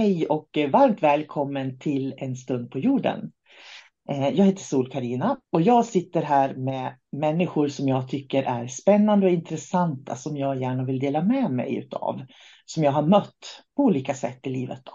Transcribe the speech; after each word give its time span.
Hej 0.00 0.26
och 0.26 0.58
eh, 0.58 0.70
varmt 0.70 1.02
välkommen 1.02 1.78
till 1.78 2.14
En 2.18 2.36
stund 2.36 2.70
på 2.70 2.78
jorden. 2.78 3.32
Eh, 4.10 4.28
jag 4.28 4.44
heter 4.44 4.62
sol 4.62 4.90
karina 4.90 5.40
och 5.52 5.62
jag 5.62 5.84
sitter 5.84 6.22
här 6.22 6.54
med 6.54 6.94
människor 7.12 7.68
som 7.68 7.88
jag 7.88 8.08
tycker 8.08 8.42
är 8.42 8.66
spännande 8.66 9.26
och 9.26 9.32
intressanta 9.32 10.16
som 10.16 10.36
jag 10.36 10.60
gärna 10.60 10.84
vill 10.84 10.98
dela 10.98 11.22
med 11.22 11.50
mig 11.50 11.76
utav. 11.76 12.20
Som 12.64 12.84
jag 12.84 12.92
har 12.92 13.02
mött 13.02 13.64
på 13.76 13.82
olika 13.82 14.14
sätt 14.14 14.46
i 14.46 14.50
livet. 14.50 14.80
Då. 14.84 14.92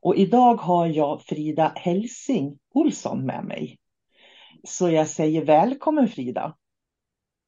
Och 0.00 0.16
idag 0.16 0.54
har 0.54 0.86
jag 0.86 1.22
Frida 1.22 1.72
Helsing 1.76 2.58
Olsson 2.74 3.26
med 3.26 3.44
mig. 3.44 3.78
Så 4.64 4.90
jag 4.90 5.08
säger 5.08 5.44
välkommen 5.44 6.08
Frida. 6.08 6.56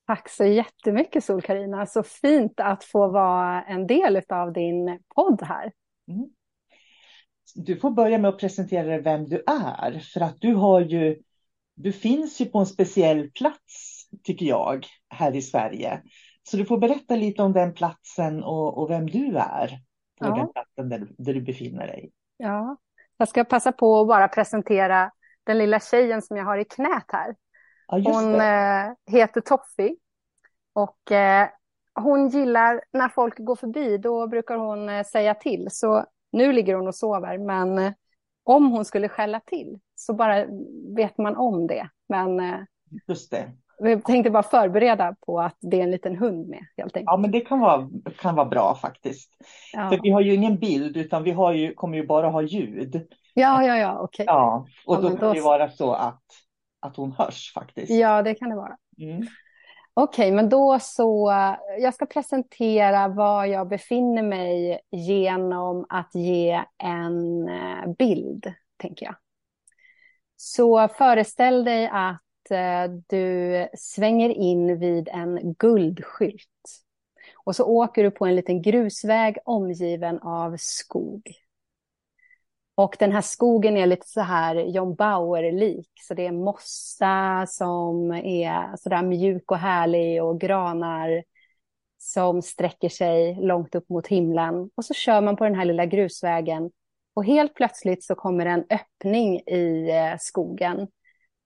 Tack 0.07 0.29
så 0.29 0.45
jättemycket 0.45 1.25
sol 1.25 1.43
karina 1.43 1.87
Så 1.87 2.03
fint 2.03 2.61
att 2.61 2.85
få 2.85 3.09
vara 3.09 3.63
en 3.63 3.87
del 3.87 4.23
av 4.29 4.53
din 4.53 4.99
podd 5.15 5.43
här. 5.43 5.73
Mm 6.09 6.31
du 7.55 7.77
får 7.77 7.91
börja 7.91 8.19
med 8.19 8.29
att 8.29 8.39
presentera 8.39 8.87
dig 8.87 9.03
vem 9.03 9.29
du 9.29 9.43
är. 9.47 9.99
För 9.99 10.21
att 10.21 10.41
du 10.41 10.55
har 10.55 10.81
ju, 10.81 11.23
du 11.75 11.93
finns 11.93 12.41
ju 12.41 12.47
på 12.47 12.59
en 12.59 12.67
speciell 12.67 13.31
plats, 13.31 14.07
tycker 14.23 14.47
jag, 14.47 14.87
här 15.09 15.37
i 15.37 15.43
Sverige. 15.43 16.03
Så 16.43 16.57
du 16.57 16.65
får 16.65 16.79
berätta 16.79 17.17
lite 17.17 17.43
om 17.43 17.53
den 17.53 17.75
platsen 17.75 18.43
och, 18.43 18.79
och 18.79 18.91
vem 18.91 19.07
du 19.11 19.37
är 19.37 19.69
på 20.21 20.27
ja. 20.27 20.35
den 20.35 20.53
platsen 20.53 20.89
där, 20.89 21.09
där, 21.19 21.35
du 21.35 21.41
befinner 21.41 21.87
dig. 21.87 22.13
Ja, 22.37 22.77
jag 23.17 23.29
ska 23.29 23.45
passa 23.45 23.73
på 23.73 24.01
att 24.01 24.09
bara 24.09 24.29
presentera 24.29 25.11
den 25.45 25.59
lilla 25.59 25.81
tjejen 25.81 26.23
som 26.23 26.37
jag 26.37 26.45
har 26.45 26.59
i 26.59 26.65
knät 26.65 27.05
här. 27.09 27.37
Ja, 27.87 28.13
hon 28.13 28.35
eh, 28.35 29.15
heter 29.21 29.41
Toffi 29.41 29.97
och 30.73 31.13
eh, 31.13 31.49
hon 31.95 32.29
gillar 32.29 32.81
när 32.93 33.09
folk 33.09 33.39
går 33.39 33.57
förbi, 33.57 33.99
då 33.99 34.27
brukar 34.27 34.57
hon 34.57 34.89
eh, 34.89 35.05
säga 35.05 35.35
till. 35.35 35.69
Så 35.71 36.07
nu 36.33 36.53
ligger 36.53 36.75
hon 36.75 36.89
och 36.89 36.95
sover, 36.95 37.39
men 37.39 37.79
eh, 37.79 37.93
om 38.45 38.71
hon 38.71 38.85
skulle 38.85 39.09
skälla 39.09 39.41
till 39.41 39.79
så 39.95 40.15
bara 40.15 40.47
vet 40.97 41.19
man 41.19 41.37
om 41.37 41.67
det. 41.67 41.89
Men 42.09 42.41
eh, 42.41 42.61
Just 43.09 43.31
det. 43.31 43.53
vi 43.79 44.03
tänkte 44.03 44.31
bara 44.31 44.43
förbereda 44.43 45.17
på 45.27 45.41
att 45.41 45.57
det 45.61 45.79
är 45.79 45.83
en 45.83 45.91
liten 45.91 46.17
hund 46.17 46.49
med. 46.49 46.67
Helt 46.77 46.97
enkelt. 46.97 47.07
Ja, 47.07 47.17
men 47.17 47.31
det 47.31 47.41
kan 47.41 47.61
vara, 47.61 47.91
kan 48.19 48.35
vara 48.35 48.49
bra 48.49 48.75
faktiskt. 48.75 49.31
Ja. 49.73 49.91
För 49.91 49.99
vi 50.03 50.11
har 50.11 50.21
ju 50.21 50.35
ingen 50.35 50.59
bild, 50.59 50.97
utan 50.97 51.23
vi 51.23 51.31
har 51.31 51.53
ju, 51.53 51.75
kommer 51.75 51.97
ju 51.97 52.07
bara 52.07 52.29
ha 52.29 52.43
ljud. 52.43 53.07
Ja, 53.35 53.65
ja, 53.65 53.77
ja, 53.77 53.99
okej. 53.99 54.25
Okay. 54.25 54.35
Ja, 54.35 54.67
och 54.87 54.97
ja, 54.97 55.01
då 55.01 55.09
kan 55.09 55.29
då... 55.29 55.33
det 55.33 55.41
vara 55.41 55.71
så 55.71 55.93
att, 55.93 56.23
att 56.81 56.97
hon 56.97 57.13
hörs 57.13 57.53
faktiskt. 57.55 57.91
Ja, 57.91 58.23
det 58.23 58.35
kan 58.35 58.49
det 58.49 58.57
vara. 58.57 58.77
Mm. 58.99 59.27
Okej, 59.95 60.27
okay, 60.27 60.37
men 60.37 60.49
då 60.49 60.79
så, 60.81 61.33
jag 61.79 61.95
ska 61.95 62.07
presentera 62.07 63.09
var 63.09 63.45
jag 63.45 63.69
befinner 63.69 64.23
mig 64.23 64.81
genom 64.91 65.87
att 65.89 66.15
ge 66.15 66.65
en 66.79 67.49
eh, 67.49 67.87
bild, 67.99 68.53
tänker 68.77 69.07
jag. 69.07 69.15
Så 70.37 70.89
föreställ 70.89 71.65
dig 71.65 71.91
att 71.93 72.51
eh, 72.51 72.85
du 73.09 73.69
svänger 73.75 74.31
in 74.31 74.79
vid 74.79 75.09
en 75.09 75.55
guldskylt. 75.55 76.49
Och 77.45 77.57
så 77.57 77.65
åker 77.65 78.03
du 78.03 78.11
på 78.11 78.27
en 78.27 78.37
liten 78.37 78.63
grusväg 78.63 79.39
omgiven 79.45 80.19
av 80.19 80.57
skog. 80.57 81.42
Och 82.75 82.97
den 82.99 83.13
här 83.13 83.21
skogen 83.21 83.77
är 83.77 83.87
lite 83.87 84.07
så 84.07 84.21
här 84.21 84.55
John 84.55 84.95
Bauer-lik. 84.95 85.91
Så 86.01 86.15
det 86.15 86.27
är 86.27 86.33
mossa 86.33 87.47
som 87.49 88.13
är 88.13 88.77
så 88.77 88.89
där 88.89 89.03
mjuk 89.03 89.51
och 89.51 89.59
härlig 89.59 90.23
och 90.23 90.41
granar 90.41 91.25
som 91.99 92.43
sträcker 92.43 92.89
sig 92.89 93.35
långt 93.35 93.75
upp 93.75 93.89
mot 93.89 94.07
himlen. 94.07 94.71
Och 94.75 94.85
så 94.85 94.95
kör 94.95 95.21
man 95.21 95.37
på 95.37 95.45
den 95.45 95.55
här 95.55 95.65
lilla 95.65 95.87
grusvägen 95.87 96.71
och 97.15 97.25
helt 97.25 97.55
plötsligt 97.55 98.05
så 98.05 98.15
kommer 98.15 98.47
en 98.47 98.65
öppning 98.71 99.41
i 99.41 99.91
eh, 99.91 100.17
skogen 100.19 100.89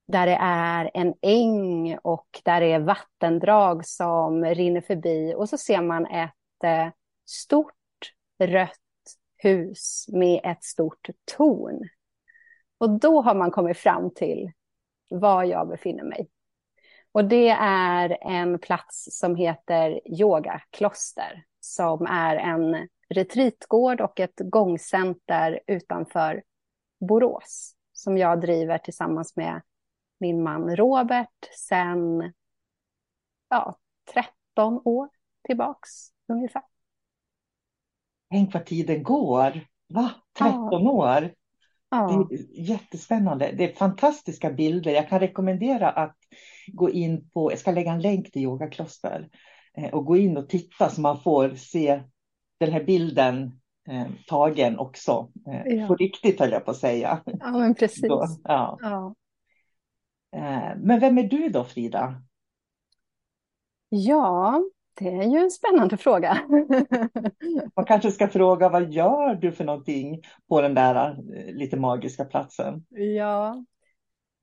där 0.09 0.27
det 0.27 0.39
är 0.41 0.91
en 0.95 1.15
äng 1.23 1.99
och 2.03 2.27
där 2.45 2.61
det 2.61 2.73
är 2.73 2.79
vattendrag 2.79 3.87
som 3.87 4.45
rinner 4.45 4.81
förbi 4.81 5.35
och 5.37 5.49
så 5.49 5.59
ser 5.59 5.83
man 5.83 6.07
ett 6.07 6.65
eh, 6.65 6.89
stort 7.27 7.73
rött 8.39 8.81
hus 9.37 10.07
med 10.09 10.41
ett 10.45 10.65
stort 10.65 11.09
torn. 11.37 11.89
Och 12.79 13.01
då 13.01 13.23
har 13.23 13.35
man 13.35 13.51
kommit 13.51 13.79
fram 13.79 14.11
till 14.11 14.53
var 15.11 15.45
jag 15.45 15.69
befinner 15.69 16.05
mig. 16.05 16.29
Och 17.13 17.25
det 17.25 17.49
är 17.61 18.19
en 18.21 18.59
plats 18.59 19.09
som 19.11 19.37
heter 19.37 20.01
Yogakloster, 20.21 21.45
som 21.61 22.07
är 22.07 22.37
en 22.37 22.89
retreatgård 23.09 24.01
och 24.01 24.21
ett 24.21 24.41
gångcenter 24.45 25.61
utanför 25.67 26.43
Borås, 27.01 27.75
som 27.93 28.19
jag 28.19 28.41
driver 28.41 28.79
tillsammans 28.79 29.37
med 29.37 29.63
min 30.19 30.43
man 30.43 30.77
Robert 30.77 31.49
sedan 31.69 32.33
ja, 33.49 33.79
13 34.13 34.81
år 34.85 35.09
tillbaks 35.47 35.91
ungefär. 36.29 36.76
Tänk 38.31 38.55
vad 38.55 38.67
tiden 38.67 39.03
går. 39.03 39.61
Va? 39.89 40.11
13 40.39 40.69
ja. 40.71 40.91
år? 40.91 41.33
Ja. 41.91 42.27
Det 42.31 42.35
är 42.35 42.61
jättespännande. 42.71 43.55
Det 43.59 43.71
är 43.71 43.75
fantastiska 43.75 44.51
bilder. 44.51 44.91
Jag 44.91 45.09
kan 45.09 45.21
rekommendera 45.21 45.91
att 45.91 46.17
gå 46.67 46.91
in 46.91 47.31
på, 47.31 47.53
jag 47.53 47.59
ska 47.59 47.71
lägga 47.71 47.93
en 47.93 48.01
länk 48.01 48.33
till 48.33 48.43
yogakloster 48.43 49.29
eh, 49.77 49.95
och 49.95 50.05
gå 50.05 50.17
in 50.17 50.37
och 50.37 50.49
titta 50.49 50.91
så 50.91 51.01
man 51.01 51.21
får 51.21 51.55
se 51.55 52.03
den 52.61 52.73
här 52.73 52.85
bilden 52.85 53.61
eh, 53.89 54.07
tagen 54.27 54.79
också. 54.79 55.33
Eh, 55.49 55.75
ja. 55.75 55.87
På 55.87 55.95
riktigt 55.95 56.41
höll 56.41 56.51
jag 56.51 56.65
på 56.65 56.71
att 56.71 56.77
säga. 56.77 57.23
Ja, 57.25 57.51
men 57.51 57.75
precis. 57.75 58.09
Då, 58.09 58.27
ja. 58.45 58.79
ja. 58.81 59.15
Eh, 60.37 60.77
men 60.77 61.01
vem 61.01 61.19
är 61.19 61.23
du 61.23 61.49
då, 61.49 61.65
Frida? 61.65 62.23
Ja, 63.89 64.63
det 64.99 65.09
är 65.09 65.23
ju 65.23 65.39
en 65.39 65.51
spännande 65.51 65.97
fråga. 65.97 66.39
Man 67.77 67.85
kanske 67.85 68.11
ska 68.11 68.29
fråga 68.29 68.69
vad 68.69 68.93
gör 68.93 69.35
du 69.35 69.53
för 69.53 69.65
någonting 69.65 70.23
på 70.49 70.61
den 70.61 70.75
där 70.75 71.11
eh, 71.35 71.55
lite 71.55 71.77
magiska 71.77 72.25
platsen? 72.25 72.85
Ja, 72.89 73.65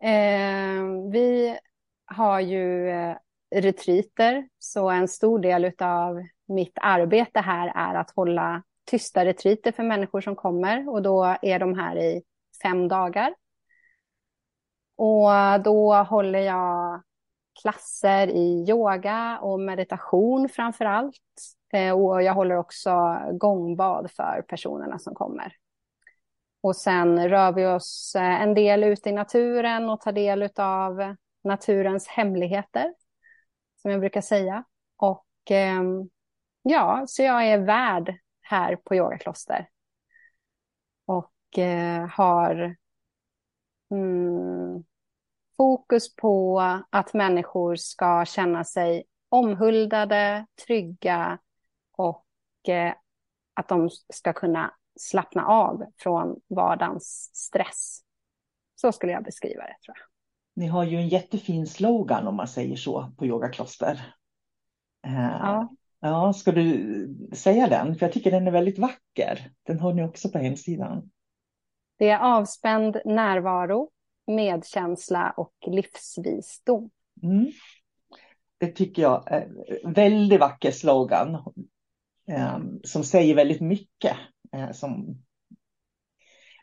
eh, 0.04 0.84
vi 1.12 1.58
har 2.06 2.40
ju 2.40 2.90
eh, 2.90 3.16
retriter, 3.56 4.48
så 4.60 4.90
en 4.90 5.08
stor 5.08 5.40
del 5.40 5.72
av 5.80 6.24
mitt 6.48 6.78
arbete 6.82 7.40
här 7.40 7.72
är 7.76 8.00
att 8.00 8.12
hålla 8.12 8.64
tysta 8.86 9.26
retriter 9.26 9.72
för 9.72 9.84
människor 9.84 10.22
som 10.22 10.36
kommer 10.36 10.90
och 10.90 11.02
då 11.02 11.38
är 11.42 11.60
de 11.60 11.74
här 11.74 11.98
i 11.98 12.24
fem 12.64 12.88
dagar. 12.88 13.36
Och 14.96 15.64
då 15.64 15.94
håller 15.94 16.40
jag 16.40 17.04
klasser 17.62 18.28
i 18.28 18.66
yoga 18.70 19.40
och 19.42 19.60
meditation 19.60 20.50
framför 20.50 20.86
allt. 20.86 21.16
Eh, 21.74 21.92
och 21.92 22.24
jag 22.24 22.34
håller 22.34 22.56
också 22.56 23.20
gångbad 23.32 24.12
för 24.12 24.46
personerna 24.48 25.00
som 25.00 25.16
kommer. 25.16 25.56
Och 26.62 26.76
sen 26.76 27.30
rör 27.30 27.52
vi 27.52 27.66
oss 27.66 28.16
eh, 28.16 28.42
en 28.42 28.54
del 28.54 28.84
ute 28.84 29.10
i 29.10 29.14
naturen 29.14 29.90
och 29.90 30.02
tar 30.02 30.12
del 30.12 30.50
av 30.56 31.16
naturens 31.44 32.08
hemligheter, 32.08 32.94
som 33.82 33.92
jag 33.92 34.00
brukar 34.00 34.22
säga. 34.22 34.64
Och 34.98 35.28
ehm, 35.50 36.10
ja, 36.62 37.04
så 37.08 37.24
jag 37.24 37.48
är 37.48 37.58
värd 37.58 38.16
här 38.42 38.76
på 38.76 38.96
yogakloster. 38.96 39.70
Och 41.06 41.58
eh, 41.58 42.08
har 42.08 42.76
mm, 43.92 44.84
fokus 45.58 46.16
på 46.16 46.62
att 46.90 47.14
människor 47.14 47.76
ska 47.76 48.26
känna 48.26 48.64
sig 48.64 49.04
omhuldade, 49.30 50.46
trygga 50.68 51.40
och 51.98 52.26
eh, 52.68 52.94
att 53.54 53.68
de 53.68 53.90
ska 54.14 54.34
kunna 54.34 54.74
slappna 55.00 55.46
av 55.46 55.84
från 55.98 56.40
vardagens 56.48 57.30
stress 57.34 58.02
Så 58.76 58.92
skulle 58.92 59.12
jag 59.12 59.24
beskriva 59.24 59.62
det 59.64 59.76
tror 59.86 59.98
jag. 59.98 60.08
Ni 60.56 60.68
har 60.68 60.84
ju 60.84 60.98
en 60.98 61.08
jättefin 61.08 61.68
slogan 61.68 62.28
om 62.28 62.36
man 62.36 62.48
säger 62.48 62.76
så 62.76 63.12
på 63.18 63.26
yogakloster. 63.26 64.16
Ja. 65.02 65.70
ja, 66.00 66.34
ska 66.34 66.52
du 66.52 67.30
säga 67.34 67.68
den? 67.68 67.96
För 67.96 68.06
jag 68.06 68.14
tycker 68.14 68.32
den 68.32 68.48
är 68.48 68.52
väldigt 68.52 68.80
vacker. 68.80 69.52
Den 69.64 69.80
har 69.80 69.94
ni 69.94 70.04
också 70.04 70.30
på 70.30 70.38
hemsidan. 70.38 71.12
Det 71.98 72.10
är 72.10 72.20
avspänd 72.20 72.98
närvaro, 73.06 73.90
medkänsla 74.28 75.34
och 75.38 75.54
livsvisdom. 75.68 76.90
Mm. 77.24 77.52
Det 78.58 78.68
tycker 78.68 79.02
jag 79.02 79.32
är 79.32 79.50
en 79.84 79.94
väldigt 79.94 80.40
vacker 80.40 80.72
slogan 80.72 81.36
eh, 82.28 82.60
som 82.84 83.04
säger 83.04 83.36
väldigt 83.36 83.62
mycket. 83.62 84.18
Eh, 84.52 84.72
som... 84.72 85.24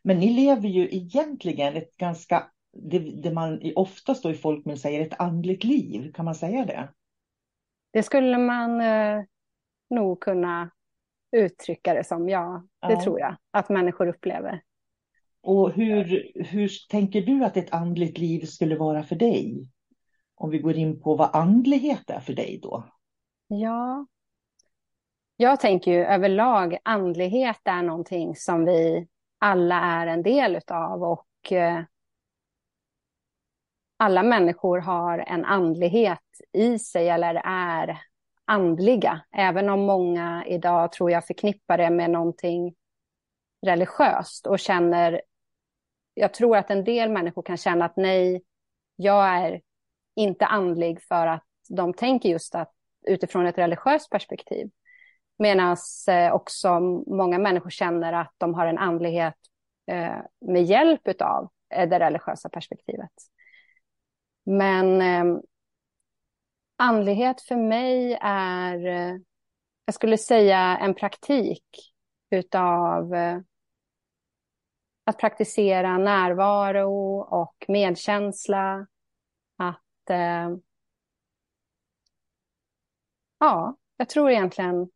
Men 0.03 0.19
ni 0.19 0.31
lever 0.31 0.69
ju 0.69 0.89
egentligen 0.91 1.77
ett 1.77 1.97
ganska, 1.97 2.51
det, 2.73 2.99
det 2.99 3.33
man 3.33 3.73
oftast 3.77 4.23
då 4.23 4.31
i 4.31 4.35
folkmun 4.35 4.77
säger, 4.77 5.07
ett 5.07 5.21
andligt 5.21 5.65
liv. 5.65 6.13
Kan 6.13 6.25
man 6.25 6.35
säga 6.35 6.65
det? 6.65 6.89
Det 7.93 8.03
skulle 8.03 8.39
man 8.39 8.81
eh, 8.81 9.23
nog 9.91 10.21
kunna 10.21 10.71
uttrycka 11.37 11.95
det 11.95 12.05
som, 12.05 12.29
ja, 12.29 12.65
det 12.81 12.93
ja. 12.93 13.03
tror 13.03 13.21
jag 13.21 13.37
att 13.51 13.69
människor 13.69 14.07
upplever. 14.07 14.63
Och 15.43 15.73
hur, 15.73 16.33
hur 16.35 16.71
tänker 16.89 17.23
du 17.23 17.45
att 17.45 17.57
ett 17.57 17.75
andligt 17.75 18.19
liv 18.19 18.45
skulle 18.45 18.77
vara 18.77 19.03
för 19.03 19.17
dig? 19.17 19.69
Om 20.35 20.51
vi 20.51 20.59
går 20.59 20.77
in 20.77 21.01
på 21.01 21.17
vad 21.17 21.31
andlighet 21.37 22.11
är 22.11 22.21
för 22.21 22.33
dig 22.33 22.61
då? 22.63 22.85
Ja, 23.47 24.07
jag 25.37 25.61
tänker 25.61 25.93
ju 25.93 26.05
överlag 26.05 26.79
andlighet 26.83 27.61
är 27.65 27.83
någonting 27.83 28.37
som 28.37 28.65
vi 28.65 29.09
alla 29.39 29.81
är 29.81 30.07
en 30.07 30.23
del 30.23 30.57
utav 30.57 31.03
och 31.03 31.53
eh, 31.53 31.83
alla 33.97 34.23
människor 34.23 34.79
har 34.79 35.19
en 35.19 35.45
andlighet 35.45 36.19
i 36.53 36.79
sig 36.79 37.09
eller 37.09 37.43
är 37.45 38.01
andliga. 38.45 39.21
Även 39.37 39.69
om 39.69 39.81
många 39.81 40.45
idag 40.47 40.93
tror 40.93 41.11
jag 41.11 41.27
förknippar 41.27 41.79
det 41.79 41.91
med 41.91 42.11
någonting 42.11 42.75
religiöst 43.67 44.47
och 44.47 44.59
känner 44.59 45.23
jag 46.21 46.35
tror 46.35 46.57
att 46.57 46.71
en 46.71 46.85
del 46.85 47.11
människor 47.11 47.43
kan 47.43 47.57
känna 47.57 47.85
att 47.85 47.97
nej, 47.97 48.43
jag 48.97 49.29
är 49.29 49.61
inte 50.17 50.47
andlig 50.47 51.03
för 51.03 51.27
att 51.27 51.45
de 51.69 51.95
tänker 51.95 52.29
just 52.29 52.55
att 52.55 52.73
utifrån 53.07 53.47
ett 53.47 53.59
religiöst 53.59 54.11
perspektiv. 54.11 54.71
Medan 55.39 55.77
eh, 56.09 56.33
också 56.33 56.81
många 57.07 57.39
människor 57.39 57.71
känner 57.71 58.13
att 58.13 58.35
de 58.39 58.55
har 58.55 58.67
en 58.67 58.79
andlighet 58.79 59.35
eh, 59.87 60.17
med 60.41 60.65
hjälp 60.65 61.21
av 61.23 61.51
eh, 61.75 61.89
det 61.89 61.99
religiösa 61.99 62.49
perspektivet. 62.49 63.13
Men 64.45 65.03
ehm, 65.03 65.41
andlighet 66.77 67.43
för 67.43 67.57
mig 67.57 68.19
är, 68.21 68.79
jag 69.85 69.95
skulle 69.95 70.19
säga 70.19 70.79
en 70.79 70.95
praktik 70.95 71.65
utav 72.31 73.15
att 75.11 75.19
praktisera 75.19 75.99
närvaro 75.99 77.21
och 77.21 77.65
medkänsla. 77.69 78.87
Att... 79.57 80.11
Eh, 80.11 80.57
ja, 83.39 83.77
jag 83.97 84.09
tror 84.09 84.31
egentligen 84.31 84.89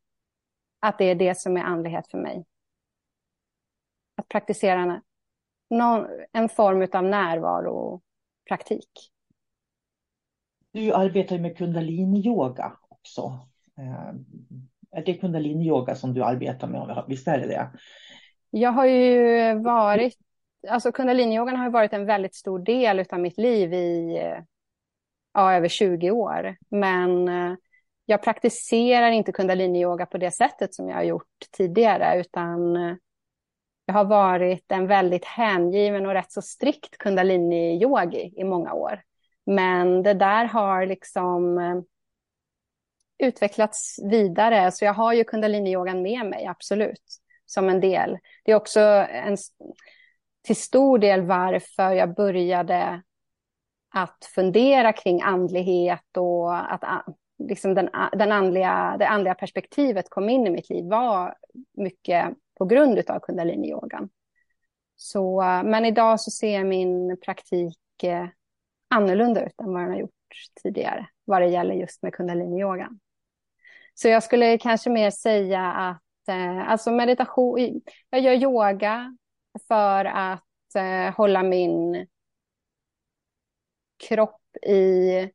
att 0.81 0.99
det 0.99 1.05
är 1.05 1.15
det 1.15 1.39
som 1.39 1.57
är 1.57 1.63
andlighet 1.63 2.11
för 2.11 2.19
mig. 2.19 2.45
Att 4.17 4.29
praktisera 4.29 5.03
någon, 5.71 6.07
en 6.33 6.49
form 6.49 6.89
av 6.93 7.05
närvaropraktik. 7.05 8.91
Du 10.73 10.93
arbetar 10.93 11.39
med 11.39 11.57
kundalini-yoga 11.57 12.73
också. 12.89 13.49
Eh, 13.79 14.15
är 14.91 15.05
det 15.05 15.21
kundalini-yoga 15.21 15.95
som 15.95 16.15
du 16.15 16.23
arbetar 16.25 16.69
med? 16.69 17.05
Visst 17.09 17.29
är 17.29 17.39
det 17.39 17.47
det? 17.47 17.71
Jag 18.57 18.73
har 18.73 18.87
ju 18.87 19.55
varit, 19.55 20.19
alltså 20.69 20.93
kundaliniyogan 20.93 21.57
har 21.57 21.65
ju 21.65 21.71
varit 21.71 21.93
en 21.93 22.07
väldigt 22.07 22.35
stor 22.35 22.59
del 22.59 23.05
av 23.11 23.21
mitt 23.21 23.39
liv 23.39 23.75
i 23.75 24.19
ja, 25.33 25.55
över 25.55 25.69
20 25.69 26.11
år. 26.11 26.57
Men 26.69 27.29
eh, 27.29 27.55
jag 28.05 28.23
praktiserar 28.23 29.11
inte 29.11 29.33
kundaliniyoga 29.33 30.07
på 30.07 30.19
det 30.19 30.31
sättet 30.31 30.75
som 30.75 30.89
jag 30.89 30.97
har 30.97 31.03
gjort 31.03 31.29
tidigare, 31.51 32.21
utan 32.21 32.77
eh, 32.77 32.97
jag 33.87 33.95
har 33.95 34.05
varit 34.05 34.73
en 34.73 34.87
väldigt 34.87 35.25
hängiven 35.25 36.07
och 36.07 36.13
rätt 36.13 36.33
så 36.33 36.43
strikt 36.43 36.99
kundaliniyogi 36.99 38.35
i 38.37 38.45
många 38.45 38.73
år. 38.73 39.03
Men 39.47 40.03
det 40.03 40.15
där 40.15 40.45
har 40.45 40.87
liksom 40.87 41.59
eh, 41.59 41.81
utvecklats 43.29 43.99
vidare, 44.11 44.73
så 44.73 44.85
jag 44.85 44.95
har 44.95 45.13
ju 45.13 45.25
kundaliniyogan 45.25 46.03
med 46.03 46.27
mig, 46.27 46.47
absolut 46.47 47.24
som 47.47 47.69
en 47.69 47.81
del. 47.81 48.19
Det 48.45 48.53
är 48.53 48.57
också 48.57 48.81
en, 48.81 49.37
till 50.43 50.57
stor 50.57 50.99
del 50.99 51.23
varför 51.23 51.93
jag 51.93 52.15
började 52.15 53.03
att 53.95 54.31
fundera 54.35 54.93
kring 54.93 55.23
andlighet 55.23 56.17
och 56.17 56.73
att 56.73 57.05
liksom 57.39 57.75
den, 57.75 57.91
den 58.13 58.33
andliga, 58.33 58.97
det 58.99 59.09
andliga 59.09 59.35
perspektivet 59.35 60.11
kom 60.11 60.29
in 60.29 60.47
i 60.47 60.51
mitt 60.51 60.71
liv 60.71 60.85
var 60.89 61.35
mycket 61.77 62.35
på 62.59 62.65
grund 62.65 63.11
av 63.11 63.21
kundaliniyogan. 63.21 64.09
Så, 64.97 65.41
men 65.65 65.85
idag 65.85 66.21
så 66.21 66.31
ser 66.31 66.65
min 66.65 67.17
praktik 67.25 68.03
eh, 68.03 68.27
annorlunda 68.91 69.47
ut 69.47 69.61
än 69.61 69.73
vad 69.73 69.83
den 69.83 69.91
har 69.91 69.99
gjort 69.99 70.11
tidigare 70.63 71.07
vad 71.25 71.43
det 71.43 71.49
gäller 71.49 71.75
just 71.75 72.03
med 72.03 72.15
kundaliniyogan. 72.15 73.01
Så 73.95 74.09
jag 74.09 74.23
skulle 74.23 74.59
kanske 74.59 74.91
mer 74.91 75.11
säga 75.11 75.73
att 75.73 76.04
Eh, 76.29 76.69
alltså 76.69 76.91
meditation, 76.91 77.81
jag 78.11 78.21
gör 78.21 78.33
yoga 78.33 79.17
för 79.69 80.05
att 80.05 80.75
eh, 80.77 81.15
hålla 81.17 81.43
min 81.43 82.07
kropp 84.09 84.57
i... 84.57 85.31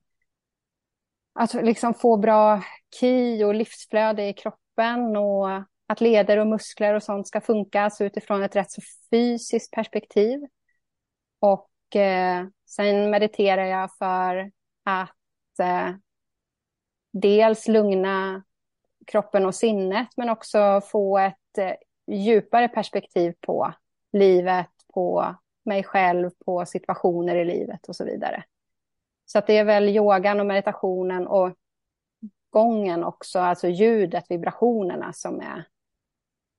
Att 1.34 1.54
liksom 1.54 1.94
få 1.94 2.18
bra 2.18 2.64
ki 3.00 3.44
och 3.44 3.56
livsflöde 3.56 4.28
i 4.28 4.34
kroppen 4.34 5.18
och 5.18 5.50
att 5.88 6.02
leder 6.02 6.38
och 6.38 6.48
muskler 6.48 6.94
och 6.94 7.04
sånt 7.04 7.28
ska 7.28 7.42
funka 7.42 7.82
alltså 7.82 8.04
utifrån 8.04 8.44
ett 8.44 8.56
rätt 8.56 8.72
så 8.72 8.82
fysiskt 9.12 9.72
perspektiv. 9.72 10.40
Och 11.40 11.96
eh, 11.96 12.48
sen 12.66 13.10
mediterar 13.10 13.66
jag 13.66 13.98
för 13.98 14.52
att 14.84 15.60
eh, 15.60 15.96
dels 17.12 17.68
lugna 17.68 18.44
kroppen 19.12 19.46
och 19.46 19.56
sinnet, 19.56 20.08
men 20.18 20.30
också 20.30 20.82
få 20.82 21.18
ett 21.18 21.58
eh, 21.58 21.74
djupare 22.16 22.68
perspektiv 22.68 23.34
på 23.40 23.74
livet, 24.14 24.70
på 24.94 25.36
mig 25.66 25.84
själv, 25.84 26.30
på 26.46 26.66
situationer 26.66 27.36
i 27.36 27.46
livet 27.46 27.90
och 27.90 27.96
så 27.96 28.06
vidare. 28.06 28.44
Så 29.26 29.40
att 29.40 29.48
det 29.48 29.58
är 29.58 29.64
väl 29.64 29.90
yogan 29.90 30.40
och 30.40 30.46
meditationen 30.46 31.28
och 31.28 31.54
gången 32.50 33.04
också, 33.04 33.40
alltså 33.40 33.68
ljudet, 33.68 34.26
vibrationerna 34.30 35.14
som 35.14 35.42
är 35.42 35.66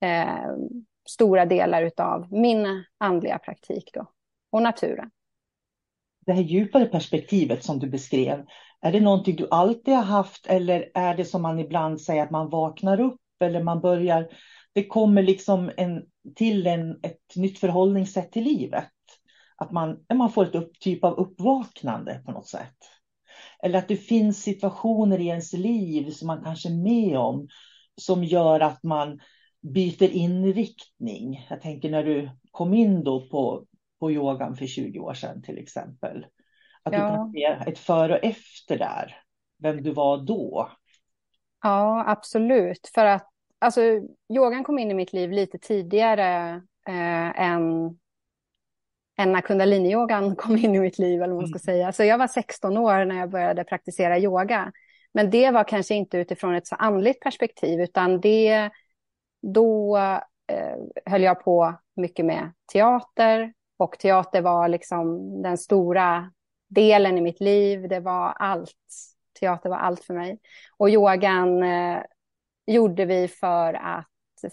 eh, 0.00 0.56
stora 1.08 1.46
delar 1.46 1.90
av 1.96 2.32
min 2.32 2.84
andliga 2.98 3.38
praktik 3.38 3.90
då, 3.94 4.06
och 4.50 4.62
naturen. 4.62 5.10
Det 6.26 6.32
här 6.32 6.42
djupare 6.42 6.86
perspektivet 6.86 7.64
som 7.64 7.78
du 7.78 7.88
beskrev, 7.88 8.46
är 8.80 8.92
det 8.92 9.00
någonting 9.00 9.36
du 9.36 9.48
alltid 9.50 9.94
har 9.94 10.02
haft 10.02 10.46
eller 10.46 10.90
är 10.94 11.16
det 11.16 11.24
som 11.24 11.42
man 11.42 11.58
ibland 11.58 12.00
säger 12.00 12.22
att 12.22 12.30
man 12.30 12.50
vaknar 12.50 13.00
upp 13.00 13.20
eller 13.44 13.62
man 13.62 13.80
börjar, 13.80 14.28
det 14.72 14.86
kommer 14.86 15.22
liksom 15.22 15.70
en, 15.76 16.02
till 16.34 16.66
en, 16.66 16.90
ett 17.02 17.36
nytt 17.36 17.58
förhållningssätt 17.58 18.32
till 18.32 18.44
livet? 18.44 18.88
Att 19.56 19.70
man, 19.70 20.04
man 20.14 20.32
får 20.32 20.44
ett 20.44 20.54
upp, 20.54 20.80
typ 20.80 21.04
av 21.04 21.14
uppvaknande 21.14 22.22
på 22.26 22.32
något 22.32 22.48
sätt. 22.48 22.76
Eller 23.62 23.78
att 23.78 23.88
det 23.88 23.96
finns 23.96 24.42
situationer 24.42 25.18
i 25.18 25.26
ens 25.26 25.52
liv 25.52 26.10
som 26.10 26.26
man 26.26 26.44
kanske 26.44 26.68
är 26.68 26.82
med 26.82 27.18
om 27.18 27.48
som 27.96 28.24
gör 28.24 28.60
att 28.60 28.82
man 28.82 29.20
byter 29.74 30.10
inriktning. 30.10 31.46
Jag 31.50 31.60
tänker 31.60 31.90
när 31.90 32.04
du 32.04 32.30
kom 32.50 32.74
in 32.74 33.04
då 33.04 33.28
på, 33.28 33.66
på 34.00 34.12
yogan 34.12 34.56
för 34.56 34.66
20 34.66 34.98
år 34.98 35.14
sedan 35.14 35.42
till 35.42 35.58
exempel. 35.58 36.26
Att 36.94 37.00
ja. 37.00 37.08
du 37.08 37.16
kan 37.16 37.32
se 37.32 37.70
ett 37.70 37.78
före 37.78 38.18
och 38.18 38.24
efter 38.24 38.78
där, 38.78 39.16
vem 39.58 39.82
du 39.82 39.90
var 39.90 40.18
då. 40.18 40.70
Ja, 41.62 42.04
absolut. 42.06 42.90
För 42.94 43.04
att 43.04 43.28
alltså, 43.58 43.80
yogan 44.28 44.64
kom 44.64 44.78
in 44.78 44.90
i 44.90 44.94
mitt 44.94 45.12
liv 45.12 45.30
lite 45.30 45.58
tidigare 45.58 46.62
eh, 46.88 47.40
än, 47.40 47.98
än 49.18 49.32
när 49.32 49.40
kundaliniyogan 49.40 50.36
kom 50.36 50.56
in 50.56 50.74
i 50.74 50.80
mitt 50.80 50.98
liv. 50.98 51.22
Eller 51.22 51.34
man 51.34 51.46
ska 51.46 51.70
mm. 51.70 51.76
säga. 51.76 51.92
Så 51.92 52.04
jag 52.04 52.18
var 52.18 52.26
16 52.26 52.76
år 52.76 53.04
när 53.04 53.16
jag 53.16 53.30
började 53.30 53.64
praktisera 53.64 54.18
yoga. 54.18 54.72
Men 55.12 55.30
det 55.30 55.50
var 55.50 55.64
kanske 55.64 55.94
inte 55.94 56.18
utifrån 56.18 56.54
ett 56.54 56.66
så 56.66 56.74
andligt 56.74 57.20
perspektiv, 57.20 57.80
utan 57.80 58.20
det, 58.20 58.70
då 59.42 59.96
eh, 59.96 60.76
höll 61.06 61.22
jag 61.22 61.44
på 61.44 61.74
mycket 61.96 62.26
med 62.26 62.52
teater 62.72 63.52
Och 63.76 63.98
teater 63.98 64.42
var 64.42 64.68
liksom 64.68 65.18
den 65.42 65.58
stora 65.58 66.32
delen 66.70 67.18
i 67.18 67.20
mitt 67.20 67.40
liv. 67.40 67.88
Det 67.88 68.00
var 68.00 68.32
allt. 68.32 68.76
Teater 69.40 69.70
var 69.70 69.76
allt 69.76 70.04
för 70.04 70.14
mig. 70.14 70.38
Och 70.76 70.90
yogan 70.90 71.62
eh, 71.62 72.02
gjorde 72.66 73.04
vi 73.04 73.28
för 73.28 73.74
att 73.74 74.06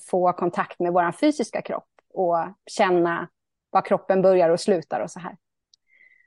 få 0.10 0.34
kontakt 0.34 0.80
med 0.80 0.94
vår 0.94 1.12
fysiska 1.12 1.62
kropp 1.62 1.90
och 2.14 2.38
känna 2.72 3.30
var 3.70 3.82
kroppen 3.82 4.22
börjar 4.22 4.50
och 4.50 4.60
slutar 4.60 5.00
och 5.00 5.12
så 5.12 5.20
här. 5.20 5.38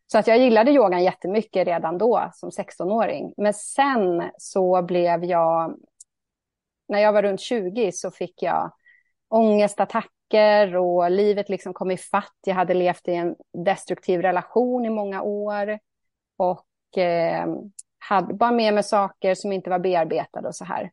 Så 0.07 0.19
att 0.19 0.27
jag 0.27 0.39
gillade 0.39 0.71
yogan 0.71 1.05
jättemycket 1.05 1.67
redan 1.67 1.99
då 1.99 2.31
som 2.35 2.51
16-åring. 2.51 3.35
Men 3.37 3.55
sen 3.55 4.31
så 4.39 4.83
blev 4.83 5.25
jag, 5.25 5.77
när 6.89 6.99
jag 6.99 7.13
var 7.13 7.23
runt 7.23 7.41
20 7.41 7.93
så 7.93 8.11
fick 8.11 8.43
jag 8.43 8.73
ångestattacker 9.29 10.20
och 10.77 11.11
livet 11.11 11.49
liksom 11.49 11.75
kom 11.75 11.91
ifatt. 11.91 12.37
Jag 12.47 12.55
hade 12.55 12.75
levt 12.75 13.09
i 13.09 13.15
en 13.15 13.37
destruktiv 13.65 14.23
relation 14.23 14.85
i 14.85 14.91
många 14.91 15.23
år 15.23 15.79
och 16.37 16.99
eh, 16.99 17.47
hade 17.99 18.35
bara 18.35 18.51
med 18.51 18.75
mig 18.75 18.83
saker 18.83 19.35
som 19.35 19.53
inte 19.53 19.71
var 19.71 19.79
bearbetade 19.79 20.49
och 20.49 20.55
så 20.55 20.65
här. 20.65 20.91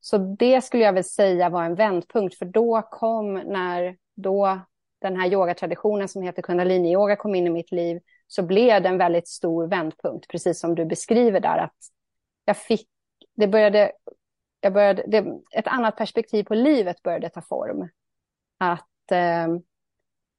Så 0.00 0.18
det 0.18 0.60
skulle 0.60 0.84
jag 0.84 0.92
väl 0.92 1.04
säga 1.04 1.48
var 1.48 1.64
en 1.64 1.74
vändpunkt, 1.74 2.38
för 2.38 2.46
då 2.46 2.82
kom 2.82 3.34
när 3.34 3.96
då 4.14 4.60
den 5.00 5.16
här 5.16 5.32
yogatraditionen 5.32 6.08
som 6.08 6.22
heter 6.22 6.42
kundalini-yoga 6.42 7.16
kom 7.16 7.34
in 7.34 7.46
i 7.46 7.50
mitt 7.50 7.72
liv, 7.72 8.00
så 8.26 8.42
blev 8.42 8.82
det 8.82 8.88
en 8.88 8.98
väldigt 8.98 9.28
stor 9.28 9.66
vändpunkt, 9.66 10.28
precis 10.28 10.60
som 10.60 10.74
du 10.74 10.84
beskriver 10.84 11.40
där, 11.40 11.58
att 11.58 11.76
jag 12.44 12.56
fick, 12.56 12.88
det 13.36 13.46
började, 13.46 13.92
jag 14.60 14.72
började, 14.72 15.04
det, 15.06 15.24
ett 15.50 15.66
annat 15.66 15.96
perspektiv 15.96 16.44
på 16.44 16.54
livet 16.54 17.02
började 17.02 17.28
ta 17.28 17.42
form. 17.42 17.88
Att 18.72 19.12
eh, 19.12 19.48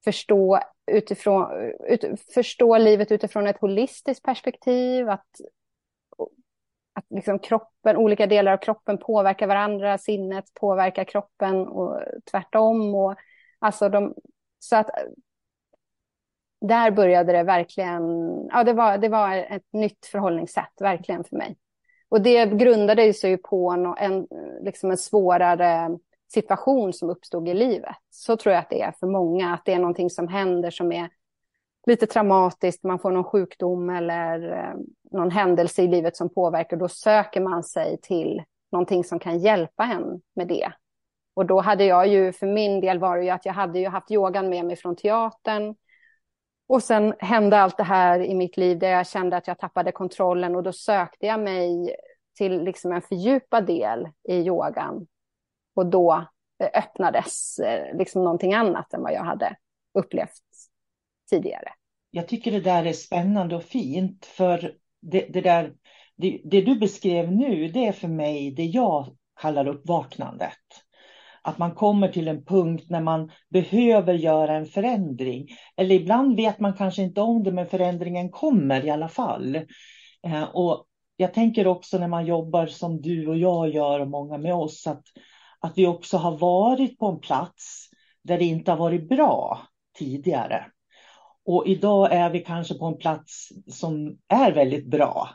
förstå, 0.04 0.60
utifrån, 0.92 1.72
ut, 1.88 2.20
förstå 2.34 2.78
livet 2.78 3.12
utifrån 3.12 3.46
ett 3.46 3.60
holistiskt 3.60 4.24
perspektiv, 4.24 5.08
att 5.08 5.26
att 6.96 7.04
liksom 7.10 7.38
kroppen, 7.38 7.96
olika 7.96 8.26
delar 8.26 8.52
av 8.52 8.56
kroppen 8.56 8.98
påverkar 8.98 9.46
varandra, 9.46 9.98
sinnet 9.98 10.44
påverkar 10.54 11.04
kroppen 11.04 11.68
och 11.68 12.02
tvärtom. 12.30 12.94
Och, 12.94 13.14
alltså 13.58 13.88
de, 13.88 14.14
så 14.58 14.76
att 14.76 14.90
där 16.60 16.90
började 16.90 17.32
det 17.32 17.42
verkligen, 17.42 18.02
ja 18.50 18.64
det 18.64 18.72
var, 18.72 18.98
det 18.98 19.08
var 19.08 19.36
ett 19.36 19.72
nytt 19.72 20.06
förhållningssätt 20.06 20.80
verkligen 20.80 21.24
för 21.24 21.36
mig. 21.36 21.56
Och 22.08 22.20
det 22.20 22.46
grundade 22.46 23.14
sig 23.14 23.30
ju 23.30 23.38
på 23.38 23.70
en, 23.70 23.86
en, 23.86 24.26
liksom 24.60 24.90
en 24.90 24.96
svårare 24.96 25.98
situation 26.28 26.92
som 26.92 27.10
uppstod 27.10 27.48
i 27.48 27.54
livet. 27.54 27.96
Så 28.10 28.36
tror 28.36 28.52
jag 28.54 28.60
att 28.60 28.70
det 28.70 28.82
är 28.82 28.92
för 28.92 29.06
många, 29.06 29.54
att 29.54 29.64
det 29.64 29.72
är 29.72 29.78
någonting 29.78 30.10
som 30.10 30.28
händer 30.28 30.70
som 30.70 30.92
är 30.92 31.08
lite 31.86 32.06
traumatiskt, 32.06 32.84
man 32.84 32.98
får 32.98 33.10
någon 33.10 33.24
sjukdom 33.24 33.90
eller 33.90 34.52
eh, 34.52 34.74
någon 35.10 35.30
händelse 35.30 35.82
i 35.82 35.88
livet 35.88 36.16
som 36.16 36.34
påverkar, 36.34 36.76
då 36.76 36.88
söker 36.88 37.40
man 37.40 37.62
sig 37.62 37.98
till 38.02 38.42
någonting 38.72 39.04
som 39.04 39.18
kan 39.18 39.38
hjälpa 39.38 39.84
en 39.84 40.20
med 40.34 40.48
det. 40.48 40.72
Och 41.34 41.46
då 41.46 41.60
hade 41.60 41.84
jag 41.84 42.06
ju, 42.08 42.32
för 42.32 42.46
min 42.46 42.80
del 42.80 42.98
var 42.98 43.16
det 43.16 43.24
ju 43.24 43.30
att 43.30 43.46
jag 43.46 43.52
hade 43.52 43.78
ju 43.78 43.88
haft 43.88 44.10
yogan 44.10 44.48
med 44.48 44.64
mig 44.64 44.76
från 44.76 44.96
teatern. 44.96 45.74
Och 46.68 46.82
sen 46.82 47.14
hände 47.18 47.58
allt 47.58 47.76
det 47.76 47.82
här 47.82 48.20
i 48.20 48.34
mitt 48.34 48.56
liv 48.56 48.78
där 48.78 48.90
jag 48.90 49.06
kände 49.06 49.36
att 49.36 49.46
jag 49.46 49.58
tappade 49.58 49.92
kontrollen 49.92 50.56
och 50.56 50.62
då 50.62 50.72
sökte 50.72 51.26
jag 51.26 51.40
mig 51.40 51.96
till 52.36 52.62
liksom 52.62 52.92
en 52.92 53.02
fördjupad 53.02 53.66
del 53.66 54.08
i 54.28 54.34
yogan. 54.34 55.06
Och 55.76 55.86
då 55.86 56.26
eh, 56.62 56.82
öppnades 56.82 57.58
eh, 57.58 57.98
liksom 57.98 58.24
någonting 58.24 58.54
annat 58.54 58.94
än 58.94 59.02
vad 59.02 59.12
jag 59.12 59.24
hade 59.24 59.56
upplevt 59.98 60.42
tidigare. 61.30 61.68
Jag 62.10 62.28
tycker 62.28 62.52
det 62.52 62.60
där 62.60 62.84
är 62.84 62.92
spännande 62.92 63.56
och 63.56 63.64
fint 63.64 64.26
för 64.26 64.74
det, 65.02 65.26
det 65.32 65.40
där, 65.40 65.72
det, 66.16 66.40
det, 66.44 66.60
du 66.60 66.78
beskrev 66.78 67.32
nu, 67.32 67.68
det 67.68 67.86
är 67.86 67.92
för 67.92 68.08
mig 68.08 68.50
det 68.50 68.64
jag 68.64 69.16
kallar 69.40 69.68
uppvaknandet. 69.68 70.52
Att 71.42 71.58
man 71.58 71.74
kommer 71.74 72.08
till 72.08 72.28
en 72.28 72.44
punkt 72.44 72.84
när 72.88 73.00
man 73.00 73.30
behöver 73.48 74.14
göra 74.14 74.56
en 74.56 74.66
förändring. 74.66 75.48
Eller 75.76 75.94
ibland 75.94 76.36
vet 76.36 76.60
man 76.60 76.72
kanske 76.72 77.02
inte 77.02 77.20
om 77.20 77.42
det, 77.42 77.52
men 77.52 77.66
förändringen 77.66 78.30
kommer 78.30 78.84
i 78.84 78.90
alla 78.90 79.08
fall. 79.08 79.56
Eh, 80.26 80.42
och 80.42 80.86
jag 81.16 81.34
tänker 81.34 81.66
också 81.66 81.98
när 81.98 82.08
man 82.08 82.26
jobbar 82.26 82.66
som 82.66 83.00
du 83.00 83.26
och 83.28 83.38
jag 83.38 83.68
gör 83.68 84.00
och 84.00 84.08
många 84.08 84.38
med 84.38 84.54
oss, 84.54 84.86
att, 84.86 85.02
att 85.60 85.78
vi 85.78 85.86
också 85.86 86.16
har 86.16 86.38
varit 86.38 86.98
på 86.98 87.06
en 87.06 87.20
plats 87.20 87.88
där 88.22 88.38
det 88.38 88.44
inte 88.44 88.70
har 88.70 88.78
varit 88.78 89.08
bra 89.08 89.60
tidigare. 89.98 90.66
Och 91.44 91.66
idag 91.66 92.12
är 92.12 92.30
vi 92.30 92.40
kanske 92.40 92.74
på 92.74 92.86
en 92.86 92.98
plats 92.98 93.48
som 93.66 94.18
är 94.28 94.52
väldigt 94.52 94.86
bra. 94.86 95.30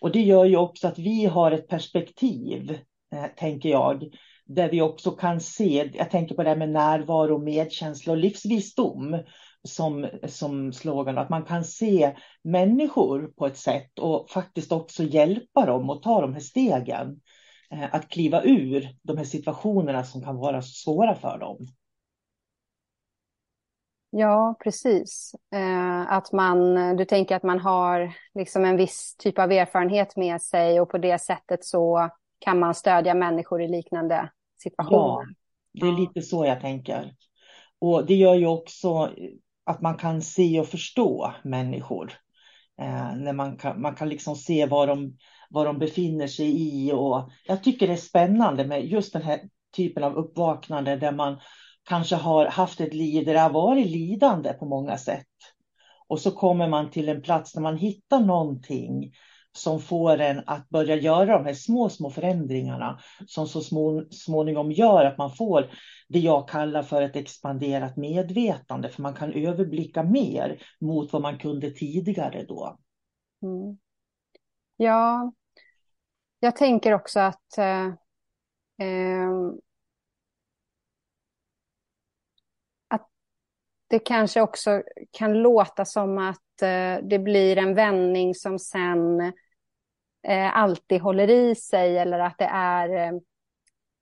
Och 0.00 0.12
det 0.12 0.20
gör 0.20 0.44
ju 0.44 0.56
också 0.56 0.88
att 0.88 0.98
vi 0.98 1.24
har 1.24 1.52
ett 1.52 1.68
perspektiv, 1.68 2.78
eh, 3.12 3.26
tänker 3.36 3.68
jag, 3.68 4.04
där 4.46 4.70
vi 4.70 4.82
också 4.82 5.10
kan 5.10 5.40
se, 5.40 5.90
jag 5.94 6.10
tänker 6.10 6.34
på 6.34 6.42
det 6.42 6.48
här 6.48 6.56
med 6.56 6.70
närvaro, 6.70 7.38
medkänsla 7.38 8.12
och 8.12 8.18
livsvisdom 8.18 9.22
som, 9.62 10.08
som 10.28 10.72
slogan, 10.72 11.18
att 11.18 11.30
man 11.30 11.44
kan 11.44 11.64
se 11.64 12.16
människor 12.42 13.26
på 13.26 13.46
ett 13.46 13.56
sätt 13.56 13.98
och 13.98 14.30
faktiskt 14.30 14.72
också 14.72 15.02
hjälpa 15.02 15.66
dem 15.66 15.90
att 15.90 16.02
ta 16.02 16.20
de 16.20 16.32
här 16.32 16.40
stegen. 16.40 17.20
Eh, 17.70 17.94
att 17.94 18.08
kliva 18.08 18.42
ur 18.42 18.88
de 19.02 19.16
här 19.16 19.24
situationerna 19.24 20.04
som 20.04 20.22
kan 20.22 20.36
vara 20.36 20.62
svåra 20.62 21.14
för 21.14 21.38
dem. 21.38 21.66
Ja, 24.10 24.54
precis. 24.64 25.34
Eh, 25.54 26.12
att 26.12 26.32
man, 26.32 26.74
du 26.96 27.04
tänker 27.04 27.36
att 27.36 27.42
man 27.42 27.58
har 27.58 28.12
liksom 28.34 28.64
en 28.64 28.76
viss 28.76 29.16
typ 29.18 29.38
av 29.38 29.52
erfarenhet 29.52 30.16
med 30.16 30.42
sig 30.42 30.80
och 30.80 30.90
på 30.90 30.98
det 30.98 31.18
sättet 31.18 31.64
så 31.64 32.10
kan 32.38 32.58
man 32.58 32.74
stödja 32.74 33.14
människor 33.14 33.62
i 33.62 33.68
liknande 33.68 34.30
situationer. 34.62 34.98
Ja, 34.98 35.24
det 35.72 35.86
är 35.86 36.00
lite 36.00 36.22
så 36.22 36.46
jag 36.46 36.60
tänker. 36.60 37.14
Och 37.78 38.06
det 38.06 38.14
gör 38.14 38.34
ju 38.34 38.46
också 38.46 39.10
att 39.64 39.80
man 39.80 39.96
kan 39.96 40.22
se 40.22 40.60
och 40.60 40.68
förstå 40.68 41.34
människor. 41.44 42.12
Eh, 42.80 43.16
när 43.16 43.32
man 43.32 43.56
kan, 43.56 43.80
man 43.80 43.94
kan 43.94 44.08
liksom 44.08 44.36
se 44.36 44.66
var 44.66 44.86
de, 44.86 45.16
vad 45.54 45.66
de 45.66 45.78
befinner 45.78 46.26
sig 46.26 46.62
i. 46.62 46.92
Och 46.92 47.30
jag 47.46 47.64
tycker 47.64 47.86
det 47.86 47.92
är 47.92 47.96
spännande 47.96 48.66
med 48.66 48.86
just 48.86 49.12
den 49.12 49.22
här 49.22 49.40
typen 49.76 50.04
av 50.04 50.16
uppvaknande 50.16 50.96
där 50.96 51.12
man 51.12 51.40
kanske 51.84 52.16
har 52.16 52.46
haft 52.46 52.80
ett 52.80 52.94
liv 52.94 53.24
där 53.24 53.34
det 53.34 53.40
har 53.40 53.50
varit 53.50 53.86
lidande 53.86 54.52
på 54.52 54.66
många 54.66 54.98
sätt. 54.98 55.26
Och 56.08 56.20
så 56.20 56.30
kommer 56.30 56.68
man 56.68 56.90
till 56.90 57.08
en 57.08 57.22
plats 57.22 57.52
där 57.52 57.60
man 57.60 57.76
hittar 57.76 58.20
någonting 58.20 59.12
som 59.56 59.80
får 59.80 60.20
en 60.20 60.42
att 60.46 60.68
börja 60.68 60.96
göra 60.96 61.38
de 61.38 61.44
här 61.44 61.54
små, 61.54 61.88
små 61.88 62.10
förändringarna 62.10 62.98
som 63.26 63.46
så 63.46 63.60
små, 63.60 64.04
småningom 64.10 64.72
gör 64.72 65.04
att 65.04 65.18
man 65.18 65.30
får 65.30 65.70
det 66.08 66.18
jag 66.18 66.48
kallar 66.48 66.82
för 66.82 67.02
ett 67.02 67.16
expanderat 67.16 67.96
medvetande, 67.96 68.88
för 68.88 69.02
man 69.02 69.14
kan 69.14 69.32
överblicka 69.32 70.02
mer 70.02 70.62
mot 70.80 71.12
vad 71.12 71.22
man 71.22 71.38
kunde 71.38 71.70
tidigare 71.70 72.44
då. 72.48 72.78
Mm. 73.42 73.78
Ja, 74.76 75.32
jag 76.44 76.56
tänker 76.56 76.92
också 76.94 77.20
att 77.20 77.58
eh, 77.58 77.86
eh, 78.78 79.30
det 83.88 83.98
kanske 83.98 84.40
också 84.40 84.82
kan 85.10 85.32
låta 85.42 85.84
som 85.84 86.18
att 86.18 86.62
eh, 86.62 87.04
det 87.08 87.18
blir 87.18 87.58
en 87.58 87.74
vändning 87.74 88.34
som 88.34 88.58
sen 88.58 89.20
eh, 90.22 90.56
alltid 90.58 91.00
håller 91.00 91.30
i 91.30 91.54
sig 91.54 91.98
eller 91.98 92.18
att 92.18 92.38
det 92.38 92.50
är 92.52 92.88
eh, 92.88 93.20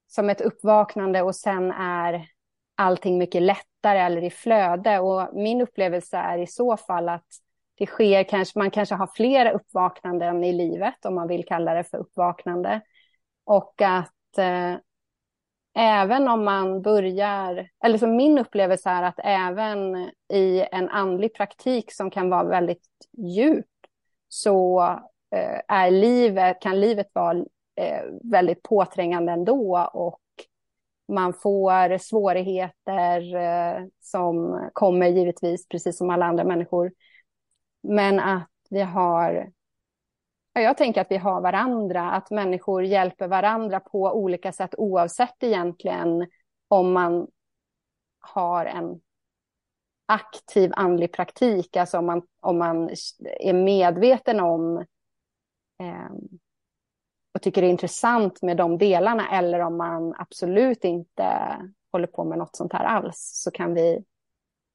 som 0.07 0.31
ett 0.31 0.41
uppvaknande 0.41 1.23
och 1.23 1.37
sen 1.37 1.71
är 1.71 2.27
allting 2.75 3.19
mycket 3.19 3.43
lättare 3.43 3.99
eller 3.99 4.25
i 4.25 4.31
flöde. 4.31 4.99
Och 4.99 5.35
min 5.35 5.61
upplevelse 5.61 6.17
är 6.17 6.39
i 6.39 6.47
så 6.47 6.77
fall 6.77 7.09
att 7.09 7.27
det 7.75 7.87
sker 7.87 8.25
kanske, 8.25 8.59
man 8.59 8.71
kanske 8.71 8.95
har 8.95 9.07
flera 9.07 9.53
uppvaknanden 9.53 10.45
i 10.45 10.53
livet 10.53 11.05
om 11.05 11.15
man 11.15 11.29
vill 11.29 11.45
kalla 11.45 11.75
det 11.75 11.85
för 11.85 11.99
uppvaknande. 11.99 12.81
Och 13.45 13.83
att 13.83 14.39
eh, 14.39 14.77
även 15.75 16.29
om 16.29 16.45
man 16.45 16.83
börjar, 16.83 17.69
eller 17.85 17.99
som 17.99 18.17
min 18.17 18.39
upplevelse 18.39 18.91
är 18.91 19.03
att 19.03 19.21
även 19.25 20.11
i 20.33 20.67
en 20.73 20.89
andlig 20.89 21.35
praktik 21.35 21.93
som 21.93 22.11
kan 22.11 22.31
vara 22.31 22.45
väldigt 22.45 22.89
djup 23.19 23.67
så 24.29 24.83
eh, 25.35 25.61
är 25.69 25.91
livet, 25.91 26.61
kan 26.61 26.81
livet 26.81 27.11
vara 27.13 27.39
eh, 27.77 28.03
väldigt 28.23 28.63
påträngande 28.63 29.33
ändå 29.33 29.89
och 29.93 30.21
man 31.09 31.35
får 31.35 31.99
svårigheter 31.99 33.35
eh, 33.35 33.85
som 34.01 34.61
kommer 34.73 35.07
givetvis 35.07 35.69
precis 35.69 35.99
som 35.99 36.11
alla 36.11 36.27
andra 36.27 36.45
människor. 36.45 36.93
Men 37.83 38.21
att 38.21 38.51
vi 38.71 38.81
har 38.81 39.53
jag 40.55 40.77
tänker 40.77 41.01
att 41.01 41.11
vi 41.11 41.17
har 41.17 41.41
varandra, 41.41 42.11
att 42.11 42.31
människor 42.31 42.85
hjälper 42.85 43.29
varandra 43.29 43.81
på 43.81 44.03
olika 44.03 44.53
sätt 44.53 44.75
oavsett 44.79 45.43
egentligen 45.43 46.27
om 46.69 46.93
man 46.93 47.29
har 48.21 48.67
en 48.67 49.01
aktiv 50.07 50.71
andlig 50.75 51.13
praktik, 51.13 51.77
alltså 51.77 51.99
om 51.99 52.07
man, 52.07 52.23
om 52.41 52.59
man 52.59 52.91
är 53.41 53.53
medveten 53.53 54.41
om 54.41 54.77
eh, 55.79 56.13
och 57.35 57.43
tycker 57.43 57.61
det 57.61 57.67
är 57.67 57.71
intressant 57.71 58.43
med 58.43 58.57
de 58.57 58.79
delarna 58.79 59.31
eller 59.39 59.61
om 59.61 59.77
man 59.77 60.15
absolut 60.19 60.85
inte 60.85 61.57
håller 61.93 62.07
på 62.07 62.25
med 62.25 62.39
något 62.39 62.57
sånt 62.57 62.73
här 62.73 62.85
alls 62.85 63.31
så 63.45 63.51
kan 63.51 63.75
vi 63.75 64.05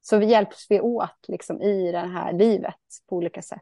så 0.08 0.18
vi 0.18 0.26
hjälps 0.26 0.66
vi 0.68 0.80
åt 0.80 1.28
liksom 1.28 1.62
i 1.62 1.92
det 1.92 1.98
här 1.98 2.32
livet 2.32 2.74
på 3.08 3.16
olika 3.16 3.42
sätt. 3.42 3.60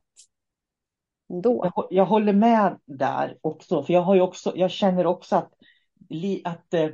Då. 1.43 1.71
Jag, 1.75 1.87
jag 1.91 2.07
håller 2.07 2.33
med 2.33 2.79
där 2.85 3.39
också, 3.41 3.83
för 3.83 3.93
jag, 3.93 4.01
har 4.01 4.21
också, 4.21 4.53
jag 4.57 4.71
känner 4.71 5.07
också 5.07 5.37
att, 5.37 5.53
att 6.45 6.75
eh, 6.75 6.85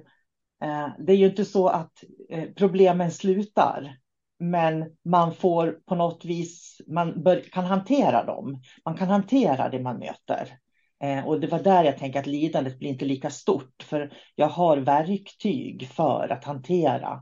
eh, 0.62 0.88
det 0.98 1.12
är 1.12 1.16
ju 1.16 1.26
inte 1.26 1.44
så 1.44 1.68
att 1.68 2.04
eh, 2.28 2.48
problemen 2.56 3.10
slutar, 3.10 3.96
men 4.38 4.96
man 5.04 5.34
får 5.34 5.80
på 5.86 5.94
något 5.94 6.24
vis, 6.24 6.80
man 6.86 7.22
bör, 7.22 7.40
kan 7.40 7.64
hantera 7.64 8.24
dem. 8.24 8.62
Man 8.84 8.96
kan 8.96 9.08
hantera 9.08 9.68
det 9.68 9.80
man 9.80 9.98
möter. 9.98 10.58
Eh, 11.02 11.26
och 11.26 11.40
det 11.40 11.46
var 11.46 11.58
där 11.58 11.84
jag 11.84 11.98
tänkte 11.98 12.20
att 12.20 12.26
lidandet 12.26 12.78
blir 12.78 12.88
inte 12.90 13.04
lika 13.04 13.30
stort, 13.30 13.82
för 13.82 14.12
jag 14.34 14.48
har 14.48 14.76
verktyg 14.76 15.88
för 15.88 16.32
att 16.32 16.44
hantera 16.44 17.12
eh, 17.12 17.20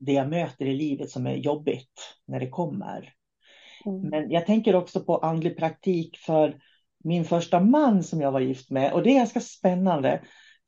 det 0.00 0.12
jag 0.12 0.28
möter 0.28 0.66
i 0.66 0.74
livet 0.74 1.10
som 1.10 1.26
är 1.26 1.34
jobbigt 1.34 2.16
när 2.26 2.40
det 2.40 2.48
kommer. 2.48 3.12
Mm. 3.86 4.00
Men 4.00 4.30
jag 4.30 4.46
tänker 4.46 4.74
också 4.74 5.00
på 5.04 5.16
andlig 5.16 5.56
praktik 5.56 6.16
för 6.16 6.56
min 7.04 7.24
första 7.24 7.60
man 7.60 8.02
som 8.02 8.20
jag 8.20 8.32
var 8.32 8.40
gift 8.40 8.70
med. 8.70 8.92
Och 8.92 9.02
det 9.02 9.10
är 9.10 9.18
ganska 9.18 9.40
spännande. 9.40 10.22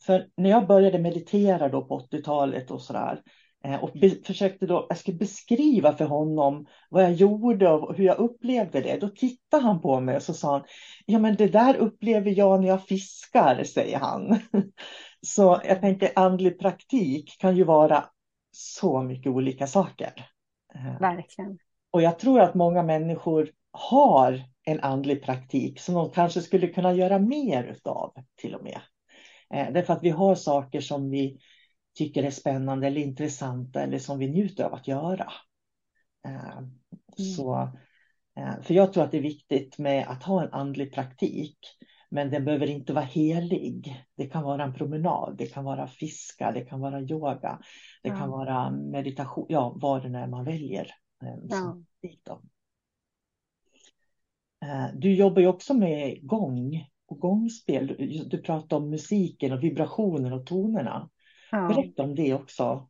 För 0.07 0.27
när 0.37 0.51
jag 0.51 0.67
började 0.67 0.99
meditera 0.99 1.69
då 1.69 1.85
på 1.85 1.99
80-talet 1.99 2.71
och 2.71 2.83
sådär. 2.83 3.21
Eh, 3.65 3.85
och 3.85 3.91
försökte 4.27 4.67
då, 4.67 4.87
jag 4.89 4.99
skulle 4.99 5.17
beskriva 5.17 5.93
för 5.93 6.05
honom 6.05 6.67
vad 6.91 7.03
jag 7.05 7.13
gjorde 7.13 7.71
och 7.71 7.97
hur 7.97 8.05
jag 8.05 8.19
upplevde 8.19 8.81
det. 8.81 8.99
Då 9.01 9.09
tittade 9.09 9.63
han 9.63 9.81
på 9.81 10.01
mig 10.01 10.17
och 10.17 10.23
så 10.23 10.35
sa 10.35 10.53
han, 10.53 10.63
ja 11.07 11.19
men 11.19 11.37
det 11.37 11.49
där 11.49 11.77
upplever 11.77 12.31
jag 12.31 12.61
när 12.61 12.69
jag 12.69 12.87
fiskar, 12.87 13.65
säger 13.65 13.99
han. 13.99 14.39
Så 15.27 15.61
jag 15.65 15.81
tänker 15.81 16.11
andlig 16.15 16.59
praktik 16.59 17.37
kan 17.41 17.57
ju 17.57 17.65
vara 17.65 18.05
så 18.59 19.03
mycket 19.03 19.33
olika 19.33 19.67
saker. 19.67 20.27
Eh, 20.75 21.01
Verkligen. 21.01 21.59
Och 21.91 22.03
jag 22.03 22.19
tror 22.19 22.41
att 22.41 22.55
många 22.55 22.83
människor 22.83 23.51
har 23.71 24.43
en 24.65 24.81
andlig 24.81 25.23
praktik 25.23 25.81
som 25.81 25.95
de 25.95 26.11
kanske 26.11 26.43
skulle 26.43 26.67
kunna 26.67 26.93
göra 26.93 27.19
mer 27.19 27.65
utav 27.65 28.15
till 28.37 28.55
och 28.55 28.65
med. 28.65 28.81
Eh, 29.55 29.73
därför 29.73 29.93
att 29.93 30.03
vi 30.03 30.11
har 30.11 30.35
saker 30.35 30.81
som 30.81 31.11
vi 31.11 31.39
tycker 31.99 32.23
är 32.23 32.31
spännande 32.31 32.87
eller 32.87 33.01
intressanta 33.01 33.83
eller 33.83 33.99
som 33.99 34.19
vi 34.19 34.29
njuter 34.31 34.65
av 34.65 34.75
att 34.75 34.89
göra. 34.89 35.33
Eh, 36.27 36.59
mm. 36.59 36.71
Så, 37.37 37.73
för 38.63 38.75
jag 38.75 38.93
tror 38.93 39.05
att 39.05 39.11
det 39.11 39.19
är 39.19 39.23
viktigt 39.23 39.79
med 39.79 40.09
att 40.09 40.23
ha 40.23 40.43
en 40.43 40.53
andlig 40.53 40.95
praktik. 40.95 41.59
Men 42.11 42.31
den 42.31 42.45
behöver 42.45 42.71
inte 42.71 42.93
vara 42.93 43.05
helig. 43.05 44.05
Det 44.17 44.27
kan 44.27 44.43
vara 44.43 44.65
en 44.65 44.75
promenad, 44.75 45.35
det 45.39 45.47
kan 45.47 45.65
vara 45.65 45.87
fiska, 45.87 46.53
det 46.53 46.61
kan 46.61 46.81
vara 46.81 47.01
yoga, 47.01 47.59
det 48.11 48.19
kan 48.19 48.31
vara 48.31 48.71
meditation, 48.71 49.47
ja 49.49 49.73
vad 49.77 50.13
det 50.13 50.19
är 50.19 50.27
man 50.27 50.45
väljer. 50.45 50.91
Eh, 51.23 51.35
ja. 51.49 51.77
Du 54.95 55.15
jobbar 55.15 55.43
ju 55.43 55.49
också 55.49 55.75
med 55.75 56.27
gång 56.27 56.89
och 57.07 57.19
gångspel. 57.19 57.97
Du 58.31 58.39
pratar 58.39 58.77
om 58.77 58.91
musiken 58.91 59.53
och 59.53 59.63
vibrationen 59.63 60.33
och 60.33 60.47
tonerna. 60.47 61.11
Ja. 61.51 61.69
Berätta 61.69 62.03
om 62.03 62.15
det 62.15 62.35
också. 62.35 62.89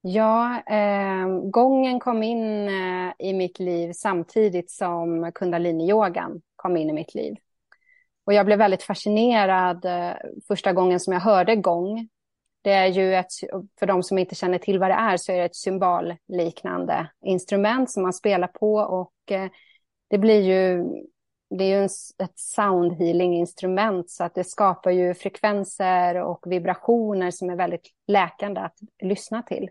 Ja, 0.00 0.62
eh, 0.66 1.28
gången 1.50 2.00
kom 2.00 2.22
in 2.22 2.68
eh, 2.68 3.12
i 3.18 3.32
mitt 3.32 3.58
liv 3.58 3.92
samtidigt 3.92 4.70
som 4.70 5.32
kundaliniyogan 5.34 6.40
kom 6.56 6.76
in 6.76 6.90
i 6.90 6.92
mitt 6.92 7.14
liv. 7.14 7.34
Och 8.24 8.32
jag 8.32 8.46
blev 8.46 8.58
väldigt 8.58 8.82
fascinerad 8.82 9.84
eh, 9.84 10.16
första 10.48 10.72
gången 10.72 11.00
som 11.00 11.12
jag 11.12 11.20
hörde 11.20 11.56
gång. 11.56 12.08
Det 12.64 12.72
är 12.72 12.86
ju 12.86 13.14
ett, 13.14 13.32
för 13.78 13.86
de 13.86 14.02
som 14.02 14.18
inte 14.18 14.34
känner 14.34 14.58
till 14.58 14.78
vad 14.78 14.90
det 14.90 14.94
är, 14.94 15.16
så 15.16 15.32
är 15.32 15.38
det 15.38 15.44
ett 15.44 15.56
symbolliknande 15.56 17.10
instrument 17.24 17.90
som 17.90 18.02
man 18.02 18.12
spelar 18.12 18.48
på 18.48 18.74
och 18.74 19.32
eh, 19.32 19.50
det 20.10 20.18
blir 20.18 20.40
ju 20.40 20.84
det 21.50 21.64
är 21.64 21.68
ju 21.68 21.82
en, 21.82 21.88
ett 22.24 22.38
sound 22.38 22.92
healing 22.92 23.34
instrument 23.34 24.10
så 24.10 24.24
att 24.24 24.34
det 24.34 24.44
skapar 24.44 24.90
ju 24.90 25.14
frekvenser 25.14 26.14
och 26.14 26.44
vibrationer 26.46 27.30
som 27.30 27.50
är 27.50 27.56
väldigt 27.56 27.90
läkande 28.06 28.60
att 28.60 28.78
lyssna 29.02 29.42
till. 29.42 29.68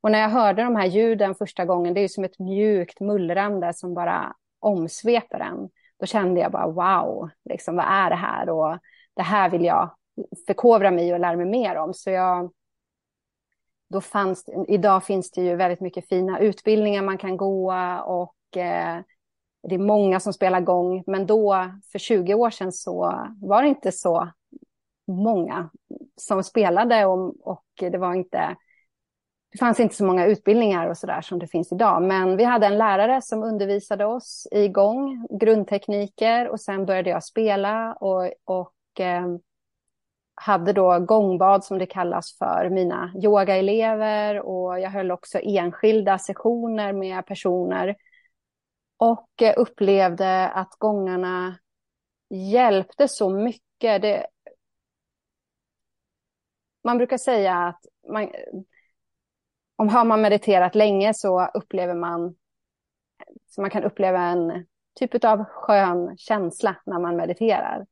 Och 0.00 0.10
när 0.10 0.20
jag 0.20 0.28
hörde 0.28 0.62
de 0.62 0.76
här 0.76 0.86
ljuden 0.86 1.34
första 1.34 1.64
gången, 1.64 1.94
det 1.94 2.00
är 2.00 2.02
ju 2.02 2.08
som 2.08 2.24
ett 2.24 2.38
mjukt 2.38 3.00
mullrande 3.00 3.74
som 3.74 3.94
bara 3.94 4.32
omsveper 4.60 5.40
en. 5.40 5.68
Då 6.00 6.06
kände 6.06 6.40
jag 6.40 6.52
bara 6.52 6.66
wow, 6.66 7.30
liksom, 7.44 7.76
vad 7.76 7.86
är 7.88 8.10
det 8.10 8.16
här? 8.16 8.50
Och 8.50 8.78
det 9.14 9.22
här 9.22 9.50
vill 9.50 9.64
jag 9.64 9.90
förkovra 10.46 10.90
mig 10.90 11.12
och 11.12 11.20
lära 11.20 11.36
mig 11.36 11.46
mer 11.46 11.76
om. 11.76 11.94
Så 11.94 12.10
jag, 12.10 12.52
då 13.90 14.00
fanns, 14.00 14.44
idag 14.68 15.04
finns 15.04 15.30
det 15.30 15.42
ju 15.42 15.56
väldigt 15.56 15.80
mycket 15.80 16.08
fina 16.08 16.38
utbildningar 16.38 17.02
man 17.02 17.18
kan 17.18 17.36
gå 17.36 17.74
och 18.04 18.56
eh, 18.56 19.00
det 19.62 19.74
är 19.74 19.78
många 19.78 20.20
som 20.20 20.32
spelar 20.32 20.60
gång, 20.60 21.04
men 21.06 21.26
då 21.26 21.70
för 21.92 21.98
20 21.98 22.34
år 22.34 22.50
sedan 22.50 22.72
så 22.72 23.14
var 23.40 23.62
det 23.62 23.68
inte 23.68 23.92
så 23.92 24.28
många 25.06 25.70
som 26.16 26.42
spelade 26.42 27.06
och, 27.06 27.46
och 27.46 27.64
det 27.78 27.98
var 27.98 28.14
inte 28.14 28.56
det 29.52 29.58
fanns 29.58 29.80
inte 29.80 29.94
så 29.94 30.04
många 30.04 30.26
utbildningar 30.26 30.86
och 30.88 30.96
så 30.96 31.06
där 31.06 31.20
som 31.20 31.38
det 31.38 31.46
finns 31.46 31.72
idag, 31.72 32.02
men 32.02 32.36
vi 32.36 32.44
hade 32.44 32.66
en 32.66 32.78
lärare 32.78 33.22
som 33.22 33.42
undervisade 33.42 34.04
oss 34.04 34.48
i 34.50 34.68
gång, 34.68 35.26
grundtekniker 35.30 36.48
och 36.48 36.60
sen 36.60 36.86
började 36.86 37.10
jag 37.10 37.24
spela 37.24 37.92
och, 37.92 38.32
och 38.44 39.00
eh, 39.00 39.26
hade 40.40 40.72
då 40.72 40.98
gångbad 40.98 41.64
som 41.64 41.78
det 41.78 41.86
kallas 41.86 42.38
för 42.38 42.68
mina 42.70 43.12
yogaelever 43.24 44.40
och 44.40 44.80
jag 44.80 44.90
höll 44.90 45.10
också 45.10 45.38
enskilda 45.42 46.18
sessioner 46.18 46.92
med 46.92 47.26
personer 47.26 47.96
och 48.96 49.28
upplevde 49.56 50.48
att 50.48 50.70
gångarna 50.78 51.58
hjälpte 52.30 53.08
så 53.08 53.30
mycket. 53.30 54.02
Det, 54.02 54.26
man 56.84 56.98
brukar 56.98 57.18
säga 57.18 57.54
att 57.54 57.80
man, 58.12 58.30
om 59.76 59.88
har 59.88 60.04
man 60.04 60.20
mediterat 60.20 60.74
länge 60.74 61.14
så 61.14 61.46
upplever 61.54 61.94
man 61.94 62.36
så 63.46 63.60
man 63.60 63.70
kan 63.70 63.84
uppleva 63.84 64.20
en 64.20 64.66
typ 64.94 65.24
av 65.24 65.44
skön 65.44 66.16
känsla 66.16 66.76
när 66.86 66.98
man 66.98 67.16
mediterar. 67.16 67.86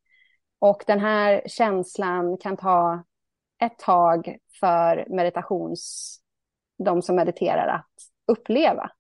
Och 0.59 0.85
den 0.87 1.01
här 1.01 1.43
känslan 1.47 2.37
kan 2.37 2.57
ta 2.57 3.05
ett 3.59 3.79
tag 3.79 4.37
för 4.61 5.07
meditations, 5.09 6.15
de 6.79 7.03
som 7.03 7.17
mediterar 7.17 7.69
att 7.69 7.93
uppleva. 8.27 8.91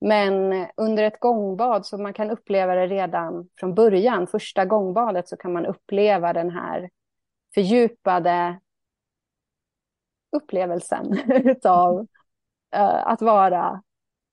Men 0.00 0.66
under 0.76 1.02
ett 1.02 1.20
gångbad 1.20 1.86
så 1.86 1.98
man 1.98 2.12
kan 2.12 2.30
uppleva 2.30 2.74
det 2.74 2.86
redan 2.86 3.48
från 3.60 3.74
början, 3.74 4.26
första 4.26 4.64
gångbadet 4.64 5.28
så 5.28 5.36
kan 5.36 5.52
man 5.52 5.66
uppleva 5.66 6.32
den 6.32 6.50
här 6.50 6.90
fördjupade 7.54 8.60
upplevelsen 10.36 11.18
av 11.64 11.98
uh, 12.00 12.06
eh, 12.74 13.06
att 13.06 13.22
vara, 13.22 13.82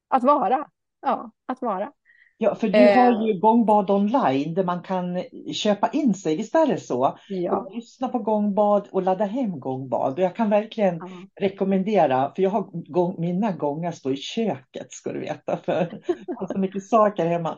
att 0.08 0.24
vara, 0.24 0.70
ja, 1.02 1.32
att 1.46 1.62
vara. 1.62 1.92
Ja, 2.38 2.56
för 2.56 2.68
du 2.68 2.80
har 2.80 3.22
eh. 3.22 3.28
ju 3.28 3.40
gångbad 3.40 3.90
online 3.90 4.54
där 4.54 4.64
man 4.64 4.82
kan 4.84 5.24
köpa 5.54 5.90
in 5.90 6.14
sig, 6.14 6.36
visst 6.38 6.56
är 6.56 6.68
det 6.68 6.78
så? 6.78 7.18
Ja. 7.30 7.58
Och 7.58 7.76
lyssna 7.76 8.08
på 8.08 8.20
gångbad 8.20 8.88
och 8.92 9.04
ladda 9.04 9.26
hem 9.26 9.60
gångbad. 9.60 10.14
Och 10.14 10.20
jag 10.20 10.36
kan 10.36 10.50
verkligen 10.50 10.96
ja. 10.96 11.08
rekommendera, 11.42 12.32
för 12.36 12.44
jag 12.44 12.50
har 12.50 12.92
gång, 12.92 13.16
mina 13.18 13.52
gångar 13.52 13.92
står 13.92 14.14
i 14.14 14.18
köket 14.18 14.92
ska 14.92 15.14
du 15.14 15.20
veta, 15.20 15.58
för 15.58 16.02
jag 16.28 16.36
har 16.36 16.48
så 16.48 16.60
mycket 16.60 16.84
saker 16.84 17.26
hemma. 17.26 17.58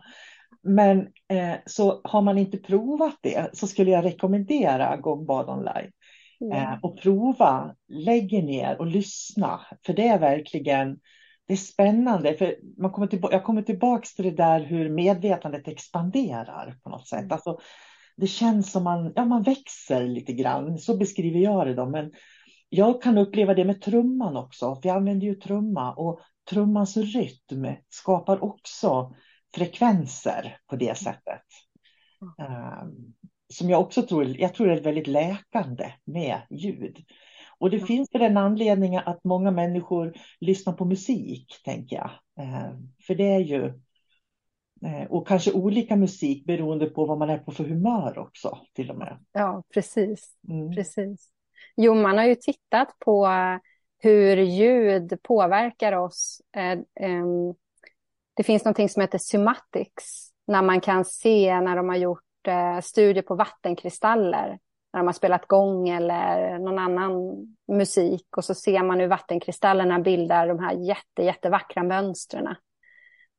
Men 0.63 0.99
eh, 1.29 1.55
så 1.65 2.01
har 2.03 2.21
man 2.21 2.37
inte 2.37 2.57
provat 2.57 3.15
det 3.21 3.49
så 3.53 3.67
skulle 3.67 3.91
jag 3.91 4.05
rekommendera 4.05 4.97
gångbad 4.97 5.49
online. 5.49 5.91
Ja. 6.39 6.55
Eh, 6.55 6.79
och 6.81 7.01
prova, 7.01 7.75
lägg 7.87 8.43
ner 8.43 8.79
och 8.79 8.87
lyssna, 8.87 9.61
för 9.85 9.93
det 9.93 10.07
är 10.07 10.19
verkligen 10.19 10.99
det 11.47 11.53
är 11.53 11.57
spännande, 11.57 12.33
för 12.33 12.55
man 12.77 12.91
kommer 12.91 13.07
tillbaka, 13.07 13.35
jag 13.35 13.43
kommer 13.43 13.61
tillbaka 13.61 14.05
till 14.15 14.25
det 14.25 14.31
där 14.31 14.59
hur 14.59 14.89
medvetandet 14.89 15.67
expanderar 15.67 16.77
på 16.83 16.89
något 16.89 17.07
sätt. 17.07 17.19
Mm. 17.19 17.31
Alltså, 17.31 17.59
det 18.17 18.27
känns 18.27 18.71
som 18.71 18.83
man, 18.83 19.13
ja, 19.15 19.25
man 19.25 19.43
växer 19.43 20.07
lite 20.07 20.33
grann, 20.33 20.77
så 20.77 20.97
beskriver 20.97 21.39
jag 21.39 21.67
det 21.67 21.73
då. 21.73 21.85
Men 21.85 22.11
jag 22.69 23.01
kan 23.01 23.17
uppleva 23.17 23.53
det 23.53 23.65
med 23.65 23.81
trumman 23.81 24.37
också, 24.37 24.75
för 24.75 24.89
jag 24.89 24.97
använder 24.97 25.27
ju 25.27 25.35
trumma 25.35 25.93
och 25.93 26.19
trummans 26.49 26.97
rytm 26.97 27.67
skapar 27.89 28.43
också 28.43 29.15
frekvenser 29.55 30.57
på 30.67 30.75
det 30.75 30.85
mm. 30.85 30.95
sättet. 30.95 31.43
Um, 32.21 33.13
som 33.53 33.69
jag 33.69 33.81
också 33.81 34.01
tror, 34.01 34.39
jag 34.39 34.53
tror 34.53 34.69
är 34.69 34.81
väldigt 34.81 35.07
läkande 35.07 35.93
med 36.05 36.41
ljud. 36.49 36.97
Och 37.59 37.69
det 37.69 37.79
finns 37.79 38.11
för 38.11 38.19
den 38.19 38.37
anledningen 38.37 39.03
att 39.05 39.23
många 39.23 39.51
människor 39.51 40.13
lyssnar 40.39 40.73
på 40.73 40.85
musik, 40.85 41.61
tänker 41.65 41.95
jag. 41.95 42.09
Eh, 42.39 42.71
för 43.07 43.15
det 43.15 43.29
är 43.29 43.39
ju, 43.39 43.65
eh, 44.85 45.07
och 45.09 45.27
kanske 45.27 45.51
olika 45.51 45.95
musik 45.95 46.45
beroende 46.45 46.85
på 46.85 47.05
vad 47.05 47.17
man 47.17 47.29
är 47.29 47.37
på 47.37 47.51
för 47.51 47.63
humör 47.63 48.19
också, 48.19 48.57
till 48.73 48.91
och 48.91 48.97
med. 48.97 49.19
Ja, 49.31 49.63
precis. 49.73 50.31
Mm. 50.49 50.75
precis. 50.75 51.29
Jo, 51.75 51.95
man 51.95 52.17
har 52.17 52.25
ju 52.25 52.35
tittat 52.35 52.99
på 52.99 53.29
hur 53.99 54.37
ljud 54.37 55.19
påverkar 55.23 55.93
oss. 55.93 56.41
Det 58.33 58.43
finns 58.43 58.65
något 58.65 58.91
som 58.91 59.01
heter 59.01 59.17
cymatics, 59.17 60.31
när 60.47 60.61
man 60.61 60.81
kan 60.81 61.05
se 61.05 61.61
när 61.61 61.75
de 61.75 61.89
har 61.89 61.95
gjort 61.95 62.23
studier 62.81 63.23
på 63.23 63.35
vattenkristaller 63.35 64.59
när 64.93 64.99
de 64.99 65.07
har 65.07 65.13
spelat 65.13 65.47
gång 65.47 65.89
eller 65.89 66.59
någon 66.59 66.79
annan 66.79 67.11
musik 67.67 68.37
och 68.37 68.45
så 68.45 68.53
ser 68.55 68.83
man 68.83 68.99
hur 68.99 69.07
vattenkristallerna 69.07 69.99
bildar 69.99 70.47
de 70.47 70.59
här 70.59 70.73
jätte, 70.73 71.23
jättevackra 71.23 71.83
mönstren. 71.83 72.55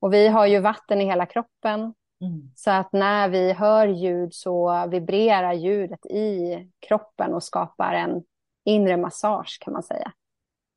Och 0.00 0.12
vi 0.12 0.28
har 0.28 0.46
ju 0.46 0.60
vatten 0.60 1.00
i 1.00 1.04
hela 1.04 1.26
kroppen. 1.26 1.80
Mm. 2.20 2.50
Så 2.54 2.70
att 2.70 2.92
när 2.92 3.28
vi 3.28 3.52
hör 3.52 3.86
ljud 3.86 4.34
så 4.34 4.86
vibrerar 4.86 5.52
ljudet 5.52 6.06
i 6.06 6.56
kroppen 6.88 7.34
och 7.34 7.42
skapar 7.42 7.94
en 7.94 8.22
inre 8.64 8.96
massage 8.96 9.58
kan 9.60 9.72
man 9.72 9.82
säga. 9.82 10.12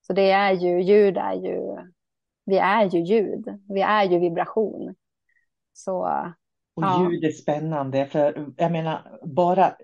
Så 0.08 0.14
det 0.14 0.32
är 0.32 0.52
ju, 0.52 0.82
ljud 0.82 1.18
är 1.18 1.34
ju, 1.34 1.78
vi 2.46 2.58
är 2.58 2.90
ju 2.90 3.00
ljud, 3.00 3.60
vi 3.70 3.82
är 3.82 4.04
ju 4.04 4.20
vibration. 4.20 4.96
Så, 5.74 6.00
och 6.76 6.84
ljud 7.12 7.24
är 7.24 7.32
spännande, 7.32 8.06
för 8.06 8.48
jag 8.58 8.72
menar 8.72 9.20
bara 9.26 9.76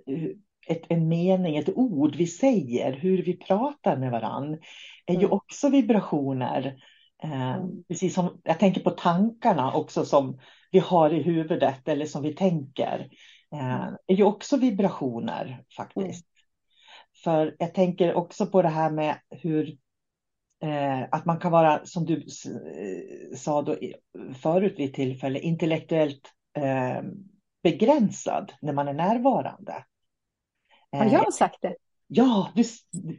ett, 0.67 0.81
en 0.89 1.07
mening, 1.07 1.57
ett 1.57 1.69
ord 1.75 2.15
vi 2.15 2.27
säger, 2.27 2.93
hur 2.93 3.23
vi 3.23 3.37
pratar 3.37 3.97
med 3.97 4.11
varann, 4.11 4.53
är 5.05 5.13
mm. 5.13 5.21
ju 5.21 5.27
också 5.27 5.69
vibrationer. 5.69 6.75
Eh, 7.23 7.51
mm. 7.51 7.83
Precis 7.87 8.13
som 8.13 8.41
jag 8.43 8.59
tänker 8.59 8.81
på 8.81 8.89
tankarna 8.89 9.73
också 9.73 10.05
som 10.05 10.39
vi 10.71 10.79
har 10.79 11.13
i 11.13 11.23
huvudet 11.23 11.87
eller 11.87 12.05
som 12.05 12.23
vi 12.23 12.33
tänker. 12.33 13.09
Eh, 13.53 13.81
mm. 13.81 13.95
är 14.07 14.15
ju 14.15 14.23
också 14.23 14.57
vibrationer 14.57 15.63
faktiskt. 15.77 16.25
Mm. 16.25 16.37
För 17.23 17.55
jag 17.59 17.73
tänker 17.73 18.13
också 18.13 18.45
på 18.45 18.61
det 18.61 18.69
här 18.69 18.91
med 18.91 19.15
hur 19.29 19.77
eh, 20.63 21.01
att 21.11 21.25
man 21.25 21.39
kan 21.39 21.51
vara, 21.51 21.85
som 21.85 22.05
du 22.05 22.15
eh, 22.15 23.37
sa 23.37 23.61
då 23.61 23.77
förut 24.41 24.75
vid 24.77 24.93
tillfälle, 24.93 25.39
intellektuellt 25.39 26.31
eh, 26.57 27.01
begränsad 27.63 28.53
när 28.61 28.73
man 28.73 28.87
är 28.87 28.93
närvarande. 28.93 29.73
Har 30.91 31.05
jag 31.05 31.27
eh, 31.27 31.31
sagt 31.31 31.61
det? 31.61 31.75
Ja, 32.07 32.51
du, 32.55 32.63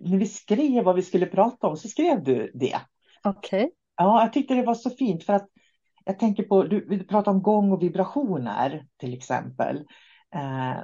när 0.00 0.18
vi 0.18 0.26
skrev 0.26 0.85
vad 0.85 0.96
vi 0.96 1.02
skulle 1.02 1.26
prata 1.26 1.66
om 1.66 1.76
så 1.76 1.88
skrev 1.88 2.24
du 2.24 2.50
det. 2.54 2.81
Okej. 3.24 3.64
Okay. 3.64 3.70
Ja, 3.96 4.22
jag 4.22 4.33
tyckte 4.33 4.54
det 4.54 4.62
var 4.62 4.74
så 4.74 4.90
fint 4.90 5.24
för 5.24 5.33
att 5.33 5.48
jag 6.04 6.18
tänker 6.18 6.42
på, 6.42 6.62
du, 6.62 6.87
du 6.87 7.04
pratar 7.04 7.33
om 7.33 7.42
gång 7.42 7.72
och 7.72 7.83
vibrationer 7.83 8.87
till 8.96 9.14
exempel. 9.14 9.76
Eh, 10.35 10.78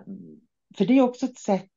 för 0.77 0.85
det 0.85 0.99
är 0.99 1.03
också 1.03 1.27
ett 1.27 1.38
sätt, 1.38 1.70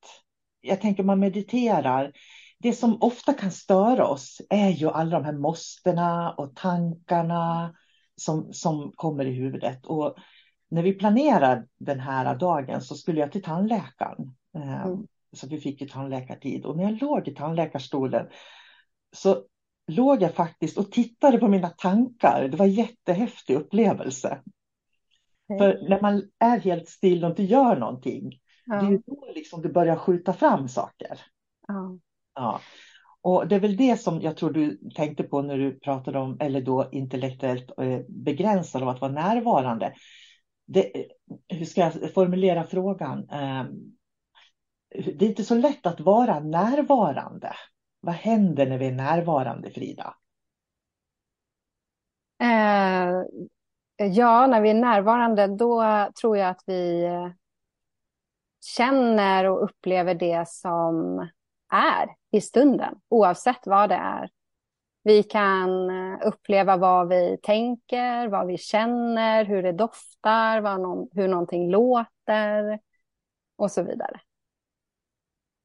jag 0.61 0.81
tänker 0.81 1.03
man 1.03 1.19
mediterar, 1.19 2.11
det 2.59 2.73
som 2.73 2.97
ofta 3.01 3.33
kan 3.33 3.51
störa 3.51 4.07
oss 4.07 4.41
är 4.49 4.69
ju 4.69 4.89
alla 4.89 5.19
de 5.19 5.25
här 5.25 5.33
måstena 5.33 6.31
och 6.31 6.55
tankarna 6.55 7.75
som, 8.15 8.53
som 8.53 8.91
kommer 8.95 9.25
i 9.25 9.33
huvudet. 9.33 9.85
Och 9.85 10.15
när 10.69 10.83
vi 10.83 10.93
planerar 10.93 11.65
den 11.79 11.99
här 11.99 12.35
dagen 12.35 12.81
så 12.81 12.95
skulle 12.95 13.19
jag 13.19 13.31
till 13.31 13.43
tandläkaren. 13.43 14.35
Eh, 14.57 14.85
mm. 14.85 15.07
Så 15.31 15.47
vi 15.47 15.57
fick 15.59 15.81
ju 15.81 15.87
tandläkartid. 15.87 16.65
Och 16.65 16.77
när 16.77 16.83
jag 16.83 17.01
låg 17.01 17.27
i 17.27 17.35
tandläkarstolen 17.35 18.27
så 19.15 19.43
låg 19.87 20.21
jag 20.21 20.33
faktiskt 20.33 20.77
och 20.77 20.91
tittade 20.91 21.37
på 21.37 21.47
mina 21.47 21.69
tankar. 21.69 22.47
Det 22.47 22.57
var 22.57 22.65
en 22.65 22.71
jättehäftig 22.71 23.55
upplevelse. 23.55 24.41
Mm. 25.49 25.59
För 25.59 25.89
när 25.89 26.01
man 26.01 26.23
är 26.39 26.59
helt 26.59 26.87
still 26.89 27.23
och 27.23 27.29
inte 27.29 27.43
gör 27.43 27.75
någonting, 27.75 28.39
ja. 28.65 28.81
det 28.81 28.87
är 28.87 29.01
då 29.05 29.31
liksom 29.35 29.61
det 29.61 29.69
börjar 29.69 29.95
skjuta 29.95 30.33
fram 30.33 30.67
saker. 30.67 31.21
Ja. 32.35 32.59
Och 33.21 33.47
det 33.47 33.55
är 33.55 33.59
väl 33.59 33.77
det 33.77 34.01
som 34.01 34.21
jag 34.21 34.37
tror 34.37 34.51
du 34.51 34.79
tänkte 34.95 35.23
på 35.23 35.41
när 35.41 35.57
du 35.57 35.79
pratade 35.79 36.19
om, 36.19 36.37
eller 36.39 36.61
då 36.61 36.89
intellektuellt 36.91 37.71
eh, 37.81 37.99
begränsad 38.09 38.81
av 38.81 38.89
att 38.89 39.01
vara 39.01 39.11
närvarande. 39.11 39.93
Det, 40.67 40.91
hur 41.47 41.65
ska 41.65 41.81
jag 41.81 42.13
formulera 42.13 42.63
frågan? 42.63 43.29
Det 44.97 45.25
är 45.25 45.29
inte 45.29 45.43
så 45.43 45.55
lätt 45.55 45.85
att 45.85 45.99
vara 45.99 46.39
närvarande. 46.39 47.53
Vad 47.99 48.15
händer 48.15 48.65
när 48.65 48.77
vi 48.77 48.87
är 48.87 48.91
närvarande, 48.91 49.71
Frida? 49.71 50.15
Eh, 52.41 53.23
ja, 54.07 54.47
när 54.47 54.61
vi 54.61 54.69
är 54.69 54.73
närvarande, 54.73 55.47
då 55.47 55.83
tror 56.21 56.37
jag 56.37 56.49
att 56.49 56.63
vi 56.65 57.03
eh, 57.03 57.29
känner 58.77 59.45
och 59.45 59.63
upplever 59.63 60.13
det 60.13 60.47
som 60.47 61.19
är 61.73 62.15
i 62.31 62.41
stunden, 62.41 62.95
oavsett 63.09 63.67
vad 63.67 63.89
det 63.89 63.95
är. 63.95 64.29
Vi 65.03 65.23
kan 65.23 65.89
eh, 65.89 66.19
uppleva 66.27 66.77
vad 66.77 67.07
vi 67.07 67.37
tänker, 67.43 68.27
vad 68.27 68.47
vi 68.47 68.57
känner, 68.57 69.45
hur 69.45 69.63
det 69.63 69.71
doftar, 69.71 70.61
vad 70.61 70.81
någon, 70.81 71.09
hur 71.11 71.27
någonting 71.27 71.69
låter 71.69 72.79
och 73.57 73.71
så 73.71 73.83
vidare. 73.83 74.19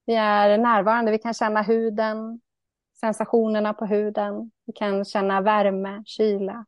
Vi 0.04 0.14
är 0.14 0.58
närvarande, 0.58 1.10
vi 1.10 1.18
kan 1.18 1.34
känna 1.34 1.62
huden, 1.62 2.40
sensationerna 3.00 3.74
på 3.74 3.86
huden. 3.86 4.50
Vi 4.66 4.72
kan 4.72 5.04
känna 5.04 5.40
värme, 5.40 6.02
kyla. 6.06 6.66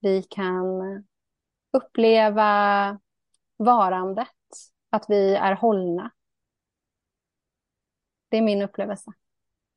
Vi 0.00 0.22
kan 0.22 0.80
eh, 0.80 1.00
uppleva 1.72 2.98
varandet, 3.56 4.28
att 4.90 5.04
vi 5.08 5.34
är 5.34 5.52
hållna. 5.52 6.10
Det 8.28 8.36
är 8.36 8.42
min 8.42 8.62
upplevelse. 8.62 9.12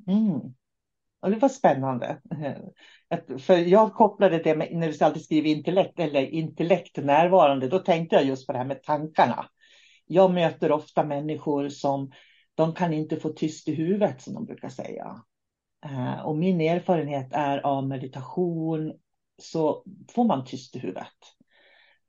Mm. 0.08 0.54
Och 1.19 1.30
det 1.30 1.36
var 1.36 1.49
spännande. 1.49 2.21
För 3.39 3.58
jag 3.58 3.93
kopplade 3.93 4.38
det 4.38 4.56
med, 4.56 4.69
när 4.71 4.91
du 4.91 5.06
alltid 5.06 5.23
skriver 5.23 5.49
intellekt 5.49 5.99
eller 5.99 6.21
intellekt 6.21 6.97
närvarande, 6.97 7.67
då 7.67 7.80
tänkte 7.80 8.15
jag 8.15 8.26
just 8.26 8.47
på 8.47 8.54
det 8.54 8.60
här 8.60 8.65
med 8.65 8.84
tankarna. 8.84 9.45
Jag 10.06 10.32
möter 10.32 10.71
ofta 10.71 11.04
människor 11.04 11.69
som 11.69 12.12
de 12.55 12.73
kan 12.73 12.93
inte 12.93 13.17
få 13.17 13.29
tyst 13.29 13.67
i 13.67 13.75
huvudet 13.75 14.21
som 14.21 14.33
de 14.33 14.45
brukar 14.45 14.69
säga. 14.69 15.23
Eh, 15.85 16.25
och 16.25 16.35
min 16.35 16.61
erfarenhet 16.61 17.27
är 17.31 17.57
av 17.57 17.87
meditation 17.87 18.93
så 19.37 19.83
får 20.11 20.23
man 20.23 20.45
tyst 20.45 20.75
i 20.75 20.79
huvudet. 20.79 21.07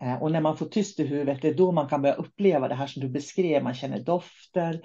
Eh, 0.02 0.22
och 0.22 0.32
när 0.32 0.40
man 0.40 0.56
får 0.56 0.66
tyst 0.66 1.00
i 1.00 1.06
huvudet, 1.06 1.42
det 1.42 1.48
är 1.48 1.54
då 1.54 1.72
man 1.72 1.88
kan 1.88 2.02
börja 2.02 2.14
uppleva 2.14 2.68
det 2.68 2.74
här 2.74 2.86
som 2.86 3.02
du 3.02 3.08
beskrev. 3.08 3.62
Man 3.62 3.74
känner 3.74 4.00
dofter, 4.00 4.80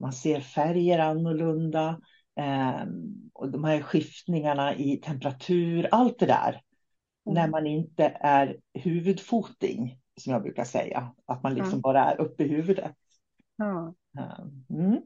man 0.00 0.12
ser 0.12 0.40
färger 0.40 0.98
annorlunda. 0.98 2.00
Eh, 2.40 2.86
och 3.32 3.50
de 3.50 3.64
här 3.64 3.82
skiftningarna 3.82 4.74
i 4.76 4.96
temperatur, 4.96 5.88
allt 5.90 6.18
det 6.18 6.26
där. 6.26 6.60
Mm. 7.26 7.34
När 7.34 7.48
man 7.48 7.66
inte 7.66 8.04
är 8.20 8.56
huvudfoting, 8.74 9.98
som 10.20 10.32
jag 10.32 10.42
brukar 10.42 10.64
säga. 10.64 11.14
Att 11.26 11.42
man 11.42 11.54
liksom 11.54 11.72
mm. 11.72 11.80
bara 11.80 12.04
är 12.04 12.20
uppe 12.20 12.44
i 12.44 12.48
huvudet. 12.48 12.92
Ja. 13.56 13.94
Mm. 14.70 15.02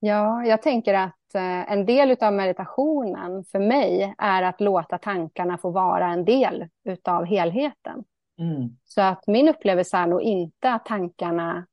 Ja, 0.00 0.44
jag 0.44 0.62
tänker 0.62 0.94
att 0.94 1.34
eh, 1.34 1.72
en 1.72 1.86
del 1.86 2.16
av 2.20 2.32
meditationen 2.32 3.44
för 3.44 3.58
mig 3.58 4.14
är 4.18 4.42
att 4.42 4.60
låta 4.60 4.98
tankarna 4.98 5.58
få 5.58 5.70
vara 5.70 6.06
en 6.06 6.24
del 6.24 6.68
av 7.04 7.24
helheten. 7.24 8.04
Mm. 8.38 8.76
Så 8.84 9.00
att 9.00 9.26
min 9.26 9.48
upplevelse 9.48 9.96
är 9.96 10.06
nog 10.06 10.22
inte 10.22 10.72
att 10.72 10.84
tankarna 10.84 11.66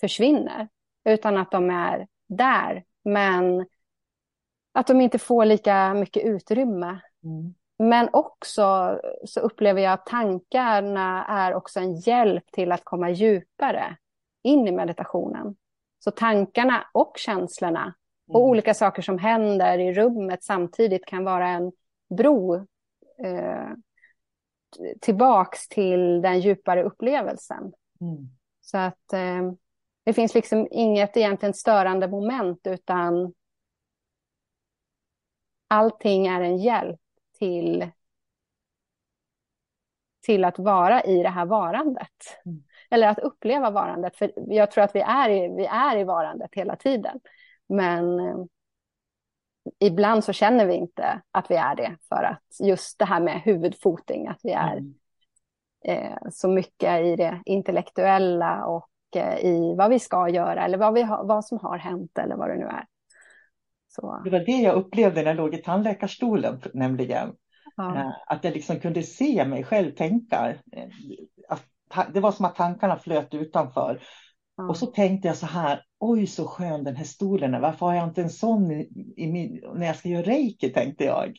försvinner, 0.00 0.68
utan 1.04 1.36
att 1.36 1.50
de 1.50 1.70
är 1.70 2.06
där, 2.28 2.84
men 3.04 3.66
att 4.72 4.86
de 4.86 5.00
inte 5.00 5.18
får 5.18 5.44
lika 5.44 5.94
mycket 5.94 6.24
utrymme. 6.24 6.98
Mm. 7.24 7.54
Men 7.78 8.08
också 8.12 8.98
så 9.24 9.40
upplever 9.40 9.82
jag 9.82 9.92
att 9.92 10.06
tankarna 10.06 11.24
är 11.24 11.54
också 11.54 11.80
en 11.80 11.96
hjälp 11.96 12.52
till 12.52 12.72
att 12.72 12.84
komma 12.84 13.10
djupare 13.10 13.96
in 14.42 14.68
i 14.68 14.72
meditationen. 14.72 15.56
Så 15.98 16.10
tankarna 16.10 16.86
och 16.92 17.12
känslorna 17.16 17.94
och 18.28 18.40
mm. 18.40 18.50
olika 18.50 18.74
saker 18.74 19.02
som 19.02 19.18
händer 19.18 19.78
i 19.78 19.92
rummet 19.92 20.44
samtidigt 20.44 21.06
kan 21.06 21.24
vara 21.24 21.48
en 21.48 21.72
bro 22.16 22.54
eh, 23.24 23.68
tillbaks 25.00 25.68
till 25.68 26.22
den 26.22 26.40
djupare 26.40 26.82
upplevelsen. 26.82 27.72
Mm. 28.00 28.28
Så 28.60 28.78
att 28.78 29.12
eh, 29.12 29.52
det 30.04 30.12
finns 30.12 30.34
liksom 30.34 30.68
inget 30.70 31.16
egentligen 31.16 31.54
störande 31.54 32.08
moment 32.08 32.60
utan 32.64 33.34
allting 35.68 36.26
är 36.26 36.40
en 36.40 36.58
hjälp 36.58 37.00
till, 37.38 37.90
till 40.22 40.44
att 40.44 40.58
vara 40.58 41.02
i 41.02 41.22
det 41.22 41.28
här 41.28 41.46
varandet. 41.46 42.40
Mm 42.46 42.62
eller 42.90 43.08
att 43.08 43.18
uppleva 43.18 43.70
varandet. 43.70 44.16
För 44.16 44.32
jag 44.36 44.70
tror 44.70 44.84
att 44.84 44.94
vi 44.94 45.00
är 45.00 45.30
i, 45.30 45.56
vi 45.56 45.66
är 45.66 45.96
i 45.96 46.04
varandet 46.04 46.50
hela 46.52 46.76
tiden. 46.76 47.20
Men, 47.68 48.18
ibland 49.78 50.24
så 50.24 50.32
känner 50.32 50.66
vi 50.66 50.74
inte 50.74 51.22
att 51.30 51.50
vi 51.50 51.54
är 51.54 51.74
det 51.76 51.96
för 52.08 52.22
att 52.22 52.60
just 52.60 52.98
det 52.98 53.04
här 53.04 53.20
med 53.20 53.40
huvudfoting, 53.40 54.28
att 54.28 54.40
vi 54.42 54.52
är 54.52 54.76
mm. 54.76 54.94
eh, 55.84 56.18
så 56.30 56.48
mycket 56.48 57.00
i 57.04 57.16
det 57.16 57.42
intellektuella 57.44 58.66
och 58.66 58.90
eh, 59.16 59.38
i 59.38 59.74
vad 59.78 59.90
vi 59.90 59.98
ska 59.98 60.28
göra 60.28 60.64
eller 60.64 60.78
vad, 60.78 60.94
vi 60.94 61.02
ha, 61.02 61.22
vad 61.22 61.44
som 61.44 61.58
har 61.58 61.78
hänt 61.78 62.18
eller 62.18 62.36
vad 62.36 62.50
det 62.50 62.56
nu 62.56 62.66
är. 62.66 62.86
Så. 63.88 64.20
Det 64.24 64.30
var 64.30 64.40
det 64.40 64.52
jag 64.52 64.74
upplevde 64.74 65.22
när 65.22 65.26
jag 65.26 65.36
låg 65.36 65.54
i 65.54 65.62
tandläkarstolen 65.62 66.62
nämligen. 66.74 67.34
Ja. 67.76 67.96
Eh, 67.96 68.12
att 68.26 68.44
jag 68.44 68.54
liksom 68.54 68.80
kunde 68.80 69.02
se 69.02 69.44
mig 69.44 69.64
själv 69.64 69.90
tänka. 69.90 70.54
Det 72.14 72.20
var 72.20 72.32
som 72.32 72.44
att 72.44 72.56
tankarna 72.56 72.98
flöt 72.98 73.34
utanför. 73.34 74.02
Ja. 74.56 74.68
Och 74.68 74.76
så 74.76 74.86
tänkte 74.86 75.28
jag 75.28 75.36
så 75.36 75.46
här, 75.46 75.82
oj 75.98 76.26
så 76.26 76.46
skön 76.46 76.84
den 76.84 76.96
här 76.96 77.04
stolen 77.04 77.54
är. 77.54 77.60
Varför 77.60 77.86
har 77.86 77.94
jag 77.94 78.08
inte 78.08 78.22
en 78.22 78.30
sån 78.30 78.70
i, 78.70 78.88
i 79.16 79.26
min, 79.26 79.60
när 79.74 79.86
jag 79.86 79.96
ska 79.96 80.08
göra 80.08 80.22
reiki, 80.22 80.72
tänkte 80.72 81.04
jag. 81.04 81.38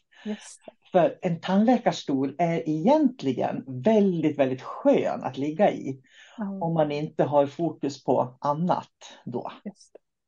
För 0.91 1.17
en 1.21 1.39
tandläkarstol 1.39 2.35
är 2.37 2.69
egentligen 2.69 3.83
väldigt, 3.83 4.39
väldigt 4.39 4.61
skön 4.61 5.23
att 5.23 5.37
ligga 5.37 5.71
i. 5.71 6.01
Mm. 6.37 6.61
Om 6.61 6.73
man 6.73 6.91
inte 6.91 7.23
har 7.23 7.47
fokus 7.47 8.03
på 8.03 8.37
annat 8.41 8.91
då. 9.25 9.51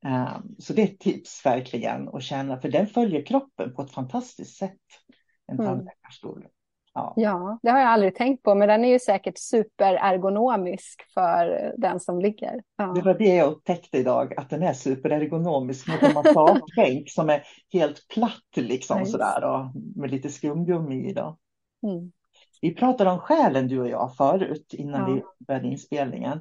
Um, 0.06 0.56
så 0.58 0.72
det 0.72 0.82
är 0.82 0.86
ett 0.86 1.00
tips 1.00 1.46
verkligen 1.46 2.08
att 2.08 2.22
känna, 2.22 2.60
för 2.60 2.68
den 2.68 2.86
följer 2.86 3.26
kroppen 3.26 3.74
på 3.74 3.82
ett 3.82 3.90
fantastiskt 3.90 4.56
sätt. 4.56 4.78
En 5.46 5.54
mm. 5.54 5.66
tandläkarstol. 5.66 6.46
Ja. 6.94 7.14
ja, 7.16 7.58
det 7.62 7.70
har 7.70 7.78
jag 7.78 7.88
aldrig 7.88 8.14
tänkt 8.14 8.42
på, 8.42 8.54
men 8.54 8.68
den 8.68 8.84
är 8.84 8.88
ju 8.88 8.98
säkert 8.98 9.38
superergonomisk 9.38 11.02
för 11.14 11.72
den 11.78 12.00
som 12.00 12.20
ligger. 12.20 12.62
Ja. 12.76 12.84
Det 12.84 13.02
var 13.02 13.14
det 13.14 13.34
jag 13.34 13.52
upptäckte 13.52 13.98
idag, 13.98 14.34
att 14.36 14.50
den 14.50 14.62
är 14.62 14.72
superergonomisk 14.72 15.88
mot 15.88 16.02
en 16.02 16.14
massagebänk 16.14 17.10
som 17.10 17.30
är 17.30 17.42
helt 17.72 18.08
platt 18.08 18.56
liksom 18.56 18.98
nice. 18.98 19.12
sådär 19.12 19.44
och 19.44 19.66
med 19.96 20.10
lite 20.10 20.28
skumgummi 20.28 21.10
i. 21.10 21.12
Då. 21.12 21.38
Mm. 21.86 22.12
Vi 22.60 22.74
pratade 22.74 23.10
om 23.10 23.18
själen 23.18 23.68
du 23.68 23.80
och 23.80 23.88
jag 23.88 24.16
förut 24.16 24.74
innan 24.74 25.00
ja. 25.00 25.14
vi 25.14 25.44
började 25.46 25.68
inspelningen. 25.68 26.38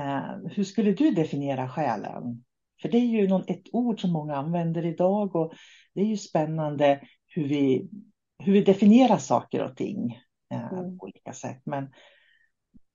Uh, 0.00 0.48
hur 0.50 0.64
skulle 0.64 0.92
du 0.92 1.10
definiera 1.10 1.68
själen? 1.68 2.44
För 2.82 2.88
det 2.88 2.98
är 2.98 3.06
ju 3.06 3.28
någon, 3.28 3.44
ett 3.46 3.64
ord 3.72 4.00
som 4.00 4.12
många 4.12 4.36
använder 4.36 4.86
idag 4.86 5.36
och 5.36 5.52
det 5.94 6.00
är 6.00 6.06
ju 6.06 6.16
spännande 6.16 7.00
hur 7.26 7.48
vi 7.48 7.88
hur 8.44 8.52
vi 8.52 8.60
definierar 8.60 9.18
saker 9.18 9.64
och 9.64 9.76
ting 9.76 10.20
eh, 10.50 10.72
mm. 10.72 10.98
på 10.98 11.04
olika 11.04 11.32
sätt. 11.32 11.62
Men 11.64 11.92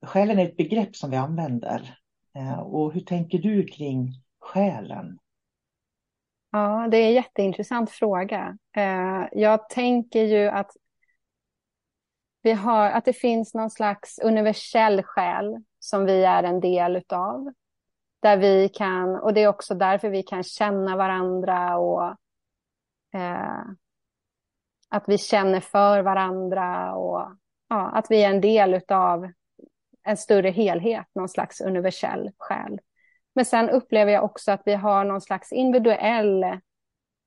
själen 0.05 0.39
är 0.39 0.45
ett 0.45 0.57
begrepp 0.57 0.95
som 0.95 1.11
vi 1.11 1.17
använder. 1.17 1.97
Eh, 2.35 2.59
och 2.59 2.93
hur 2.93 3.01
tänker 3.01 3.37
du 3.37 3.65
kring 3.65 4.13
själen? 4.39 5.19
Ja, 6.51 6.87
det 6.91 6.97
är 6.97 7.07
en 7.07 7.13
jätteintressant 7.13 7.91
fråga. 7.91 8.57
Eh, 8.77 9.27
jag 9.31 9.69
tänker 9.69 10.23
ju 10.23 10.47
att 10.47 10.71
vi 12.41 12.51
har, 12.51 12.89
att 12.89 13.05
det 13.05 13.13
finns 13.13 13.53
någon 13.53 13.69
slags 13.69 14.19
universell 14.19 15.03
själ 15.03 15.63
som 15.79 16.05
vi 16.05 16.23
är 16.23 16.43
en 16.43 16.59
del 16.59 16.95
utav. 16.95 17.53
Där 18.21 18.37
vi 18.37 18.69
kan, 18.69 19.15
och 19.15 19.33
det 19.33 19.41
är 19.41 19.47
också 19.47 19.75
därför 19.75 20.09
vi 20.09 20.23
kan 20.23 20.43
känna 20.43 20.95
varandra 20.95 21.77
och 21.77 22.07
eh, 23.13 23.63
att 24.89 25.03
vi 25.07 25.17
känner 25.17 25.59
för 25.59 26.01
varandra 26.01 26.95
och 26.95 27.35
ja, 27.69 27.89
att 27.89 28.05
vi 28.09 28.23
är 28.23 28.29
en 28.29 28.41
del 28.41 28.81
av 28.87 29.31
en 30.03 30.17
större 30.17 30.49
helhet, 30.49 31.07
någon 31.15 31.29
slags 31.29 31.61
universell 31.61 32.31
själ. 32.37 32.79
Men 33.35 33.45
sen 33.45 33.69
upplever 33.69 34.11
jag 34.11 34.23
också 34.23 34.51
att 34.51 34.61
vi 34.65 34.73
har 34.73 35.03
någon 35.03 35.21
slags 35.21 35.51
individuell 35.51 36.45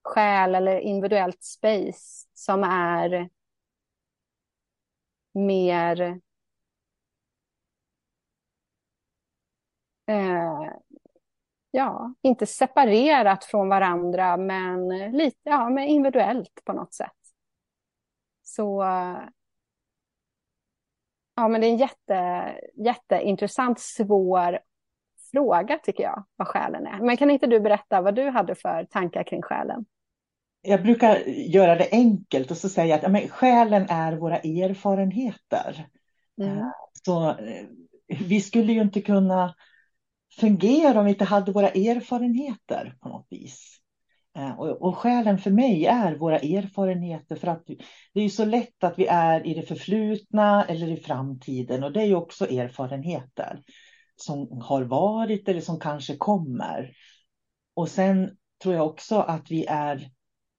själ 0.05 0.55
eller 0.55 0.79
individuellt 0.79 1.45
space 1.45 2.29
som 2.35 2.65
är 2.65 3.29
mer 5.35 6.21
eh, 10.07 10.73
ja, 11.71 12.15
inte 12.23 12.47
separerat 12.47 13.45
från 13.45 13.69
varandra 13.69 14.37
men 14.37 14.89
lite 15.13 15.41
ja, 15.43 15.69
men 15.69 15.85
individuellt 15.85 16.65
på 16.65 16.73
något 16.73 16.95
sätt. 16.95 17.22
Så 18.57 18.83
ja, 21.37 21.49
men 21.49 21.61
det 21.61 21.67
är 21.67 21.71
en 21.71 21.77
jätte, 21.77 22.45
jätteintressant, 22.75 23.81
svår 23.81 24.59
fråga 25.31 25.79
tycker 25.79 26.03
jag, 26.03 26.25
vad 26.37 26.49
själen 26.49 26.87
är. 26.87 27.01
Men 27.01 27.17
kan 27.17 27.31
inte 27.31 27.47
du 27.47 27.61
berätta 27.61 28.01
vad 28.01 28.15
du 28.15 28.31
hade 28.31 28.55
för 28.55 28.85
tankar 28.91 29.23
kring 29.23 29.43
själen? 29.43 29.85
Jag 30.63 30.83
brukar 30.83 31.17
göra 31.27 31.75
det 31.75 31.89
enkelt 31.93 32.51
och 32.51 32.57
så 32.57 32.69
säga 32.69 32.95
att 32.95 33.03
ja, 33.03 33.09
men 33.09 33.29
själen 33.29 33.87
är 33.89 34.13
våra 34.13 34.37
erfarenheter. 34.37 35.89
Mm. 36.43 36.59
Eh, 36.59 36.67
så 37.07 37.29
eh, 37.29 37.67
vi 38.21 38.41
skulle 38.41 38.73
ju 38.73 38.81
inte 38.81 39.01
kunna 39.01 39.55
fungera 40.41 40.99
om 40.99 41.05
vi 41.05 41.11
inte 41.11 41.25
hade 41.25 41.53
våra 41.53 41.69
erfarenheter 41.69 42.97
på 43.01 43.09
något 43.09 43.27
vis. 43.31 43.82
Eh, 44.37 44.61
och, 44.61 44.83
och 44.83 44.99
skälen 44.99 45.39
för 45.39 45.51
mig 45.51 45.87
är 45.87 46.15
våra 46.15 46.39
erfarenheter 46.39 47.37
för 47.37 47.49
att 47.49 47.67
det 48.15 48.21
är 48.21 48.29
så 48.29 48.45
lätt 48.45 48.85
att 48.85 48.99
vi 48.99 49.07
är 49.07 49.47
i 49.47 49.55
det 49.55 49.63
förflutna 49.63 50.65
eller 50.65 50.89
i 50.89 50.97
framtiden 50.97 51.85
och 51.85 51.93
det 51.93 52.01
är 52.01 52.07
ju 52.07 52.15
också 52.15 52.51
erfarenheter 52.51 53.63
som 54.17 54.63
har 54.63 54.83
varit 54.83 55.49
eller 55.49 55.61
som 55.61 55.81
kanske 55.81 56.17
kommer. 56.17 56.93
Och 57.75 57.89
sen 57.89 58.37
tror 58.63 58.75
jag 58.75 58.87
också 58.87 59.19
att 59.19 59.51
vi 59.51 59.65
är 59.65 60.11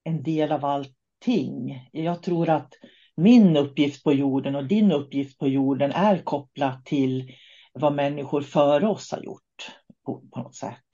en 0.04 0.24
del 0.24 0.52
av 0.52 0.66
allting. 0.66 1.90
Jag 1.92 2.24
tror 2.24 2.50
att 2.50 2.74
min 3.16 3.58
uppgift 3.58 4.04
på 4.04 4.14
jorden 4.14 4.56
och 4.56 4.68
din 4.68 4.92
uppgift 4.92 5.40
på 5.40 5.48
jorden 5.48 5.92
är 5.92 6.18
kopplat 6.18 6.86
till 6.86 7.32
vad 7.74 7.94
människor 7.94 8.42
före 8.42 8.88
oss 8.88 9.12
har 9.12 9.24
gjort 9.24 9.72
på, 10.06 10.24
på 10.32 10.40
något 10.40 10.56
sätt. 10.56 10.93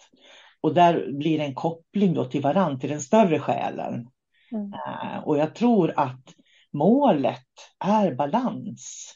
Och 0.62 0.74
där 0.74 1.12
blir 1.12 1.38
det 1.38 1.43
en 1.43 1.56
koppling 1.56 2.13
då 2.13 2.26
till 2.26 2.41
varann, 2.41 2.80
till 2.80 2.89
den 2.89 3.02
större 3.02 3.39
själen. 3.39 4.10
Mm. 4.52 4.74
Uh, 4.74 5.19
och 5.24 5.38
jag 5.38 5.56
tror 5.56 5.93
att 5.95 6.34
målet 6.74 7.48
är 7.86 8.15
balans. 8.15 9.15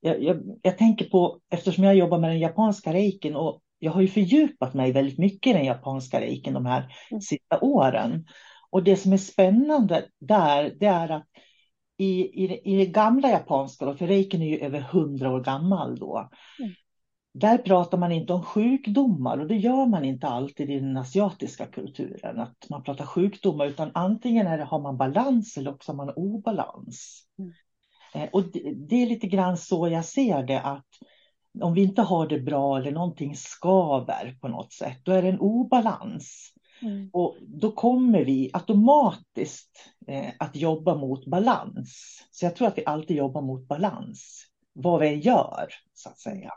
Jag, 0.00 0.22
jag, 0.22 0.58
jag, 0.62 0.78
tänker 0.78 1.04
på, 1.04 1.40
eftersom 1.50 1.84
jag 1.84 1.96
jobbar 1.96 2.18
med 2.18 2.30
den 2.30 2.38
japanska 2.38 2.92
reiken 2.92 3.36
och 3.36 3.62
jag 3.78 3.92
har 3.92 4.00
ju 4.00 4.08
fördjupat 4.08 4.74
mig 4.74 4.92
väldigt 4.92 5.18
mycket 5.18 5.50
i 5.50 5.52
den 5.52 5.64
japanska 5.64 6.20
reiken 6.20 6.54
de 6.54 6.66
här 6.66 6.94
mm. 7.10 7.20
sista 7.20 7.60
åren. 7.60 8.26
Och 8.70 8.82
det 8.82 8.96
som 8.96 9.12
är 9.12 9.16
spännande 9.16 10.04
där, 10.18 10.74
det 10.80 10.86
är 10.86 11.08
att 11.08 11.26
i, 11.98 12.44
i, 12.44 12.60
i 12.64 12.76
det 12.76 12.86
gamla 12.86 13.28
japanska, 13.30 13.84
då, 13.84 13.94
för 13.94 14.06
reiken 14.06 14.42
är 14.42 14.46
ju 14.46 14.58
över 14.58 14.80
hundra 14.80 15.30
år 15.30 15.40
gammal 15.40 15.98
då, 15.98 16.30
mm. 16.58 16.72
Där 17.38 17.58
pratar 17.58 17.98
man 17.98 18.12
inte 18.12 18.32
om 18.32 18.42
sjukdomar 18.42 19.38
och 19.38 19.46
det 19.46 19.56
gör 19.56 19.86
man 19.86 20.04
inte 20.04 20.28
alltid 20.28 20.70
i 20.70 20.80
den 20.80 20.96
asiatiska 20.96 21.66
kulturen. 21.66 22.40
Att 22.40 22.68
man 22.70 22.82
pratar 22.82 23.06
sjukdomar 23.06 23.66
utan 23.66 23.90
antingen 23.94 24.46
är 24.46 24.58
det, 24.58 24.64
har 24.64 24.80
man 24.80 24.96
balans 24.96 25.56
eller 25.56 25.70
också 25.70 25.92
har 25.92 25.96
man 25.96 26.14
obalans. 26.16 27.22
Mm. 27.38 27.52
Eh, 28.14 28.28
och 28.32 28.42
det, 28.52 28.72
det, 28.88 29.02
är 29.02 29.06
lite 29.06 29.26
grann 29.26 29.56
så 29.56 29.88
jag 29.88 30.04
ser 30.04 30.42
det 30.42 30.60
att 30.60 30.86
om 31.60 31.74
vi 31.74 31.82
inte 31.82 32.02
har 32.02 32.28
det 32.28 32.40
bra 32.40 32.78
eller 32.78 32.92
någonting 32.92 33.36
skaver 33.36 34.36
på 34.40 34.48
något 34.48 34.72
sätt, 34.72 34.98
då 35.02 35.12
är 35.12 35.22
det 35.22 35.28
en 35.28 35.40
obalans. 35.40 36.52
Mm. 36.82 37.10
Och 37.12 37.36
då 37.40 37.72
kommer 37.72 38.24
vi 38.24 38.50
automatiskt 38.52 39.94
eh, 40.06 40.30
att 40.38 40.56
jobba 40.56 40.94
mot 40.94 41.26
balans. 41.26 42.22
Så 42.30 42.44
jag 42.44 42.56
tror 42.56 42.68
att 42.68 42.78
vi 42.78 42.86
alltid 42.86 43.16
jobbar 43.16 43.42
mot 43.42 43.68
balans, 43.68 44.46
vad 44.72 45.00
vi 45.00 45.14
gör 45.14 45.68
så 45.94 46.08
att 46.08 46.18
säga. 46.18 46.52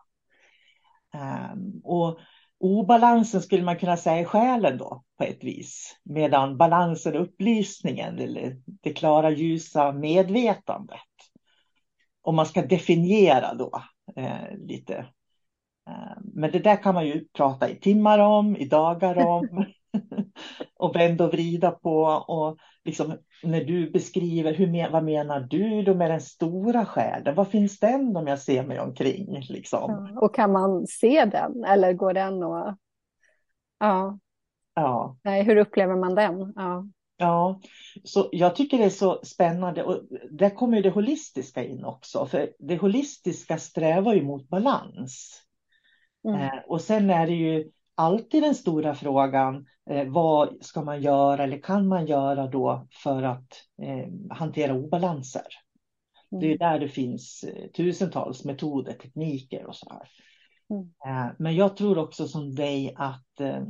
Um, 1.14 1.82
och 1.84 2.20
obalansen 2.60 3.42
skulle 3.42 3.64
man 3.64 3.78
kunna 3.78 3.98
säga 3.98 4.20
är 4.20 4.26
själen 4.26 4.78
då 4.78 5.04
på 5.18 5.24
ett 5.24 5.44
vis. 5.44 6.00
Medan 6.04 6.58
balansen 6.58 7.14
är 7.14 7.20
upplysningen 7.20 8.20
eller 8.20 8.58
det 8.66 8.94
klara 8.94 9.30
ljusa 9.30 9.92
medvetandet. 9.92 11.00
Om 12.22 12.36
man 12.36 12.46
ska 12.46 12.62
definiera 12.62 13.54
då 13.54 13.84
eh, 14.16 14.58
lite. 14.58 14.96
Eh, 15.90 16.18
men 16.22 16.52
det 16.52 16.60
där 16.60 16.84
kan 16.84 16.94
man 16.94 17.08
ju 17.08 17.28
prata 17.34 17.70
i 17.70 17.76
timmar 17.76 18.20
om, 18.20 18.58
i 18.58 18.66
dagar 18.66 19.28
om. 19.28 19.66
och 20.76 20.96
vända 20.96 21.26
och 21.26 21.32
vrida 21.34 21.72
på. 21.72 22.04
Och 22.06 22.58
liksom, 22.90 23.18
när 23.44 23.64
du 23.64 23.90
beskriver, 23.90 24.54
hur, 24.54 24.92
vad 24.92 25.04
menar 25.04 25.40
du 25.40 25.82
då 25.82 25.96
med 25.96 26.12
den 26.12 26.22
stora 26.22 26.86
själen? 26.86 27.36
Var 27.36 27.46
finns 27.46 27.80
den 27.80 28.16
om 28.18 28.28
jag 28.28 28.40
ser 28.40 28.64
mig 28.64 28.80
omkring? 28.80 29.46
Liksom? 29.50 30.10
Ja, 30.14 30.22
och 30.22 30.36
kan 30.36 30.52
man 30.52 30.88
se 30.88 31.26
den 31.26 31.64
eller 31.64 31.94
går 31.94 32.14
den 32.14 32.44
och... 32.44 32.76
Ja. 33.80 34.20
ja. 34.74 35.18
Nej, 35.24 35.44
hur 35.44 35.56
upplever 35.56 35.96
man 35.96 36.16
den? 36.16 36.54
Ja. 36.56 36.86
Ja, 37.22 37.62
så 38.04 38.30
jag 38.32 38.56
tycker 38.56 38.78
det 38.78 38.84
är 38.84 38.90
så 38.90 39.20
spännande 39.24 39.84
och 39.84 40.02
där 40.32 40.50
kommer 40.50 40.82
det 40.82 40.90
holistiska 40.90 41.64
in 41.64 41.86
också. 41.86 42.26
För 42.26 42.50
det 42.60 42.78
holistiska 42.78 43.58
strävar 43.58 44.14
ju 44.14 44.24
mot 44.24 44.50
balans. 44.50 45.42
Mm. 46.28 46.42
Eh, 46.42 46.60
och 46.68 46.82
sen 46.82 47.10
är 47.10 47.28
det 47.28 47.34
ju 47.34 47.70
alltid 48.00 48.44
den 48.44 48.56
stora 48.56 48.96
frågan. 48.96 49.66
Eh, 49.90 50.08
vad 50.08 50.66
ska 50.66 50.84
man 50.84 51.02
göra 51.02 51.44
eller 51.44 51.62
kan 51.62 51.88
man 51.88 52.06
göra 52.06 52.48
då 52.48 52.88
för 53.04 53.24
att 53.24 53.54
eh, 53.82 54.36
hantera 54.38 54.74
obalanser? 54.74 55.48
Mm. 56.32 56.42
Det 56.42 56.48
är 56.48 56.56
mm. 56.56 56.58
där 56.58 56.80
det 56.80 56.90
finns 56.90 57.44
eh, 57.44 57.68
tusentals 57.68 58.46
metoder, 58.46 58.94
tekniker 58.94 59.66
och 59.66 59.76
så 59.76 59.90
här. 59.90 60.10
Mm. 60.70 60.84
Eh, 61.06 61.34
men 61.40 61.56
jag 61.56 61.78
tror 61.78 61.98
också 61.98 62.28
som 62.28 62.56
dig 62.56 62.94
att, 62.96 63.40
eh, 63.40 63.64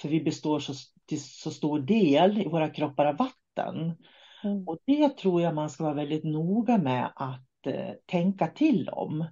för 0.00 0.08
vi 0.08 0.20
består 0.20 0.58
så, 0.58 0.72
till 1.06 1.22
så 1.22 1.50
stor 1.50 1.80
del 1.80 2.38
i 2.38 2.48
våra 2.48 2.68
kroppar 2.68 3.06
av 3.06 3.16
vatten. 3.16 3.96
Mm. 4.44 4.68
Och 4.68 4.78
det 4.86 5.08
tror 5.08 5.42
jag 5.42 5.54
man 5.54 5.70
ska 5.70 5.84
vara 5.84 5.94
väldigt 5.94 6.24
noga 6.24 6.78
med 6.78 7.12
att 7.16 7.46
tänka 8.06 8.46
till 8.46 8.88
om. 8.88 9.26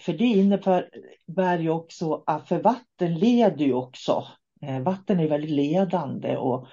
För 0.00 0.12
det 0.12 0.24
innebär 0.24 1.58
ju 1.58 1.70
också 1.70 2.22
att 2.26 2.48
för 2.48 2.62
vatten 2.62 3.18
leder 3.18 3.64
ju 3.64 3.74
också. 3.74 4.26
Eh, 4.62 4.80
vatten 4.80 5.20
är 5.20 5.28
väldigt 5.28 5.50
ledande 5.50 6.36
och 6.36 6.66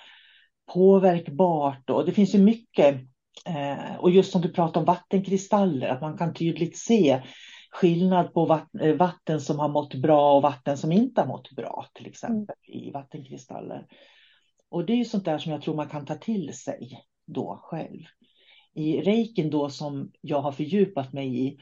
påverkbart 0.74 1.90
och 1.90 2.06
det 2.06 2.12
finns 2.12 2.36
ju 2.36 2.40
mycket. 2.40 2.96
Eh, 3.46 3.96
och 4.00 4.12
just 4.12 4.32
som 4.32 4.42
du 4.42 4.50
pratar 4.50 4.80
om 4.80 4.86
vattenkristaller, 4.86 5.88
att 5.88 6.02
man 6.02 6.18
kan 6.18 6.34
tydligt 6.34 6.78
se 6.78 7.22
skillnad 7.72 8.34
på 8.34 8.62
eh, 8.82 8.96
vatten 8.96 9.42
som 9.42 9.60
har 9.60 9.70
mått 9.70 9.96
bra 9.96 10.36
och 10.36 10.42
vatten 10.42 10.78
som 10.78 10.92
inte 10.92 11.22
har 11.22 11.28
mått 11.28 11.52
bra, 11.52 11.86
till 11.94 12.08
exempel 12.08 12.56
mm. 12.68 12.80
i 12.80 12.92
vattenkristaller. 12.92 13.86
Och 14.70 14.86
det 14.86 14.94
är 14.94 14.98
ju 14.98 15.06
sånt 15.06 15.26
där 15.26 15.38
som 15.38 15.52
jag 15.52 15.62
tror 15.62 15.76
man 15.76 15.90
kan 15.90 16.06
ta 16.06 16.16
till 16.16 16.54
sig 16.54 17.02
då 17.26 17.60
själv. 17.64 18.02
I 18.74 19.02
reikin 19.02 19.50
då 19.50 19.70
som 19.70 20.12
jag 20.22 20.42
har 20.42 20.52
fördjupat 20.52 21.14
mig 21.14 21.48
i, 21.48 21.58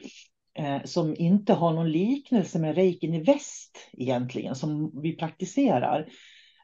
som 0.84 1.14
inte 1.18 1.54
har 1.54 1.72
någon 1.72 1.92
liknelse 1.92 2.58
med 2.58 2.74
reikin 2.74 3.14
i 3.14 3.22
väst 3.22 3.78
egentligen, 3.92 4.54
som 4.54 5.00
vi 5.02 5.16
praktiserar. 5.16 6.08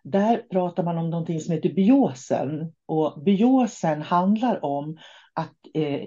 Där 0.05 0.37
pratar 0.37 0.83
man 0.83 0.99
om 0.99 1.11
någonting 1.11 1.41
som 1.41 1.55
heter 1.55 1.75
biosen. 1.75 2.73
Och 2.87 3.23
biosen 3.25 4.03
handlar 4.03 4.65
om 4.65 4.99
att 5.35 5.57
eh, 5.75 6.01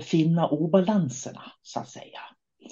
finna 0.00 0.48
obalanserna, 0.48 1.42
så 1.62 1.80
att 1.80 1.88
säga. 1.88 2.20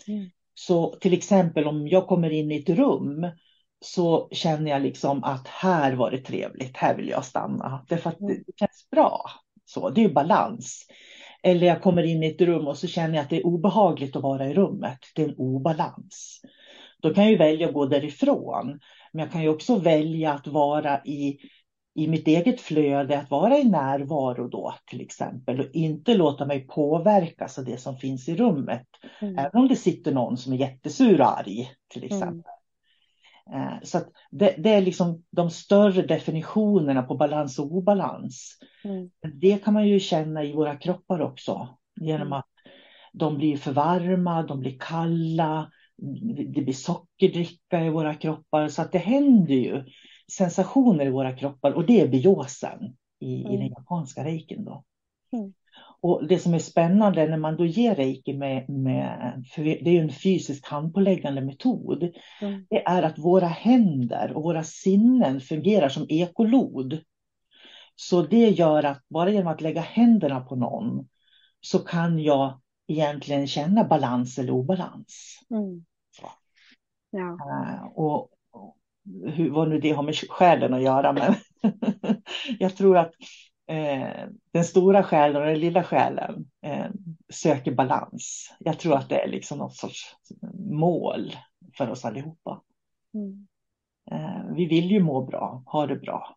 Mm. 0.09 0.31
Så 0.55 0.97
till 1.01 1.13
exempel 1.13 1.67
om 1.67 1.89
jag 1.89 2.07
kommer 2.07 2.31
in 2.31 2.53
i 2.53 2.57
ett 2.57 2.69
rum 2.69 3.27
så 3.81 4.29
känner 4.33 4.71
jag 4.71 4.83
liksom 4.83 5.25
att 5.25 5.49
här 5.49 5.93
var 5.93 6.11
det 6.11 6.19
trevligt, 6.19 6.77
här 6.77 6.97
vill 6.97 7.09
jag 7.09 7.25
stanna. 7.25 7.85
Därför 7.89 8.11
att 8.11 8.21
mm. 8.21 8.43
det 8.47 8.59
känns 8.59 8.91
bra. 8.91 9.31
Så, 9.65 9.91
det 9.91 10.05
är 10.05 10.09
balans. 10.09 10.87
Eller 11.45 11.67
jag 11.67 11.83
kommer 11.83 12.03
in 12.03 12.23
i 12.23 12.27
ett 12.27 12.41
rum 12.41 12.67
och 12.67 12.79
så 12.79 12.87
känner 12.87 13.15
jag 13.15 13.23
att 13.23 13.31
det 13.31 13.37
är 13.37 13.47
obehagligt 13.47 14.17
att 14.17 14.23
vara 14.23 14.49
i 14.49 14.55
rummet. 14.55 14.99
Det 15.15 15.23
är 15.23 15.29
en 15.29 15.35
obalans. 15.37 16.41
Då 17.03 17.15
kan 17.15 17.25
jag 17.25 17.31
ju 17.31 17.39
välja 17.39 17.69
att 17.69 17.75
gå 17.75 17.87
därifrån. 17.87 18.81
Men 19.13 19.23
jag 19.23 19.33
kan 19.33 19.43
ju 19.43 19.49
också 19.49 19.77
välja 19.77 20.33
att 20.33 20.47
vara 20.47 21.05
i, 21.05 21.39
i 21.95 22.09
mitt 22.09 22.29
eget 22.29 22.61
flöde, 22.61 23.19
att 23.19 23.31
vara 23.31 23.59
i 23.59 23.65
närvaro 23.65 24.49
då 24.49 24.75
till 24.87 25.01
exempel. 25.01 25.61
Och 25.61 25.67
inte 25.73 26.15
låta 26.15 26.47
mig 26.47 26.67
påverkas 26.67 27.59
av 27.59 27.65
det 27.65 27.81
som 27.81 27.97
finns 27.97 28.29
i 28.29 28.37
rummet. 28.37 28.87
Mm. 29.21 29.39
Även 29.39 29.61
om 29.61 29.69
det 29.69 29.77
sitter 29.77 30.13
någon 30.13 30.37
som 30.37 30.53
är 30.53 30.57
jättesur 30.57 31.21
och 31.21 31.39
arg 31.39 31.71
till 31.89 32.03
mm. 32.05 32.17
exempel. 32.17 32.33
Mm. 32.33 32.54
Så 33.83 34.01
det, 34.31 34.55
det, 34.59 34.71
är 34.71 34.83
liksom 34.83 35.25
de 35.31 35.51
större 35.51 36.03
definitionerna 36.03 37.03
på 37.03 37.15
balans 37.15 37.59
och 37.59 37.73
obalans. 37.73 38.59
Mm. 38.85 39.11
Det 39.41 39.65
kan 39.65 39.75
man 39.75 39.89
ju 39.89 40.01
känna 40.01 40.45
i 40.45 40.53
våra 40.53 40.77
kroppar 40.77 41.21
också. 41.21 41.69
Genom 42.01 42.27
mm. 42.27 42.33
att 42.33 42.49
de 43.13 43.37
blir 43.37 43.57
för 43.57 43.73
varma, 43.73 44.43
de 44.43 44.61
blir 44.61 44.79
kalla, 44.81 45.71
det 46.55 46.63
blir 46.63 46.73
sockerdricka 46.73 47.85
i 47.85 47.91
våra 47.91 48.15
kroppar. 48.15 48.69
Så 48.69 48.83
att 48.83 48.93
det 48.93 48.99
händer 48.99 49.55
ju 49.55 49.85
sensationer 50.33 51.07
i 51.07 51.11
våra 51.11 51.37
kroppar 51.37 51.73
och 51.73 51.87
det 51.87 52.01
är 52.01 52.09
biosen 52.09 52.97
i, 53.21 53.41
mm. 53.41 53.53
i 53.53 53.57
den 53.57 53.69
japanska 53.69 54.25
reikin. 54.25 54.65
Då. 54.65 54.85
Mm. 55.33 55.53
Och 56.05 56.27
det 56.29 56.39
som 56.39 56.55
är 56.55 56.59
spännande 56.59 57.27
när 57.27 57.37
man 57.37 57.57
då 57.57 57.67
ger 57.67 57.95
reiki 57.95 58.33
med, 58.33 58.69
med 58.69 59.45
för 59.55 59.63
det 59.63 59.87
är 59.87 59.93
ju 59.93 60.01
en 60.01 60.13
fysisk 60.13 60.67
handpåläggande 60.67 61.41
metod, 61.41 62.13
mm. 62.41 62.67
det 62.71 62.87
är 62.87 63.03
att 63.03 63.19
våra 63.19 63.47
händer 63.47 64.33
och 64.37 64.43
våra 64.43 64.65
sinnen 64.65 65.41
fungerar 65.41 65.89
som 65.89 66.07
ekolod. 66.09 66.99
Så 67.97 68.23
det 68.23 68.49
gör 68.49 68.83
att 68.83 69.09
bara 69.09 69.31
genom 69.31 69.53
att 69.53 69.61
lägga 69.61 69.81
händerna 69.81 70.41
på 70.41 70.57
någon 70.57 71.09
så 71.61 71.79
kan 71.79 72.19
jag 72.19 72.61
egentligen 72.87 73.47
känna 73.47 73.85
balans 73.85 74.39
eller 74.39 74.53
obalans. 74.53 75.41
Mm. 75.51 75.85
Ja. 77.11 77.21
Uh, 77.21 77.85
och, 77.95 78.29
hur, 79.27 79.51
vad 79.51 79.69
nu 79.69 79.81
det 79.81 79.93
har 79.93 80.03
med 80.03 80.17
själen 80.17 80.75
att 80.75 80.83
göra, 80.83 81.13
men 81.13 81.35
jag 82.59 82.77
tror 82.77 82.99
att 82.99 83.13
eh, 83.67 84.29
den 84.53 84.65
stora 84.65 85.03
själen 85.03 85.43
och 85.43 85.49
den 85.49 85.59
lilla 85.59 85.85
själen 85.85 86.51
eh, 86.63 86.87
söker 87.33 87.73
balans. 87.73 88.55
Jag 88.59 88.79
tror 88.79 88.97
att 88.97 89.09
det 89.09 89.21
är 89.21 89.29
liksom 89.29 89.59
något 89.59 89.77
sorts 89.77 90.17
mål 90.59 91.33
för 91.77 91.91
oss 91.91 92.05
allihopa. 92.05 92.63
Mm. 93.15 93.47
Eh, 94.11 94.55
vi 94.55 94.67
vill 94.67 94.91
ju 94.91 95.01
må 95.01 95.25
bra, 95.25 95.63
ha 95.67 95.87
det 95.87 95.97
bra 95.97 96.37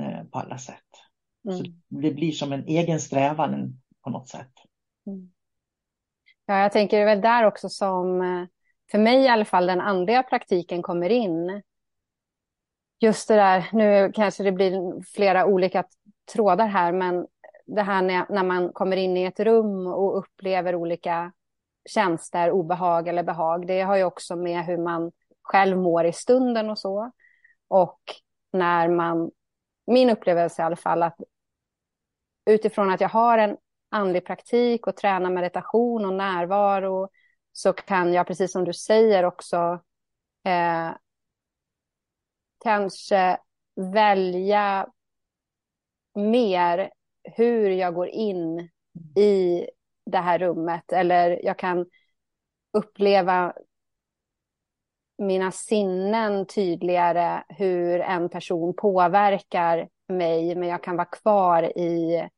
eh, 0.00 0.24
på 0.24 0.38
alla 0.38 0.58
sätt. 0.58 0.76
Mm. 1.44 1.58
Så 1.58 1.64
det 1.88 2.10
blir 2.10 2.32
som 2.32 2.52
en 2.52 2.66
egen 2.66 3.00
strävan 3.00 3.80
på 4.04 4.10
något 4.10 4.28
sätt. 4.28 4.52
Mm. 5.06 5.32
Ja, 6.46 6.58
jag 6.58 6.72
tänker 6.72 6.96
det 6.96 7.02
är 7.02 7.06
väl 7.06 7.20
där 7.20 7.44
också 7.44 7.68
som, 7.68 8.22
eh, 8.22 8.46
för 8.90 8.98
mig 8.98 9.24
i 9.24 9.28
alla 9.28 9.44
fall, 9.44 9.66
den 9.66 9.80
andliga 9.80 10.22
praktiken 10.22 10.82
kommer 10.82 11.10
in. 11.10 11.62
Just 13.00 13.28
det 13.28 13.34
där, 13.34 13.68
nu 13.72 14.12
kanske 14.14 14.42
det 14.42 14.52
blir 14.52 15.02
flera 15.02 15.46
olika 15.46 15.84
trådar 16.32 16.66
här, 16.66 16.92
men 16.92 17.26
det 17.66 17.82
här 17.82 18.02
när, 18.02 18.26
när 18.28 18.42
man 18.42 18.72
kommer 18.72 18.96
in 18.96 19.16
i 19.16 19.24
ett 19.24 19.40
rum 19.40 19.86
och 19.86 20.18
upplever 20.18 20.74
olika 20.74 21.32
tjänster, 21.88 22.50
obehag 22.50 23.08
eller 23.08 23.22
behag, 23.22 23.66
det 23.66 23.80
har 23.80 23.96
ju 23.96 24.04
också 24.04 24.36
med 24.36 24.64
hur 24.64 24.78
man 24.78 25.12
själv 25.42 25.76
mår 25.76 26.04
i 26.04 26.12
stunden 26.12 26.70
och 26.70 26.78
så. 26.78 27.10
Och 27.68 28.00
när 28.52 28.88
man, 28.88 29.30
min 29.86 30.10
upplevelse 30.10 30.62
i 30.62 30.64
alla 30.64 30.76
fall, 30.76 31.02
att 31.02 31.16
utifrån 32.46 32.90
att 32.90 33.00
jag 33.00 33.08
har 33.08 33.38
en 33.38 33.56
andlig 33.90 34.26
praktik 34.26 34.86
och 34.86 34.96
tränar 34.96 35.30
meditation 35.30 36.04
och 36.04 36.14
närvaro 36.14 37.08
så 37.52 37.72
kan 37.72 38.12
jag, 38.12 38.26
precis 38.26 38.52
som 38.52 38.64
du 38.64 38.72
säger, 38.72 39.24
också 39.24 39.80
eh, 40.44 40.90
kanske 42.64 43.38
välja 43.76 44.86
mer 46.14 46.90
hur 47.24 47.70
jag 47.70 47.94
går 47.94 48.08
in 48.08 48.68
i 49.16 49.66
det 50.06 50.18
här 50.18 50.38
rummet. 50.38 50.92
Eller 50.92 51.44
jag 51.44 51.58
kan 51.58 51.86
uppleva 52.72 53.54
mina 55.18 55.52
sinnen 55.52 56.46
tydligare, 56.46 57.44
hur 57.48 58.00
en 58.00 58.28
person 58.28 58.74
påverkar 58.76 59.88
mig, 60.08 60.54
men 60.54 60.68
jag 60.68 60.82
kan 60.82 60.96
vara 60.96 61.08
kvar 61.08 61.78
i 61.78 62.28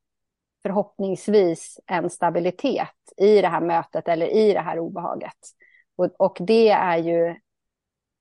förhoppningsvis 0.63 1.81
en 1.87 2.11
stabilitet 2.11 3.13
i 3.17 3.41
det 3.41 3.49
här 3.49 3.61
mötet 3.61 4.09
eller 4.09 4.27
i 4.27 4.53
det 4.53 4.61
här 4.61 4.79
obehaget. 4.79 5.39
Och, 5.97 6.11
och 6.19 6.37
det 6.41 6.69
är 6.69 6.97
ju 6.97 7.37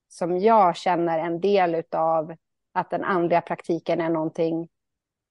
som 0.07 0.37
jag 0.37 0.75
känner 0.75 1.19
en 1.19 1.41
del 1.41 1.83
av 1.91 2.35
att 2.73 2.89
den 2.89 3.03
andliga 3.03 3.41
praktiken 3.41 4.01
är 4.01 4.09
någonting 4.09 4.69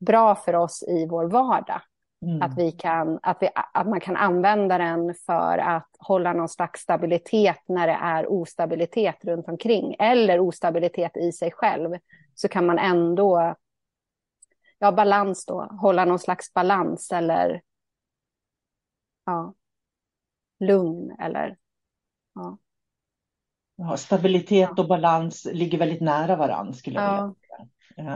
bra 0.07 0.35
för 0.35 0.55
oss 0.55 0.83
i 0.83 1.07
vår 1.07 1.25
vardag. 1.25 1.81
Mm. 2.23 2.43
Att, 2.43 2.59
vi 2.59 2.73
kan, 2.73 3.19
att, 3.23 3.39
vi, 3.41 3.49
att 3.55 3.89
man 3.89 4.01
kan 4.01 4.17
använda 4.17 4.79
den 4.79 5.15
för 5.15 5.59
att 5.59 5.89
hålla 5.99 6.33
någon 6.33 6.49
slags 6.49 6.81
stabilitet 6.81 7.61
när 7.67 7.87
det 7.87 7.99
är 8.03 8.33
ostabilitet 8.33 9.25
runt 9.25 9.49
omkring 9.49 9.97
eller 9.99 10.41
ostabilitet 10.41 11.17
i 11.17 11.33
sig 11.33 11.53
själv. 11.53 11.97
Så 12.35 12.49
kan 12.49 12.67
man 12.67 12.79
ändå, 12.79 13.55
ja 14.79 14.93
balans 14.93 15.47
då, 15.47 15.63
hålla 15.63 16.05
någon 16.05 16.19
slags 16.19 16.55
balans 16.55 17.13
eller 17.13 17.63
ja, 19.27 19.55
lugn 20.61 21.17
eller 21.21 21.57
ja. 22.35 22.59
ja 23.77 23.97
stabilitet 23.97 24.79
och 24.79 24.89
balans 24.89 25.49
ligger 25.53 25.79
väldigt 25.79 26.01
nära 26.01 26.37
varandra 26.37 26.73
skulle 26.73 27.01
jag 27.01 27.15
ja. 27.15 27.35
Eh, 27.59 27.67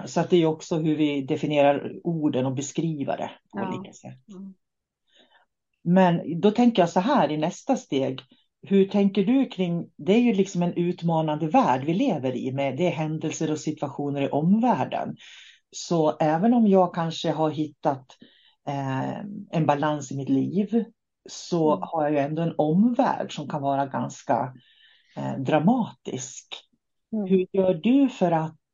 så 0.07 0.21
att 0.21 0.31
det 0.31 0.37
är 0.37 0.47
också 0.47 0.77
hur 0.77 0.97
vi 0.97 1.23
definierar 1.23 1.93
orden 2.05 2.47
och 2.47 2.55
beskriver 2.55 3.17
det 3.17 3.31
på 3.53 3.59
ja. 3.59 3.69
olika 3.69 3.93
sätt. 3.93 4.29
Mm. 4.33 4.55
Men 5.85 6.41
då 6.41 6.51
tänker 6.51 6.83
jag 6.83 6.91
så 6.91 7.01
här 7.01 7.31
i 7.31 7.37
nästa 7.37 7.77
steg. 7.77 8.21
Hur 8.63 8.85
tänker 8.85 9.25
du 9.25 9.47
kring, 9.47 9.91
det 9.97 10.13
är 10.13 10.21
ju 10.21 10.35
liksom 10.35 10.63
en 10.63 10.73
utmanande 10.73 11.49
värld 11.49 11.85
vi 11.85 11.95
lever 11.95 12.37
i 12.37 12.53
med 12.53 12.77
det 12.77 12.89
händelser 12.89 13.51
och 13.51 13.59
situationer 13.59 14.23
i 14.23 14.29
omvärlden. 14.29 15.17
Så 15.71 16.17
även 16.21 16.55
om 16.55 16.67
jag 16.67 16.95
kanske 16.95 17.31
har 17.31 17.51
hittat 17.51 18.07
eh, 18.69 19.19
en 19.51 19.67
balans 19.67 20.13
i 20.13 20.17
mitt 20.17 20.29
liv 20.29 20.85
så 21.29 21.73
mm. 21.73 21.89
har 21.93 22.03
jag 22.03 22.13
ju 22.13 22.19
ändå 22.19 22.43
en 22.43 22.55
omvärld 22.59 23.35
som 23.35 23.49
kan 23.49 23.63
vara 23.63 23.87
ganska 23.87 24.55
eh, 25.17 25.39
dramatisk. 25.39 26.47
Mm. 27.13 27.27
Hur 27.27 27.47
gör 27.53 27.75
du 27.75 28.09
för 28.09 28.33
att 28.33 28.51
eh, 28.51 28.66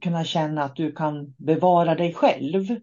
kunna 0.00 0.24
känna 0.24 0.62
att 0.64 0.76
du 0.76 0.92
kan 0.92 1.34
bevara 1.38 1.94
dig 1.94 2.14
själv? 2.14 2.80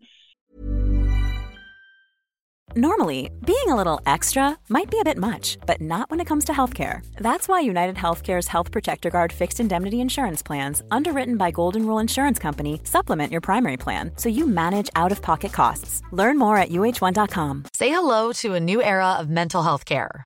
Normally, 2.75 3.29
being 3.45 3.69
a 3.69 3.75
little 3.75 4.01
extra 4.07 4.57
might 4.67 4.89
be 4.89 4.99
a 4.99 5.03
bit 5.03 5.17
much, 5.17 5.59
but 5.67 5.79
not 5.79 6.09
when 6.09 6.19
it 6.19 6.25
comes 6.25 6.45
to 6.45 6.53
healthcare. 6.53 7.05
That's 7.17 7.47
why 7.47 7.59
United 7.61 7.95
Healthcare's 7.95 8.47
Health 8.47 8.71
Protector 8.71 9.11
Guard 9.11 9.31
fixed 9.31 9.59
indemnity 9.59 10.01
insurance 10.01 10.41
plans, 10.41 10.81
underwritten 10.89 11.37
by 11.37 11.51
Golden 11.51 11.85
Rule 11.85 11.99
Insurance 11.99 12.39
Company, 12.39 12.81
supplement 12.83 13.31
your 13.31 13.41
primary 13.41 13.77
plan 13.77 14.11
so 14.15 14.27
you 14.27 14.47
manage 14.47 14.89
out 14.95 15.11
of 15.11 15.21
pocket 15.21 15.53
costs. 15.53 16.01
Learn 16.11 16.39
more 16.39 16.57
at 16.57 16.69
uh1.com. 16.69 17.65
Say 17.73 17.89
hello 17.89 18.31
to 18.41 18.55
a 18.55 18.59
new 18.59 18.81
era 18.81 19.17
of 19.19 19.29
mental 19.29 19.61
health 19.61 19.85
care. 19.85 20.25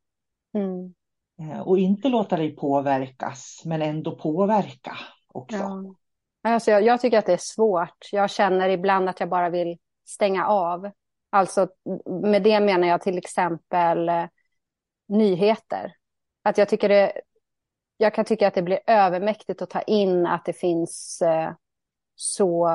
Mm. 0.53 0.93
Och 1.65 1.77
inte 1.79 2.09
låta 2.09 2.37
dig 2.37 2.55
påverkas, 2.55 3.61
men 3.65 3.81
ändå 3.81 4.15
påverka 4.15 4.97
också. 5.27 5.57
Ja. 5.57 5.95
Alltså 6.43 6.71
jag, 6.71 6.83
jag, 6.83 7.01
tycker 7.01 7.17
att 7.17 7.25
det 7.25 7.33
är 7.33 7.55
svårt. 7.55 8.09
Jag 8.11 8.29
känner 8.29 8.69
ibland 8.69 9.09
att 9.09 9.19
jag 9.19 9.29
bara 9.29 9.49
vill 9.49 9.77
stänga 10.07 10.47
av. 10.47 10.91
Alltså 11.29 11.67
med 12.23 12.43
det 12.43 12.59
menar 12.59 12.87
jag 12.87 13.01
till 13.01 13.17
exempel 13.17 14.09
eh, 14.09 14.25
nyheter. 15.07 15.95
Att 16.43 16.57
jag 16.57 16.69
tycker 16.69 16.89
det, 16.89 17.21
jag 17.97 18.13
kan 18.13 18.25
tycka 18.25 18.47
att 18.47 18.53
det 18.53 18.61
blir 18.61 18.79
övermäktigt 18.87 19.61
att 19.61 19.69
ta 19.69 19.81
in 19.81 20.25
att 20.25 20.45
det 20.45 20.53
finns 20.53 21.21
eh, 21.21 21.53
så, 22.15 22.69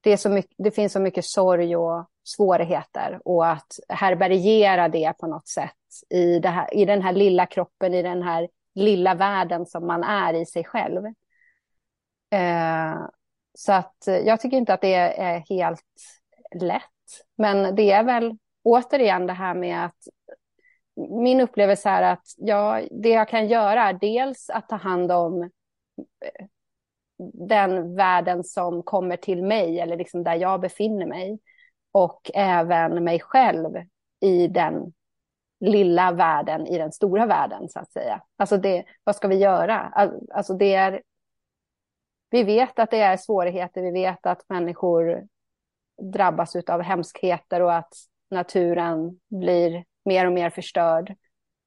det, 0.00 0.12
är 0.12 0.16
så 0.16 0.30
mycket, 0.30 0.54
det 0.58 0.70
finns 0.70 0.92
så 0.92 1.00
mycket 1.00 1.24
sorg 1.24 1.76
och 1.76 2.06
svårigheter 2.24 3.20
och 3.24 3.46
att 3.46 3.78
härbärgera 3.88 4.88
det 4.88 5.12
på 5.18 5.26
något 5.26 5.48
sätt 5.48 5.76
i, 6.10 6.38
det 6.38 6.48
här, 6.48 6.74
i 6.74 6.84
den 6.84 7.02
här 7.02 7.12
lilla 7.12 7.46
kroppen, 7.46 7.94
i 7.94 8.02
den 8.02 8.22
här 8.22 8.48
lilla 8.74 9.14
världen 9.14 9.66
som 9.66 9.86
man 9.86 10.04
är 10.04 10.34
i 10.34 10.46
sig 10.46 10.64
själv. 10.64 11.06
Eh, 12.30 13.06
så 13.54 13.72
att 13.72 13.96
jag 14.06 14.40
tycker 14.40 14.56
inte 14.56 14.74
att 14.74 14.80
det 14.80 14.94
är 14.94 15.44
helt 15.48 15.84
lätt. 16.54 16.82
Men 17.36 17.74
det 17.74 17.90
är 17.90 18.04
väl 18.04 18.36
återigen 18.62 19.26
det 19.26 19.32
här 19.32 19.54
med 19.54 19.84
att 19.84 20.08
min 20.96 21.40
upplevelse 21.40 21.88
är 21.88 22.02
att 22.02 22.26
ja, 22.36 22.80
det 22.90 23.08
jag 23.08 23.28
kan 23.28 23.48
göra 23.48 23.82
är 23.82 23.92
dels 23.92 24.50
att 24.50 24.68
ta 24.68 24.76
hand 24.76 25.12
om 25.12 25.42
eh, 25.42 26.46
den 27.48 27.96
världen 27.96 28.44
som 28.44 28.82
kommer 28.82 29.16
till 29.16 29.42
mig 29.42 29.80
eller 29.80 29.96
liksom 29.96 30.24
där 30.24 30.34
jag 30.34 30.60
befinner 30.60 31.06
mig 31.06 31.38
och 31.92 32.30
även 32.34 33.04
mig 33.04 33.20
själv 33.20 33.70
i 34.20 34.48
den 34.48 34.92
lilla 35.62 36.12
världen 36.12 36.66
i 36.66 36.78
den 36.78 36.92
stora 36.92 37.26
världen 37.26 37.68
så 37.68 37.78
att 37.78 37.92
säga. 37.92 38.22
Alltså 38.36 38.56
det, 38.56 38.84
vad 39.04 39.16
ska 39.16 39.28
vi 39.28 39.36
göra? 39.36 39.78
Alltså 40.34 40.54
det 40.54 40.74
är 40.74 41.02
vi 42.30 42.42
vet 42.42 42.78
att 42.78 42.90
det 42.90 43.00
är 43.00 43.16
svårigheter, 43.16 43.82
vi 43.82 43.90
vet 43.90 44.26
att 44.26 44.48
människor 44.48 45.26
drabbas 46.12 46.56
av 46.56 46.82
hemskheter 46.82 47.60
och 47.60 47.74
att 47.74 47.94
naturen 48.30 49.20
blir 49.30 49.84
mer 50.04 50.26
och 50.26 50.32
mer 50.32 50.50
förstörd. 50.50 51.14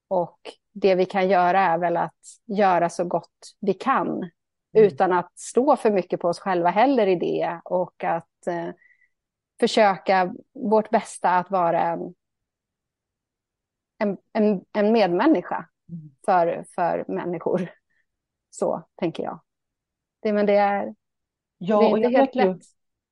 Och 0.08 0.40
det 0.74 0.96
vi 0.96 1.06
kan 1.06 1.30
göra 1.30 1.60
är 1.60 1.78
väl 1.78 1.98
att 1.98 2.20
göra 2.46 2.90
så 2.90 3.04
gott 3.04 3.56
vi 3.60 3.74
kan 3.74 4.08
mm. 4.08 4.30
utan 4.74 5.14
att 5.14 5.40
stå 5.40 5.76
för 5.76 5.92
mycket 5.92 6.20
på 6.20 6.28
oss 6.28 6.40
själva 6.40 6.70
heller 6.70 7.08
i 7.08 7.16
det 7.16 7.60
och 7.64 8.04
att 8.04 8.48
eh, 8.48 8.70
försöka 9.60 10.34
vårt 10.54 10.90
bästa 10.90 11.30
att 11.30 11.52
vara 11.52 11.82
en, 11.82 12.14
en, 13.98 14.18
en, 14.34 14.66
en 14.74 14.92
medmänniska 14.92 15.70
mm. 15.90 16.16
för, 16.26 16.66
för 16.76 17.06
människor. 17.08 17.70
Så 18.50 18.84
tänker 18.96 19.24
jag. 19.24 19.40
Det, 20.22 20.34
men 20.34 20.46
det 20.46 20.56
är, 20.56 20.96
ja, 21.58 21.80
det 21.80 21.86
är 21.86 21.98
inte 21.98 22.20
helt 22.20 22.36
lätt. 22.36 22.48
Ju, 22.48 22.60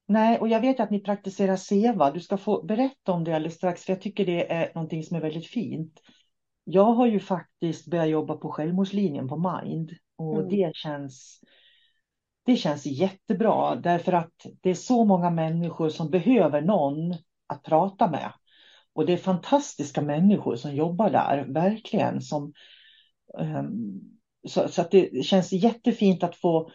nej, 0.05 0.39
och 0.39 0.47
jag 0.47 0.61
vet 0.61 0.79
att 0.79 0.89
ni 0.89 0.99
praktiserar 0.99 1.55
SEVA. 1.55 2.11
Du 2.11 2.19
ska 2.19 2.37
få 2.37 2.63
berätta 2.63 3.11
om 3.11 3.23
det 3.23 3.35
alldeles 3.35 3.55
strax, 3.55 3.83
för 3.83 3.93
jag 3.93 4.01
tycker 4.01 4.25
det 4.25 4.51
är 4.51 4.71
någonting 4.75 5.03
som 5.03 5.17
är 5.17 5.21
väldigt 5.21 5.47
fint. 5.47 6.01
Jag 6.63 6.93
har 6.93 7.07
ju 7.07 7.19
faktiskt 7.19 7.87
börjat 7.87 8.09
jobba 8.09 8.37
på 8.37 8.51
självmordslinjen 8.51 9.27
på 9.27 9.37
Mind 9.37 9.91
och 10.15 10.37
mm. 10.37 10.49
det 10.49 10.75
känns 10.75 11.41
det 12.45 12.55
känns 12.55 12.85
jättebra 12.85 13.75
därför 13.75 14.13
att 14.13 14.45
det 14.61 14.69
är 14.69 14.73
så 14.73 15.05
många 15.05 15.29
människor 15.29 15.89
som 15.89 16.09
behöver 16.09 16.61
någon 16.61 17.15
att 17.47 17.63
prata 17.63 18.09
med. 18.09 18.33
Och 18.95 19.05
det 19.05 19.13
är 19.13 19.17
fantastiska 19.17 20.01
människor 20.01 20.55
som 20.55 20.75
jobbar 20.75 21.09
där, 21.09 21.45
verkligen. 21.47 22.21
Som, 22.21 22.53
um, 23.37 24.01
så, 24.47 24.67
så 24.67 24.81
att 24.81 24.91
det 24.91 25.25
känns 25.25 25.51
jättefint 25.51 26.23
att 26.23 26.35
få 26.35 26.71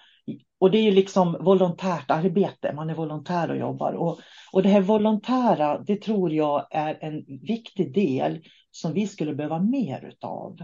och 0.61 0.71
det 0.71 0.79
är 0.79 0.83
ju 0.83 0.91
liksom 0.91 1.37
volontärt 1.41 2.11
arbete, 2.11 2.73
man 2.73 2.91
är 2.91 2.95
volontär 2.95 3.51
och 3.51 3.57
jobbar. 3.57 3.93
Och, 3.93 4.21
och 4.53 4.63
det 4.63 4.69
här 4.69 4.81
volontära, 4.81 5.79
det 5.79 5.97
tror 5.97 6.33
jag 6.33 6.67
är 6.71 6.99
en 7.01 7.25
viktig 7.27 7.95
del 7.95 8.45
som 8.71 8.93
vi 8.93 9.07
skulle 9.07 9.35
behöva 9.35 9.59
mer 9.59 10.05
utav. 10.05 10.59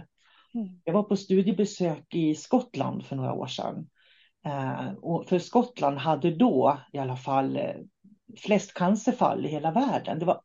Mm. 0.55 0.81
Jag 0.85 0.93
var 0.93 1.03
på 1.03 1.17
studiebesök 1.17 2.15
i 2.15 2.35
Skottland 2.35 3.07
för 3.07 3.17
några 3.17 3.33
år 3.33 3.47
sedan. 3.47 3.89
Eh, 4.47 4.93
och 4.95 5.29
för 5.29 5.39
Skottland 5.39 5.99
hade 5.99 6.31
då 6.31 6.79
i 6.93 6.99
alla 6.99 7.17
fall 7.17 7.57
eh, 7.57 7.75
flest 8.39 8.75
cancerfall 8.75 9.47
i 9.47 9.49
hela 9.49 9.73
världen. 9.73 10.19
Det 10.19 10.25
var, 10.25 10.41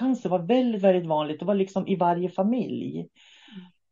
bröstcancer 0.00 0.28
var 0.28 0.38
väldigt, 0.38 0.82
väldigt 0.82 1.06
vanligt. 1.06 1.40
Det 1.40 1.46
var 1.46 1.54
liksom 1.54 1.88
i 1.88 1.96
varje 1.96 2.28
familj. 2.28 3.08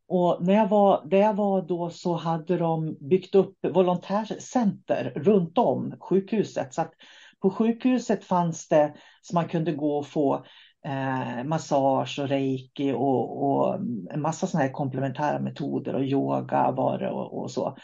Och 0.08 0.38
när 0.40 0.54
jag 0.54 0.68
var, 0.68 1.02
där 1.06 1.18
jag 1.18 1.34
var 1.34 1.62
då 1.62 1.90
så 1.90 2.14
hade 2.14 2.56
de 2.56 2.96
byggt 3.00 3.34
upp 3.34 3.56
volontärcenter 3.62 5.12
runt 5.16 5.58
om 5.58 5.94
sjukhuset. 6.00 6.74
Så 6.74 6.82
att 6.82 6.92
på 7.42 7.50
sjukhuset 7.50 8.24
fanns 8.24 8.68
det 8.68 8.94
så 9.22 9.34
man 9.34 9.48
kunde 9.48 9.72
gå 9.72 9.98
och 9.98 10.06
få 10.06 10.44
eh, 10.86 11.44
massage 11.44 12.18
och 12.18 12.28
reiki 12.28 12.92
och, 12.92 13.42
och 13.42 13.74
en 14.10 14.20
massa 14.20 14.46
sådana 14.46 14.66
här 14.66 14.72
komplementära 14.72 15.40
metoder 15.40 15.94
och 15.94 16.04
yoga 16.04 16.70
var 16.70 16.98
det 16.98 17.10
och, 17.10 17.42
och 17.42 17.50
så. 17.50 17.76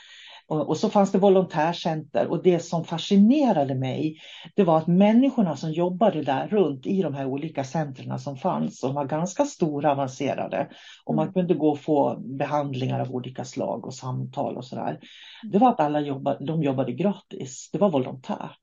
Och, 0.46 0.68
och, 0.68 0.76
så 0.76 0.90
fanns 0.90 1.12
det 1.12 1.18
volontärcenter 1.18 2.26
och 2.26 2.42
det 2.42 2.58
som 2.58 2.84
fascinerade 2.84 3.74
mig 3.74 4.16
det 4.54 4.64
var 4.64 4.78
att 4.78 4.86
människorna 4.86 5.56
som 5.56 5.72
jobbade 5.72 6.22
där 6.22 6.48
runt 6.48 6.86
i 6.86 7.02
de 7.02 7.14
här 7.14 7.26
olika 7.26 7.64
centren 7.64 8.18
som 8.18 8.36
fanns, 8.36 8.78
som 8.80 8.94
var 8.94 9.04
ganska 9.04 9.44
stora 9.44 9.88
och 9.88 9.92
avancerade 9.92 10.68
och 11.04 11.14
man 11.14 11.24
mm. 11.24 11.34
kunde 11.34 11.54
gå 11.54 11.70
och 11.70 11.80
få 11.80 12.16
behandlingar 12.38 13.00
av 13.00 13.10
olika 13.10 13.44
slag 13.44 13.86
och 13.86 13.94
samtal 13.94 14.56
och 14.56 14.64
sådär. 14.64 14.98
Det 15.52 15.58
var 15.58 15.70
att 15.70 15.80
alla 15.80 16.00
jobbade, 16.00 16.44
de 16.44 16.62
jobbade 16.62 16.92
gratis, 16.92 17.70
det 17.72 17.78
var 17.78 17.90
volontärt. 17.90 18.60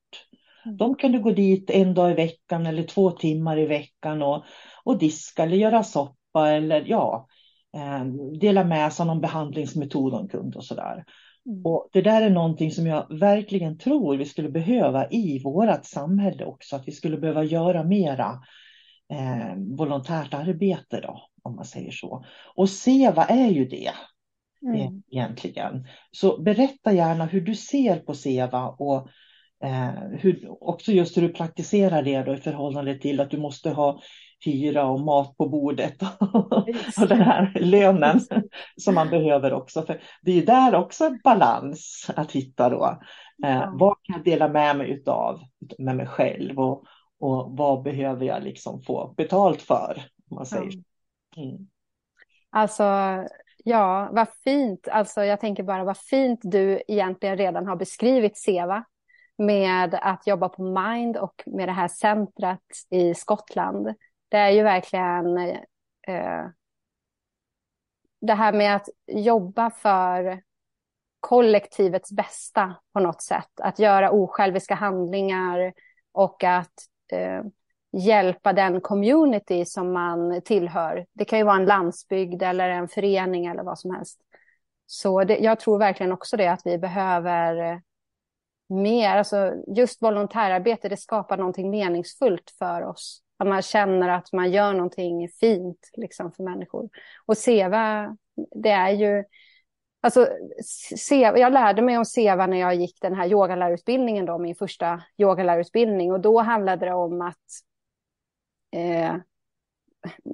Mm. 0.66 0.78
De 0.78 0.96
kunde 0.96 1.20
gå 1.20 1.32
dit 1.32 1.70
en 1.70 1.94
dag 1.94 2.12
i 2.12 2.14
veckan 2.14 2.66
eller 2.66 2.84
två 2.84 3.12
timmar 3.12 3.60
i 3.60 3.66
veckan 3.66 4.22
och, 4.22 4.44
och 4.84 4.98
diska 4.98 5.44
eller 5.44 5.58
göra 5.58 5.84
soppa 5.84 6.50
eller 6.50 6.84
ja, 6.88 7.28
eh, 7.78 8.06
dela 8.40 8.64
med 8.64 8.94
sig 8.94 9.04
av 9.04 9.08
någon 9.08 9.22
behandlingsmetod 9.22 10.12
de 10.12 10.28
kunde 10.28 10.58
och 10.58 10.66
sådär. 10.66 11.06
Mm. 11.46 11.66
Och 11.66 11.90
det 11.94 12.02
där 12.02 12.22
är 12.22 12.30
någonting 12.30 12.72
som 12.72 12.88
jag 12.88 13.20
verkligen 13.20 13.78
tror 13.78 14.18
vi 14.18 14.26
skulle 14.26 14.50
behöva 14.50 15.10
i 15.10 15.42
vårt 15.44 15.86
samhälle 15.86 16.46
också, 16.46 16.76
att 16.76 16.88
vi 16.88 16.92
skulle 16.92 17.18
behöva 17.18 17.44
göra 17.44 17.84
mera 17.84 18.40
eh, 19.14 19.56
volontärt 19.78 20.34
arbete 20.34 21.02
då, 21.02 21.22
om 21.44 21.56
man 21.56 21.66
säger 21.66 21.92
så. 21.92 22.26
Och 22.56 22.70
SEVA 22.70 23.26
är 23.26 23.50
ju 23.50 23.66
det. 23.66 23.92
mm. 24.66 25.04
egentligen. 25.12 25.88
Så 26.12 26.42
berätta 26.42 26.94
gärna 26.94 27.26
hur 27.26 27.42
du 27.42 27.56
ser 27.56 28.00
på 28.00 28.14
SEVA 28.14 28.70
och 28.70 29.10
eh, 29.64 30.20
hur, 30.20 30.64
också 30.64 30.92
just 30.92 31.18
hur 31.18 31.22
du 31.22 31.30
praktiserar 31.30 32.04
det 32.04 32.24
då 32.24 32.34
i 32.34 32.38
förhållande 32.38 33.00
till 33.00 33.20
att 33.20 33.32
du 33.32 33.38
måste 33.38 33.70
ha 33.70 34.02
hyra 34.46 34.86
och 34.86 35.00
mat 35.00 35.38
på 35.38 35.50
bordet 35.50 36.02
och 37.02 37.08
den 37.08 37.22
här 37.22 37.54
lönen 37.60 38.20
som 38.78 38.96
man 38.96 39.10
behöver 39.10 39.54
också. 39.54 39.82
För 39.82 40.02
det 40.22 40.32
är 40.32 40.46
där 40.46 40.76
också 40.76 41.06
en 41.06 41.20
balans 41.24 42.08
att 42.16 42.32
hitta 42.32 42.70
då. 42.70 43.00
Eh, 43.46 43.74
vad 43.74 43.98
kan 44.04 44.16
jag 44.16 44.26
dela 44.26 44.48
med 44.48 44.78
mig 44.78 44.92
utav 44.92 45.40
med 45.78 45.96
mig 45.96 46.08
själv 46.08 46.60
och, 46.60 46.84
och 47.20 47.58
vad 47.58 47.84
behöver 47.84 48.26
jag 48.26 48.44
liksom 48.44 48.82
få 48.82 49.14
betalt 49.18 49.62
för? 49.62 50.04
Om 50.30 50.36
man 50.36 50.46
säger. 50.46 50.72
Mm. 51.38 51.68
Alltså, 52.50 52.84
ja, 53.64 54.10
vad 54.12 54.28
fint. 54.44 54.88
Alltså, 54.88 55.24
jag 55.24 55.40
tänker 55.40 55.64
bara 55.64 55.84
vad 55.84 55.98
fint 55.98 56.40
du 56.44 56.82
egentligen 56.88 57.38
redan 57.38 57.68
har 57.68 57.76
beskrivit 57.76 58.38
SEVA 58.38 58.84
med 59.38 60.00
att 60.02 60.28
jobba 60.28 60.50
på 60.50 60.64
Mind 60.64 61.18
och 61.18 61.44
med 61.46 61.68
det 61.68 61.72
här 61.72 61.88
centret 61.88 62.60
i 62.90 63.14
Skottland. 63.14 63.88
Det 64.32 64.38
är 64.38 64.50
ju 64.50 64.64
verkligen 64.64 65.38
eh, 66.08 66.48
det 68.22 68.34
här 68.34 68.54
med 68.54 68.76
att 68.76 68.90
jobba 69.08 69.70
för 69.70 70.42
kollektivets 71.20 72.12
bästa 72.12 72.76
på 72.94 73.00
något 73.00 73.22
sätt. 73.22 73.60
Att 73.62 73.80
göra 73.80 74.12
osjälviska 74.12 74.76
handlingar 74.76 75.74
och 76.12 76.44
att 76.44 76.74
eh, 77.12 77.44
hjälpa 77.92 78.54
den 78.54 78.82
community 78.82 79.66
som 79.66 79.94
man 79.94 80.42
tillhör. 80.42 81.06
Det 81.14 81.26
kan 81.26 81.40
ju 81.40 81.46
vara 81.46 81.56
en 81.56 81.66
landsbygd 81.66 82.44
eller 82.44 82.70
en 82.70 82.88
förening 82.88 83.46
eller 83.46 83.64
vad 83.64 83.80
som 83.80 83.96
helst. 83.96 84.20
Så 84.86 85.24
det, 85.24 85.38
jag 85.38 85.60
tror 85.60 85.78
verkligen 85.78 86.12
också 86.12 86.38
det 86.38 86.48
att 86.48 86.62
vi 86.66 86.78
behöver 86.78 87.82
mer, 88.70 89.18
alltså 89.18 89.54
just 89.68 90.02
volontärarbete, 90.02 90.90
det 90.90 90.98
skapar 90.98 91.38
någonting 91.38 91.70
meningsfullt 91.70 92.52
för 92.60 92.84
oss. 92.84 93.22
Att 93.42 93.48
man 93.48 93.62
känner 93.62 94.10
att 94.10 94.34
man 94.34 94.52
gör 94.52 94.74
någonting 94.74 95.30
fint 95.30 95.90
liksom, 95.94 96.32
för 96.32 96.44
människor. 96.44 96.90
Och 97.26 97.38
SEVA, 97.38 98.18
det 98.56 98.70
är 98.70 98.90
ju... 98.90 99.24
Alltså, 100.02 100.28
seva, 100.98 101.38
jag 101.38 101.54
lärde 101.54 101.82
mig 101.82 101.98
om 101.98 102.06
SEVA 102.06 102.48
när 102.48 102.58
jag 102.58 102.76
gick 102.76 103.02
den 103.02 103.16
här 103.16 103.28
yogalärarutbildningen, 103.28 104.26
då, 104.26 104.38
min 104.38 104.56
första 104.56 105.02
yogalärarutbildning. 105.18 106.12
Och 106.12 106.20
då 106.20 106.42
handlade 106.42 106.86
det 106.86 106.94
om 106.94 107.22
att... 107.22 107.38
Eh, 108.72 109.16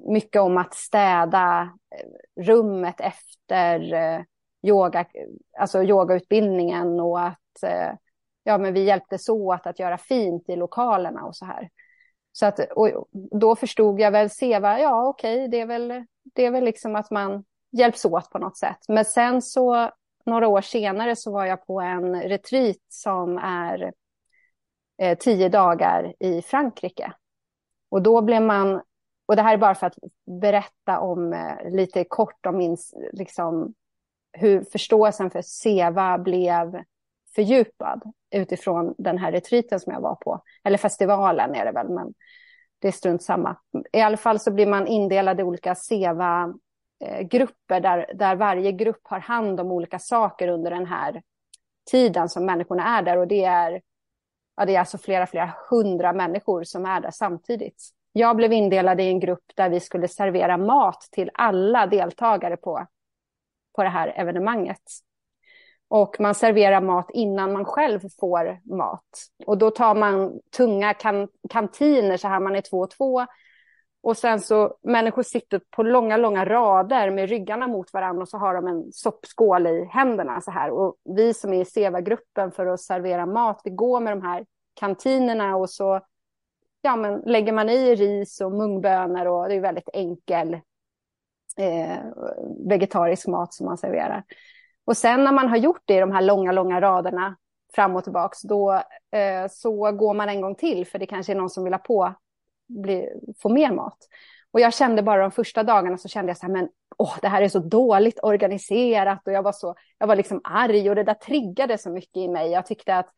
mycket 0.07 0.41
om 0.41 0.57
att 0.57 0.73
städa 0.73 1.61
eh, 1.95 2.43
rummet 2.43 2.99
efter 2.99 3.93
eh, 3.93 4.21
yoga, 4.61 5.05
alltså 5.59 5.83
yogautbildningen 5.83 6.99
och 6.99 7.21
att 7.21 7.63
eh, 7.63 7.91
ja, 8.43 8.57
men 8.57 8.73
vi 8.73 8.83
hjälptes 8.83 9.29
åt 9.29 9.67
att 9.67 9.79
göra 9.79 9.97
fint 9.97 10.49
i 10.49 10.55
lokalerna 10.55 11.25
och 11.25 11.35
så 11.35 11.45
här. 11.45 11.69
Så 12.39 12.45
att, 12.45 12.59
och 12.59 13.07
då 13.31 13.55
förstod 13.55 13.99
jag 13.99 14.11
väl, 14.11 14.29
Seva, 14.29 14.79
ja 14.79 15.07
okej, 15.07 15.35
okay, 15.35 15.47
det, 15.47 15.59
är 15.59 15.65
väl, 15.65 16.05
det 16.23 16.45
är 16.45 16.51
väl 16.51 16.63
liksom 16.63 16.95
att 16.95 17.11
man 17.11 17.43
hjälps 17.71 18.05
åt 18.05 18.29
på 18.29 18.37
något 18.37 18.57
sätt. 18.57 18.77
Men 18.87 19.05
sen 19.05 19.41
så, 19.41 19.91
några 20.25 20.47
år 20.47 20.61
senare 20.61 21.15
så 21.15 21.31
var 21.31 21.45
jag 21.45 21.67
på 21.67 21.81
en 21.81 22.21
retreat 22.21 22.77
som 22.89 23.37
är 23.37 23.93
eh, 25.01 25.17
tio 25.17 25.49
dagar 25.49 26.13
i 26.19 26.41
Frankrike. 26.41 27.13
Och 27.89 28.01
då 28.01 28.21
blev 28.21 28.41
man, 28.41 28.81
och 29.25 29.35
det 29.35 29.41
här 29.41 29.53
är 29.53 29.57
bara 29.57 29.75
för 29.75 29.87
att 29.87 29.97
berätta 30.41 30.99
om 30.99 31.33
eh, 31.33 31.71
lite 31.71 32.03
kort 32.03 32.45
om 32.45 32.57
min, 32.57 32.77
liksom, 33.13 33.73
hur 34.31 34.63
förståelsen 34.63 35.31
för 35.31 35.41
Seva 35.41 36.17
blev 36.17 36.83
fördjupad 37.37 38.01
utifrån 38.31 38.95
den 38.97 39.17
här 39.17 39.31
retriten 39.31 39.79
som 39.79 39.93
jag 39.93 40.01
var 40.01 40.15
på. 40.15 40.41
Eller 40.63 40.77
festivalen 40.77 41.55
är 41.55 41.65
det 41.65 41.71
väl, 41.71 41.89
men 41.89 42.13
det 42.79 42.87
är 42.87 42.91
strunt 42.91 43.23
samma. 43.23 43.57
I 43.93 44.01
alla 44.01 44.17
fall 44.17 44.39
så 44.39 44.51
blir 44.51 44.67
man 44.67 44.87
indelad 44.87 45.39
i 45.39 45.43
olika 45.43 45.75
SEVA-grupper 45.75 47.75
eh, 47.75 47.81
där, 47.81 48.11
där 48.13 48.35
varje 48.35 48.71
grupp 48.71 49.01
har 49.03 49.19
hand 49.19 49.59
om 49.59 49.71
olika 49.71 49.99
saker 49.99 50.47
under 50.47 50.71
den 50.71 50.85
här 50.85 51.21
tiden 51.91 52.29
som 52.29 52.45
människorna 52.45 52.97
är 52.97 53.01
där. 53.01 53.17
Och 53.17 53.27
det 53.27 53.43
är, 53.43 53.81
ja, 54.55 54.65
det 54.65 54.75
är 54.75 54.79
alltså 54.79 54.97
flera, 54.97 55.27
flera 55.27 55.53
hundra 55.69 56.13
människor 56.13 56.63
som 56.63 56.85
är 56.85 57.01
där 57.01 57.11
samtidigt. 57.11 57.89
Jag 58.11 58.35
blev 58.35 58.53
indelad 58.53 59.01
i 59.01 59.07
en 59.07 59.19
grupp 59.19 59.51
där 59.55 59.69
vi 59.69 59.79
skulle 59.79 60.07
servera 60.07 60.57
mat 60.57 61.07
till 61.11 61.31
alla 61.33 61.87
deltagare 61.87 62.57
på, 62.57 62.87
på 63.75 63.83
det 63.83 63.89
här 63.89 64.13
evenemanget. 64.15 64.83
Och 65.89 66.19
man 66.19 66.35
serverar 66.35 66.81
mat 66.81 67.09
innan 67.13 67.53
man 67.53 67.65
själv 67.65 67.99
får 68.19 68.75
mat. 68.75 69.03
Och 69.45 69.57
då 69.57 69.71
tar 69.71 69.95
man 69.95 70.39
tunga 70.57 70.93
kan 70.93 71.27
kantiner 71.49 72.17
så 72.17 72.27
här, 72.27 72.39
man 72.39 72.55
är 72.55 72.61
två 72.61 72.79
och 72.79 72.91
två. 72.91 73.25
Och 74.01 74.17
sen 74.17 74.39
så, 74.39 74.77
människor 74.81 75.23
sitter 75.23 75.61
på 75.69 75.83
långa, 75.83 76.17
långa 76.17 76.45
rader 76.45 77.11
med 77.11 77.29
ryggarna 77.29 77.67
mot 77.67 77.93
varandra 77.93 78.21
och 78.21 78.29
så 78.29 78.37
har 78.37 78.53
de 78.53 78.67
en 78.67 78.91
soppskål 78.91 79.67
i 79.67 79.85
händerna 79.85 80.41
så 80.41 80.51
här. 80.51 80.71
Och 80.71 80.95
vi 81.03 81.33
som 81.33 81.53
är 81.53 81.61
i 81.61 81.65
SEVA-gruppen 81.65 82.51
för 82.51 82.65
att 82.65 82.81
servera 82.81 83.25
mat, 83.25 83.61
vi 83.63 83.71
går 83.71 83.99
med 83.99 84.13
de 84.13 84.21
här 84.21 84.45
kantinerna 84.73 85.55
och 85.55 85.69
så 85.69 86.01
ja, 86.81 86.95
men 86.95 87.19
lägger 87.25 87.53
man 87.53 87.69
i 87.69 87.95
ris 87.95 88.41
och 88.41 88.51
mungbönor 88.51 89.25
och 89.25 89.49
det 89.49 89.55
är 89.55 89.61
väldigt 89.61 89.89
enkel 89.93 90.53
eh, 91.57 91.97
vegetarisk 92.69 93.27
mat 93.27 93.53
som 93.53 93.65
man 93.65 93.77
serverar. 93.77 94.23
Och 94.87 94.97
sen 94.97 95.23
när 95.23 95.31
man 95.31 95.49
har 95.49 95.57
gjort 95.57 95.81
det 95.85 95.97
i 95.97 95.99
de 95.99 96.11
här 96.11 96.21
långa, 96.21 96.51
långa 96.51 96.81
raderna 96.81 97.37
fram 97.75 97.95
och 97.95 98.03
tillbaks, 98.03 98.41
då 98.41 98.73
eh, 99.11 99.47
så 99.49 99.91
går 99.91 100.13
man 100.13 100.29
en 100.29 100.41
gång 100.41 100.55
till, 100.55 100.87
för 100.87 100.99
det 100.99 101.05
kanske 101.05 101.33
är 101.33 101.35
någon 101.35 101.49
som 101.49 101.63
vill 101.63 101.73
ha 101.73 101.77
på, 101.77 102.13
bli, 102.67 103.09
få 103.41 103.49
mer 103.49 103.71
mat. 103.71 103.97
Och 104.51 104.59
jag 104.59 104.73
kände 104.73 105.03
bara 105.03 105.21
de 105.21 105.31
första 105.31 105.63
dagarna 105.63 105.97
så 105.97 106.07
kände 106.07 106.29
jag 106.29 106.37
så 106.37 106.45
här, 106.45 106.53
men 106.53 106.69
åh, 106.97 107.17
det 107.21 107.27
här 107.27 107.41
är 107.41 107.49
så 107.49 107.59
dåligt 107.59 108.19
organiserat 108.23 109.27
och 109.27 109.33
jag 109.33 109.43
var 109.43 109.51
så, 109.51 109.75
jag 109.97 110.07
var 110.07 110.15
liksom 110.15 110.41
arg 110.43 110.89
och 110.89 110.95
det 110.95 111.03
där 111.03 111.13
triggade 111.13 111.77
så 111.77 111.89
mycket 111.89 112.17
i 112.17 112.27
mig. 112.27 112.51
Jag 112.51 112.65
tyckte 112.65 112.97
att, 112.97 113.09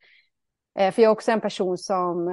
eh, 0.78 0.92
för 0.92 1.02
jag 1.02 1.08
är 1.10 1.12
också 1.12 1.32
en 1.32 1.40
person 1.40 1.78
som, 1.78 2.28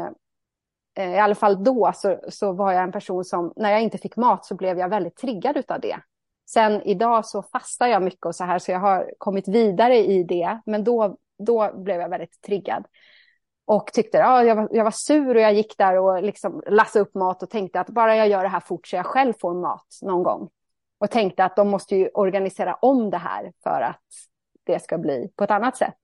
eh, 0.97 1.15
i 1.15 1.19
alla 1.19 1.35
fall 1.35 1.63
då 1.63 1.91
så, 1.95 2.19
så 2.29 2.51
var 2.51 2.71
jag 2.71 2.83
en 2.83 2.91
person 2.91 3.23
som, 3.23 3.53
när 3.55 3.71
jag 3.71 3.81
inte 3.81 3.97
fick 3.97 4.15
mat 4.15 4.45
så 4.45 4.55
blev 4.55 4.79
jag 4.79 4.89
väldigt 4.89 5.15
triggad 5.15 5.63
av 5.67 5.81
det. 5.81 5.97
Sen 6.49 6.81
idag 6.81 7.25
så 7.25 7.43
fastar 7.43 7.87
jag 7.87 8.03
mycket 8.03 8.25
och 8.25 8.35
så 8.35 8.43
här, 8.43 8.59
så 8.59 8.71
jag 8.71 8.79
har 8.79 9.11
kommit 9.17 9.47
vidare 9.47 9.97
i 9.97 10.23
det. 10.23 10.61
Men 10.65 10.83
då, 10.83 11.17
då 11.39 11.71
blev 11.77 12.01
jag 12.01 12.09
väldigt 12.09 12.41
triggad. 12.41 12.85
Och 13.65 13.93
tyckte, 13.93 14.17
ja, 14.17 14.43
jag 14.43 14.55
var, 14.55 14.69
jag 14.71 14.83
var 14.83 14.91
sur 14.91 15.35
och 15.35 15.41
jag 15.41 15.53
gick 15.53 15.77
där 15.77 15.99
och 15.99 16.23
liksom 16.23 16.63
lassade 16.67 17.03
upp 17.03 17.15
mat 17.15 17.43
och 17.43 17.49
tänkte 17.49 17.79
att 17.79 17.89
bara 17.89 18.15
jag 18.15 18.27
gör 18.27 18.43
det 18.43 18.49
här 18.49 18.59
fort 18.59 18.87
så 18.87 18.95
jag 18.95 19.05
själv 19.05 19.33
får 19.41 19.53
mat 19.53 19.87
någon 20.01 20.23
gång. 20.23 20.49
Och 20.99 21.11
tänkte 21.11 21.43
att 21.43 21.55
de 21.55 21.69
måste 21.69 21.95
ju 21.95 22.09
organisera 22.13 22.73
om 22.73 23.09
det 23.09 23.17
här 23.17 23.51
för 23.63 23.81
att 23.81 24.05
det 24.65 24.83
ska 24.83 24.97
bli 24.97 25.29
på 25.35 25.43
ett 25.43 25.51
annat 25.51 25.77
sätt. 25.77 25.97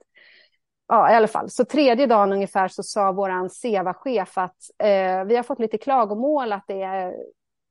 Ja, 0.87 1.11
i 1.11 1.15
alla 1.15 1.27
fall. 1.27 1.49
Så 1.49 1.65
tredje 1.65 2.05
dagen 2.05 2.33
ungefär 2.33 2.67
så 2.67 2.83
sa 2.83 3.11
vår 3.11 3.49
SEVA-chef 3.49 4.37
att 4.37 4.57
eh, 4.83 5.23
vi 5.23 5.35
har 5.35 5.43
fått 5.43 5.59
lite 5.59 5.77
klagomål 5.77 6.53
att 6.53 6.63
det 6.67 6.81
är 6.81 7.15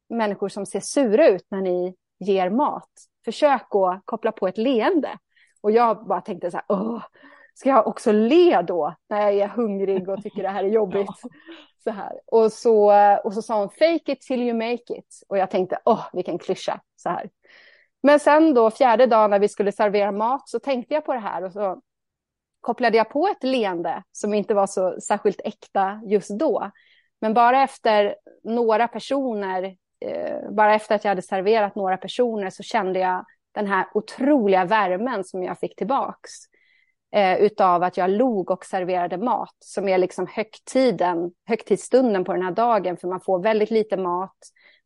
människor 0.09 0.49
som 0.49 0.67
ser 0.67 0.81
sura 0.81 1.29
ut 1.29 1.47
när 1.51 1.61
ni 1.61 1.95
ger 2.23 2.51
mat. 2.51 2.91
Försök 3.25 3.75
att 3.75 4.03
koppla 4.05 4.33
på 4.33 4.49
ett 4.49 4.59
leende. 4.59 5.19
Och 5.61 5.71
jag 5.71 6.07
bara 6.07 6.21
tänkte 6.21 6.51
så 6.51 6.57
här, 6.57 6.65
Åh, 6.69 7.03
ska 7.55 7.69
jag 7.69 7.87
också 7.87 8.13
le 8.13 8.63
då 8.63 8.95
när 9.09 9.21
jag 9.21 9.35
är 9.35 9.49
hungrig 9.49 10.09
och 10.09 10.23
tycker 10.23 10.43
det 10.43 10.49
här 10.49 10.65
är 10.65 10.69
jobbigt? 10.73 11.09
Så 11.85 11.91
här. 11.91 12.13
Och, 12.27 12.53
så, 12.53 12.93
och 13.25 13.35
så 13.35 13.43
sa 13.43 13.59
hon, 13.59 13.71
fake 13.71 14.13
it 14.13 14.21
till 14.21 14.43
you 14.43 14.55
make 14.55 14.99
it. 14.99 15.23
Och 15.29 15.39
jag 15.39 15.51
tänkte, 15.51 15.79
åh, 15.85 16.07
vilken 16.13 16.39
klyscha. 16.39 16.81
Så 16.97 17.09
här. 17.09 17.31
Men 18.03 18.21
sen 18.21 18.55
då 18.55 18.71
fjärde 18.71 19.07
dagen 19.07 19.31
när 19.31 19.39
vi 19.39 19.49
skulle 19.49 19.73
servera 19.73 20.13
mat 20.13 20.49
så 20.49 20.59
tänkte 20.59 20.95
jag 20.95 21.05
på 21.05 21.13
det 21.13 21.19
här 21.19 21.45
och 21.45 21.53
så 21.53 21.81
kopplade 22.61 22.97
jag 22.97 23.11
på 23.11 23.29
ett 23.29 23.43
leende 23.43 24.03
som 24.13 24.35
inte 24.35 24.55
var 24.55 24.67
så 24.67 25.01
särskilt 25.01 25.41
äkta 25.45 26.01
just 26.07 26.39
då. 26.39 26.71
Men 27.21 27.35
bara 27.35 27.63
efter 27.63 28.15
några 28.45 28.89
personer 28.89 29.77
eh, 30.03 30.51
bara 30.51 30.75
efter 30.75 30.95
att 30.95 31.05
jag 31.05 31.11
hade 31.11 31.23
serverat 31.23 31.75
några 31.75 31.97
personer 31.97 32.51
så 32.51 32.63
kände 32.63 32.99
jag 32.99 33.25
den 33.55 33.67
här 33.67 33.87
otroliga 33.95 34.65
värmen 34.65 35.25
som 35.25 35.43
jag 35.43 35.59
fick 35.59 35.77
tillbaks. 35.77 36.31
Eh, 37.15 37.39
utav 37.39 37.83
att 37.83 37.97
jag 37.97 38.11
log 38.11 38.51
och 38.51 38.65
serverade 38.65 39.19
mat 39.19 39.57
som 39.59 39.89
är 39.89 39.99
liksom 39.99 40.27
högtiden, 40.27 41.33
högtidsstunden 41.47 42.25
på 42.25 42.33
den 42.33 42.43
här 42.43 42.51
dagen 42.51 42.97
för 42.97 43.09
man 43.09 43.21
får 43.21 43.43
väldigt 43.43 43.71
lite 43.71 43.97
mat. 43.97 44.37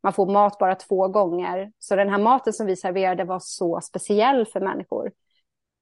Man 0.03 0.13
får 0.13 0.31
mat 0.31 0.59
bara 0.59 0.75
två 0.75 1.07
gånger. 1.07 1.71
Så 1.79 1.95
den 1.95 2.09
här 2.09 2.17
maten 2.17 2.53
som 2.53 2.65
vi 2.65 2.75
serverade 2.75 3.23
var 3.23 3.39
så 3.39 3.81
speciell 3.81 4.45
för 4.45 4.59
människor. 4.59 5.11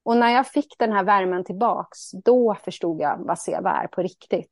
Och 0.06 0.18
när 0.18 0.30
jag 0.30 0.48
fick 0.48 0.76
den 0.80 0.92
här 0.92 1.04
värmen 1.04 1.44
tillbaks, 1.44 2.12
då 2.12 2.56
förstod 2.66 3.02
jag 3.02 3.18
vad 3.20 3.40
SEVA 3.40 3.72
är 3.72 3.88
på 3.88 4.02
riktigt. 4.02 4.52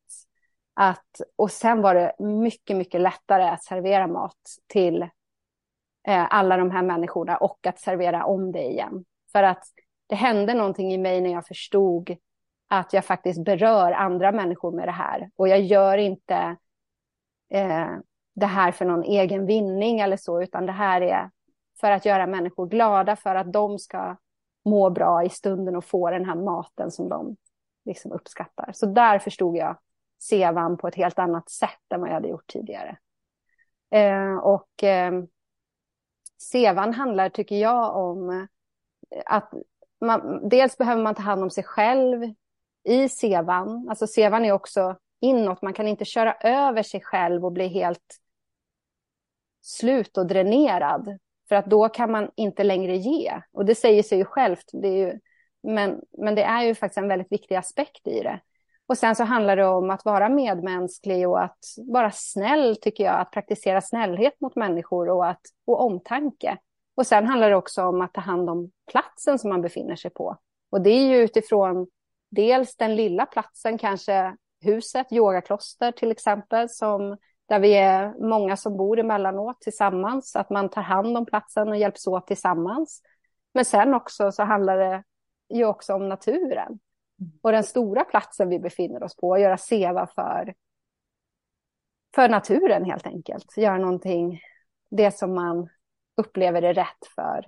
Att, 0.74 1.22
och 1.36 1.52
sen 1.52 1.82
var 1.82 1.96
det 1.96 2.16
mycket, 2.20 2.78
mycket 2.78 3.02
lättare 3.02 3.44
att 3.44 3.64
servera 3.64 4.08
mat 4.08 4.42
till 4.68 5.02
eh, 6.08 6.28
alla 6.30 6.58
de 6.58 6.72
här 6.72 6.84
människorna 6.84 7.38
och 7.38 7.68
att 7.68 7.80
servera 7.80 8.26
om 8.26 8.52
det 8.52 8.64
igen. 8.64 9.06
För 9.32 9.44
att 9.44 9.64
det 10.08 10.16
hände 10.16 10.54
någonting 10.54 10.94
i 10.94 10.98
mig 10.98 11.22
när 11.22 11.32
jag 11.32 11.48
förstod 11.48 12.18
att 12.68 12.94
jag 12.94 13.06
faktiskt 13.06 13.44
berör 13.44 13.92
andra 13.92 14.32
människor 14.32 14.72
med 14.72 14.88
det 14.88 14.92
här. 14.92 15.30
Och 15.36 15.48
jag 15.48 15.62
gör 15.62 15.98
inte 15.98 16.58
eh, 17.50 17.90
det 18.36 18.46
här 18.46 18.72
för 18.72 18.86
någon 18.86 19.04
egen 19.04 19.46
vinning 19.46 20.00
eller 20.00 20.18
så, 20.18 20.42
utan 20.42 20.66
det 20.66 20.72
här 20.72 21.02
är 21.02 21.30
för 21.80 21.92
att 21.92 22.06
göra 22.06 22.28
människor 22.28 22.68
glada, 22.68 23.16
för 23.16 23.36
att 23.36 23.54
de 23.54 23.80
ska 23.80 24.18
må 24.66 24.90
bra 24.90 25.24
i 25.24 25.30
stunden 25.30 25.76
och 25.76 25.86
få 25.86 26.10
den 26.10 26.26
här 26.26 26.36
maten 26.36 26.92
som 26.92 27.10
de 27.10 27.36
liksom 27.86 28.12
uppskattar. 28.12 28.72
Så 28.74 28.86
där 28.86 29.20
förstod 29.20 29.58
jag 29.58 29.78
sevan 30.24 30.78
på 30.78 30.88
ett 30.88 30.96
helt 30.96 31.20
annat 31.20 31.50
sätt 31.50 31.92
än 31.94 32.02
vad 32.02 32.10
jag 32.10 32.14
hade 32.14 32.28
gjort 32.28 32.48
tidigare. 32.48 32.98
Eh, 33.92 34.38
och 34.38 34.84
eh, 34.84 35.24
sevan 36.52 36.94
handlar, 36.94 37.30
tycker 37.30 37.56
jag, 37.56 37.96
om 37.96 38.30
eh, 38.30 38.46
att 39.26 39.54
man, 40.02 40.50
dels 40.50 40.78
behöver 40.78 41.04
man 41.04 41.16
ta 41.16 41.22
hand 41.22 41.44
om 41.44 41.50
sig 41.50 41.64
själv 41.64 42.34
i 42.84 43.10
sevan. 43.10 43.90
Alltså 43.90 44.08
sevan 44.08 44.46
är 44.46 44.52
också 44.52 44.98
inåt, 45.20 45.62
man 45.62 45.74
kan 45.74 45.88
inte 45.88 46.06
köra 46.06 46.34
över 46.34 46.84
sig 46.84 47.02
själv 47.02 47.46
och 47.46 47.52
bli 47.52 47.68
helt 47.68 48.20
slut 49.62 50.18
och 50.18 50.28
dränerad. 50.28 51.20
För 51.50 51.56
att 51.56 51.66
då 51.66 51.90
kan 51.90 52.12
man 52.12 52.32
inte 52.36 52.64
längre 52.64 52.96
ge. 52.96 53.42
Och 53.52 53.66
det 53.66 53.76
säger 53.76 54.04
sig 54.04 54.18
ju 54.18 54.26
självt. 54.26 54.70
Det 54.74 54.88
är 54.88 54.98
ju, 54.98 55.20
men, 55.64 56.02
men 56.18 56.36
det 56.36 56.44
är 56.44 56.64
ju 56.64 56.76
faktiskt 56.76 56.98
en 56.98 57.08
väldigt 57.08 57.32
viktig 57.32 57.56
aspekt 57.56 58.08
i 58.08 58.20
det. 58.20 58.40
Och 58.88 58.98
sen 58.98 59.16
så 59.16 59.24
handlar 59.24 59.56
det 59.56 59.66
om 59.66 59.90
att 59.90 60.06
vara 60.06 60.30
medmänsklig 60.30 61.30
och 61.30 61.44
att 61.44 61.60
vara 61.78 62.12
snäll, 62.12 62.76
tycker 62.82 63.04
jag. 63.04 63.20
Att 63.20 63.32
praktisera 63.32 63.82
snällhet 63.82 64.42
mot 64.42 64.56
människor 64.56 65.10
och, 65.10 65.28
att, 65.28 65.42
och 65.66 65.82
omtanke. 65.82 66.58
Och 66.96 67.08
sen 67.08 67.28
handlar 67.28 67.50
det 67.50 67.56
också 67.56 67.84
om 67.84 68.02
att 68.02 68.14
ta 68.14 68.22
hand 68.22 68.50
om 68.50 68.72
platsen 68.92 69.40
som 69.40 69.50
man 69.50 69.62
befinner 69.62 69.96
sig 69.96 70.12
på. 70.12 70.38
Och 70.70 70.82
det 70.82 70.90
är 70.90 71.08
ju 71.08 71.18
utifrån 71.18 71.88
dels 72.32 72.76
den 72.76 72.96
lilla 72.96 73.26
platsen, 73.26 73.78
kanske 73.78 74.36
huset, 74.62 75.08
yogakloster 75.12 75.92
till 75.92 76.12
exempel, 76.12 76.70
som, 76.70 77.18
där 77.50 77.60
vi 77.60 77.74
är 77.74 78.14
många 78.30 78.58
som 78.58 78.78
bor 78.78 79.00
emellanåt 79.00 79.62
tillsammans. 79.62 80.36
Att 80.36 80.50
man 80.50 80.70
tar 80.70 80.82
hand 80.82 81.18
om 81.18 81.26
platsen 81.26 81.70
och 81.70 81.78
hjälps 81.78 82.08
åt 82.08 82.28
tillsammans. 82.28 83.02
Men 83.54 83.66
sen 83.66 83.94
också 83.94 84.32
så 84.32 84.44
handlar 84.44 84.78
det 84.78 85.04
ju 85.54 85.66
också 85.66 85.94
om 85.94 86.10
naturen. 86.10 86.80
Och 87.42 87.52
den 87.52 87.64
stora 87.64 88.04
platsen 88.04 88.50
vi 88.50 88.60
befinner 88.60 89.04
oss 89.04 89.16
på, 89.16 89.34
att 89.34 89.42
göra 89.42 89.58
seva 89.58 90.08
för, 90.08 90.54
för 92.16 92.30
naturen 92.30 92.86
helt 92.86 93.08
enkelt. 93.08 93.58
Göra 93.58 93.78
någonting, 93.78 94.42
det 94.92 95.12
som 95.12 95.34
man 95.34 95.70
upplever 96.18 96.62
är 96.62 96.74
rätt 96.74 97.08
för, 97.16 97.46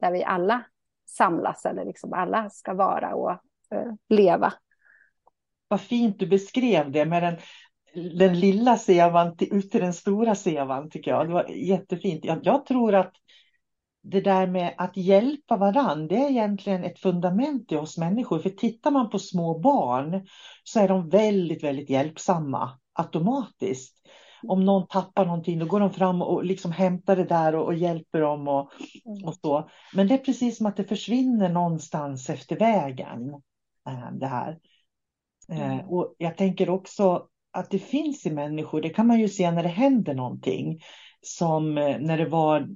där 0.00 0.12
vi 0.12 0.24
alla 0.24 0.64
samlas 1.06 1.66
eller 1.66 1.84
liksom 1.84 2.12
alla 2.12 2.50
ska 2.50 2.74
vara 2.74 3.14
och 3.14 3.30
eh, 3.70 3.92
leva. 4.08 4.52
Vad 5.68 5.80
fint 5.80 6.18
du 6.18 6.26
beskrev 6.26 6.90
det 6.90 7.04
med 7.04 7.22
den, 7.22 7.36
den 8.18 8.40
lilla 8.40 8.76
sevan 8.76 9.36
ut 9.40 9.70
till 9.70 9.80
den 9.80 9.94
stora 9.94 10.34
sevan 10.34 10.90
tycker 10.90 11.10
jag. 11.10 11.28
Det 11.28 11.32
var 11.32 11.48
jättefint. 11.48 12.24
Jag, 12.24 12.38
jag 12.42 12.66
tror 12.66 12.94
att 12.94 13.12
det 14.02 14.20
där 14.20 14.46
med 14.46 14.74
att 14.78 14.96
hjälpa 14.96 15.56
varann, 15.56 16.08
det 16.08 16.16
är 16.16 16.30
egentligen 16.30 16.84
ett 16.84 16.98
fundament 16.98 17.72
i 17.72 17.76
oss 17.76 17.98
människor. 17.98 18.38
För 18.38 18.50
tittar 18.50 18.90
man 18.90 19.10
på 19.10 19.18
små 19.18 19.58
barn 19.58 20.26
så 20.64 20.80
är 20.80 20.88
de 20.88 21.08
väldigt, 21.08 21.64
väldigt 21.64 21.90
hjälpsamma 21.90 22.70
automatiskt. 22.92 23.98
Om 24.48 24.64
någon 24.64 24.86
tappar 24.86 25.26
någonting, 25.26 25.58
då 25.58 25.66
går 25.66 25.80
de 25.80 25.92
fram 25.92 26.22
och 26.22 26.44
liksom 26.44 26.72
hämtar 26.72 27.16
det 27.16 27.24
där 27.24 27.54
och, 27.54 27.66
och 27.66 27.74
hjälper 27.74 28.20
dem 28.20 28.48
och, 28.48 28.70
mm. 29.06 29.24
och 29.24 29.34
så. 29.34 29.68
Men 29.94 30.08
det 30.08 30.14
är 30.14 30.18
precis 30.18 30.56
som 30.56 30.66
att 30.66 30.76
det 30.76 30.84
försvinner 30.84 31.48
någonstans 31.48 32.30
efter 32.30 32.58
vägen. 32.58 33.34
Äh, 33.88 34.12
det 34.12 34.26
här. 34.26 34.58
Äh, 35.48 35.72
mm. 35.72 35.88
Och 35.88 36.14
jag 36.18 36.36
tänker 36.36 36.70
också 36.70 37.26
att 37.50 37.70
det 37.70 37.78
finns 37.78 38.26
i 38.26 38.30
människor, 38.30 38.80
det 38.80 38.90
kan 38.90 39.06
man 39.06 39.20
ju 39.20 39.28
se 39.28 39.50
när 39.50 39.62
det 39.62 39.68
händer 39.68 40.14
någonting. 40.14 40.80
Som 41.20 41.78
äh, 41.78 41.98
när 42.00 42.18
det 42.18 42.28
var 42.28 42.68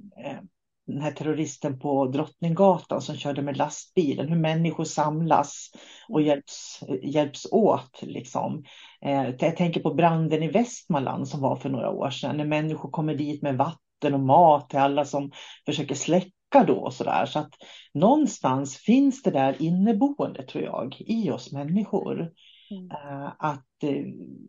den 0.87 1.01
här 1.01 1.11
terroristen 1.11 1.79
på 1.79 2.07
Drottninggatan 2.07 3.01
som 3.01 3.15
körde 3.15 3.41
med 3.41 3.57
lastbilen, 3.57 4.29
hur 4.29 4.39
människor 4.39 4.83
samlas 4.83 5.71
och 6.09 6.21
hjälps, 6.21 6.83
hjälps 7.03 7.47
åt. 7.51 7.99
Liksom. 8.01 8.63
Eh, 9.01 9.29
jag 9.39 9.57
tänker 9.57 9.81
på 9.81 9.93
branden 9.93 10.43
i 10.43 10.47
Västmanland 10.47 11.27
som 11.27 11.41
var 11.41 11.55
för 11.55 11.69
några 11.69 11.89
år 11.89 12.09
sedan, 12.09 12.37
när 12.37 12.45
människor 12.45 12.89
kommer 12.89 13.15
dit 13.15 13.41
med 13.41 13.57
vatten 13.57 14.13
och 14.13 14.19
mat 14.19 14.69
till 14.69 14.79
alla 14.79 15.05
som 15.05 15.31
försöker 15.65 15.95
släcka 15.95 16.63
då 16.67 16.75
och 16.75 16.93
så 16.93 17.03
där. 17.03 17.25
Så 17.25 17.39
att 17.39 17.53
någonstans 17.93 18.77
finns 18.77 19.23
det 19.23 19.31
där 19.31 19.55
inneboende 19.59 20.43
tror 20.43 20.63
jag 20.63 20.95
i 20.99 21.31
oss 21.31 21.51
människor. 21.51 22.31
Mm. 22.71 22.91
Eh, 22.91 23.33
att 23.39 23.83
eh, 23.83 24.03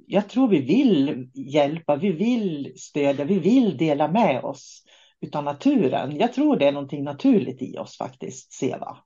jag 0.07 0.29
tror 0.29 0.49
vi 0.49 0.61
vill 0.61 1.31
hjälpa, 1.35 1.97
vi 1.97 2.13
vill 2.13 2.73
stödja, 2.77 3.25
vi 3.25 3.39
vill 3.39 3.77
dela 3.77 4.09
med 4.09 4.45
oss 4.45 4.85
utav 5.21 5.45
naturen. 5.45 6.17
Jag 6.17 6.33
tror 6.33 6.57
det 6.57 6.69
är 6.69 6.73
någonting 6.73 7.05
naturligt 7.05 7.63
i 7.63 7.79
oss 7.79 7.99
faktiskt, 7.99 8.53
Seva. 8.53 8.99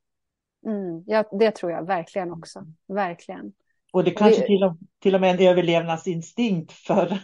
Mm, 0.67 1.05
ja, 1.07 1.25
det 1.33 1.51
tror 1.51 1.73
jag 1.73 1.87
verkligen 1.87 2.33
också. 2.33 2.67
Verkligen. 2.89 3.53
Och 3.93 4.05
det 4.05 4.11
kanske 4.11 4.41
det... 4.41 4.47
Till, 4.47 4.65
och, 4.65 4.77
till 5.03 5.15
och 5.15 5.21
med 5.21 5.31
en 5.31 5.49
överlevnadsinstinkt 5.49 6.73
för, 6.73 7.07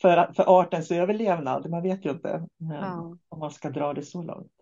för, 0.00 0.32
för 0.32 0.60
artens 0.60 0.90
överlevnad. 0.90 1.70
Man 1.70 1.82
vet 1.82 2.04
ju 2.04 2.10
inte 2.10 2.46
ja. 2.58 3.16
om 3.28 3.38
man 3.38 3.50
ska 3.50 3.70
dra 3.70 3.94
det 3.94 4.02
så 4.02 4.22
långt. 4.22 4.52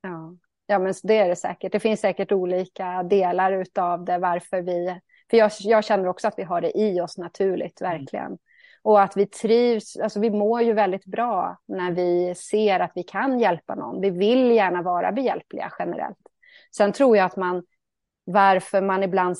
Ja. 0.00 0.36
ja, 0.66 0.78
men 0.78 0.94
det 1.02 1.18
är 1.18 1.28
det 1.28 1.36
säkert. 1.36 1.72
Det 1.72 1.80
finns 1.80 2.00
säkert 2.00 2.32
olika 2.32 3.02
delar 3.02 3.52
utav 3.52 4.04
det 4.04 4.18
varför 4.18 4.62
vi... 4.62 5.00
För 5.30 5.36
jag, 5.36 5.50
jag 5.60 5.84
känner 5.84 6.08
också 6.08 6.28
att 6.28 6.38
vi 6.38 6.42
har 6.42 6.60
det 6.60 6.78
i 6.78 7.00
oss 7.00 7.18
naturligt, 7.18 7.80
mm. 7.80 7.92
verkligen. 7.92 8.26
Mm. 8.26 8.38
Och 8.82 9.02
att 9.02 9.16
vi 9.16 9.26
trivs, 9.26 9.96
alltså 9.96 10.20
vi 10.20 10.30
mår 10.30 10.62
ju 10.62 10.72
väldigt 10.72 11.04
bra 11.04 11.58
när 11.68 11.92
vi 11.92 12.34
ser 12.34 12.80
att 12.80 12.92
vi 12.94 13.02
kan 13.02 13.38
hjälpa 13.38 13.74
någon. 13.74 14.00
Vi 14.00 14.10
vill 14.10 14.50
gärna 14.50 14.82
vara 14.82 15.12
behjälpliga 15.12 15.72
generellt. 15.78 16.18
Sen 16.76 16.92
tror 16.92 17.16
jag 17.16 17.26
att 17.26 17.36
man, 17.36 17.62
varför 18.24 18.80
man 18.80 19.02
ibland 19.02 19.38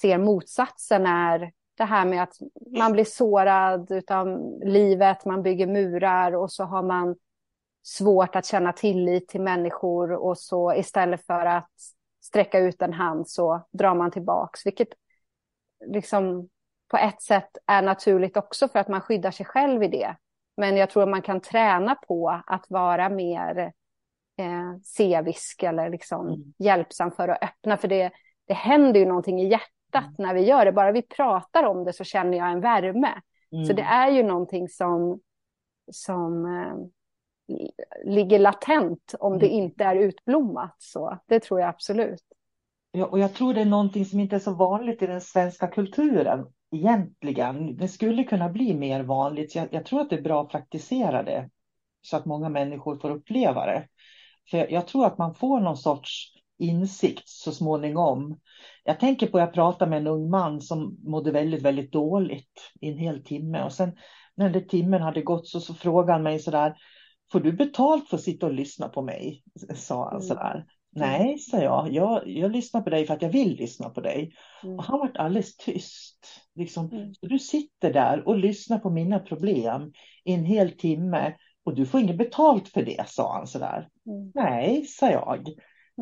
ser 0.00 0.18
motsatsen 0.18 1.06
är 1.06 1.52
det 1.76 1.84
här 1.84 2.04
med 2.04 2.22
att 2.22 2.34
man 2.78 2.92
blir 2.92 3.04
sårad 3.04 4.02
av 4.10 4.58
livet, 4.64 5.24
man 5.24 5.42
bygger 5.42 5.66
murar 5.66 6.32
och 6.36 6.52
så 6.52 6.64
har 6.64 6.82
man 6.82 7.16
svårt 7.82 8.36
att 8.36 8.46
känna 8.46 8.72
tillit 8.72 9.28
till 9.28 9.40
människor 9.40 10.12
och 10.12 10.38
så 10.38 10.74
istället 10.74 11.26
för 11.26 11.46
att 11.46 11.70
sträcka 12.22 12.58
ut 12.58 12.82
en 12.82 12.92
hand 12.92 13.28
så 13.28 13.66
drar 13.72 13.94
man 13.94 14.10
tillbaks, 14.10 14.66
vilket 14.66 14.88
liksom 15.86 16.48
på 16.90 16.96
ett 16.96 17.22
sätt 17.22 17.50
är 17.66 17.82
naturligt 17.82 18.36
också 18.36 18.68
för 18.68 18.78
att 18.78 18.88
man 18.88 19.00
skyddar 19.00 19.30
sig 19.30 19.46
själv 19.46 19.82
i 19.82 19.88
det. 19.88 20.16
Men 20.56 20.76
jag 20.76 20.90
tror 20.90 21.02
att 21.02 21.08
man 21.08 21.22
kan 21.22 21.40
träna 21.40 21.94
på 21.94 22.42
att 22.46 22.66
vara 22.68 23.08
mer 23.08 23.72
eh, 24.38 24.80
sevisk 24.84 25.62
eller 25.62 25.90
liksom 25.90 26.28
mm. 26.28 26.54
hjälpsam 26.58 27.10
för 27.10 27.28
att 27.28 27.42
öppna. 27.42 27.76
För 27.76 27.88
det, 27.88 28.10
det 28.46 28.54
händer 28.54 29.00
ju 29.00 29.06
någonting 29.06 29.40
i 29.40 29.48
hjärtat 29.48 30.04
mm. 30.04 30.14
när 30.18 30.34
vi 30.34 30.40
gör 30.40 30.64
det. 30.64 30.72
Bara 30.72 30.92
vi 30.92 31.02
pratar 31.02 31.64
om 31.64 31.84
det 31.84 31.92
så 31.92 32.04
känner 32.04 32.38
jag 32.38 32.50
en 32.50 32.60
värme. 32.60 33.20
Mm. 33.52 33.64
Så 33.64 33.72
det 33.72 33.82
är 33.82 34.10
ju 34.10 34.22
någonting 34.22 34.68
som, 34.68 35.20
som 35.92 36.44
eh, 36.46 36.74
ligger 38.04 38.38
latent 38.38 39.14
om 39.20 39.38
det 39.38 39.46
mm. 39.46 39.62
inte 39.62 39.84
är 39.84 39.96
utblommat. 39.96 40.74
Så 40.78 41.18
det 41.26 41.40
tror 41.40 41.60
jag 41.60 41.68
absolut. 41.68 42.22
Ja, 42.92 43.06
och 43.06 43.18
jag 43.18 43.34
tror 43.34 43.54
det 43.54 43.60
är 43.60 43.64
någonting 43.64 44.04
som 44.04 44.20
inte 44.20 44.36
är 44.36 44.40
så 44.40 44.54
vanligt 44.54 45.02
i 45.02 45.06
den 45.06 45.20
svenska 45.20 45.66
kulturen 45.66 46.46
egentligen. 46.70 47.76
Det 47.76 47.88
skulle 47.88 48.24
kunna 48.24 48.48
bli 48.48 48.74
mer 48.74 49.02
vanligt. 49.02 49.54
Jag, 49.54 49.68
jag, 49.70 49.84
tror 49.84 50.00
att 50.00 50.10
det 50.10 50.16
är 50.16 50.22
bra 50.22 50.42
att 50.42 50.50
praktisera 50.50 51.22
det 51.22 51.50
så 52.02 52.16
att 52.16 52.26
många 52.26 52.48
människor 52.48 52.96
får 52.96 53.10
uppleva 53.10 53.66
det. 53.66 53.88
För 54.50 54.72
jag, 54.72 54.86
tror 54.86 55.06
att 55.06 55.18
man 55.18 55.34
får 55.34 55.60
någon 55.60 55.76
sorts 55.76 56.34
insikt 56.58 57.28
så 57.28 57.52
småningom. 57.52 58.40
Jag 58.84 59.00
tänker 59.00 59.26
på 59.26 59.38
att 59.38 59.42
jag 59.42 59.54
pratade 59.54 59.90
med 59.90 59.98
en 59.98 60.06
ung 60.06 60.30
man 60.30 60.60
som 60.60 60.98
mådde 61.02 61.30
väldigt, 61.30 61.62
väldigt 61.62 61.92
dåligt 61.92 62.72
i 62.80 62.88
en 62.88 62.98
hel 62.98 63.24
timme 63.24 63.62
och 63.62 63.72
sen 63.72 63.96
när 64.34 64.50
den 64.50 64.68
timmen 64.68 65.02
hade 65.02 65.22
gått 65.22 65.48
så, 65.48 65.60
så 65.60 65.74
frågade 65.74 66.12
han 66.12 66.22
mig 66.22 66.38
så 66.38 66.50
där. 66.50 66.76
Får 67.32 67.40
du 67.40 67.52
betalt 67.52 68.08
för 68.08 68.16
att 68.16 68.22
sitta 68.22 68.46
och 68.46 68.52
lyssna 68.52 68.88
på 68.88 69.02
mig? 69.02 69.42
Sa 69.74 70.04
han 70.04 70.12
mm. 70.12 70.22
så 70.22 70.34
där. 70.34 70.66
Nej, 70.92 71.38
sa 71.38 71.58
jag. 71.58 71.92
jag. 71.92 72.28
Jag 72.28 72.52
lyssnar 72.52 72.80
på 72.80 72.90
dig 72.90 73.06
för 73.06 73.14
att 73.14 73.22
jag 73.22 73.30
vill 73.30 73.56
lyssna 73.56 73.90
på 73.90 74.00
dig. 74.00 74.32
Mm. 74.62 74.78
Och 74.78 74.84
han 74.84 74.98
var 74.98 75.12
alldeles 75.14 75.56
tyst. 75.56 76.26
Liksom. 76.60 76.90
Mm. 76.92 77.14
Så 77.14 77.26
du 77.26 77.38
sitter 77.38 77.92
där 77.92 78.28
och 78.28 78.36
lyssnar 78.36 78.78
på 78.78 78.90
mina 78.90 79.18
problem 79.18 79.92
i 80.24 80.34
en 80.34 80.44
hel 80.44 80.70
timme 80.70 81.34
och 81.64 81.74
du 81.74 81.86
får 81.86 82.00
inget 82.00 82.18
betalt 82.18 82.68
för 82.68 82.82
det, 82.82 83.08
sa 83.08 83.34
han 83.36 83.46
sådär. 83.46 83.88
Mm. 84.06 84.32
Nej, 84.34 84.84
sa 84.84 85.10
jag. 85.10 85.48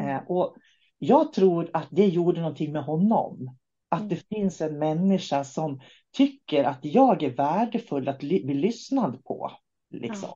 Mm. 0.00 0.16
Eh, 0.16 0.22
och 0.28 0.56
jag 0.98 1.32
tror 1.32 1.70
att 1.72 1.88
det 1.90 2.06
gjorde 2.06 2.40
någonting 2.40 2.72
med 2.72 2.84
honom. 2.84 3.56
Att 3.88 4.00
mm. 4.00 4.08
det 4.08 4.28
finns 4.36 4.60
en 4.60 4.78
människa 4.78 5.44
som 5.44 5.80
tycker 6.12 6.64
att 6.64 6.78
jag 6.82 7.22
är 7.22 7.36
värdefull 7.36 8.08
att 8.08 8.18
bli 8.18 8.54
lyssnad 8.54 9.24
på. 9.24 9.52
Liksom. 9.90 10.30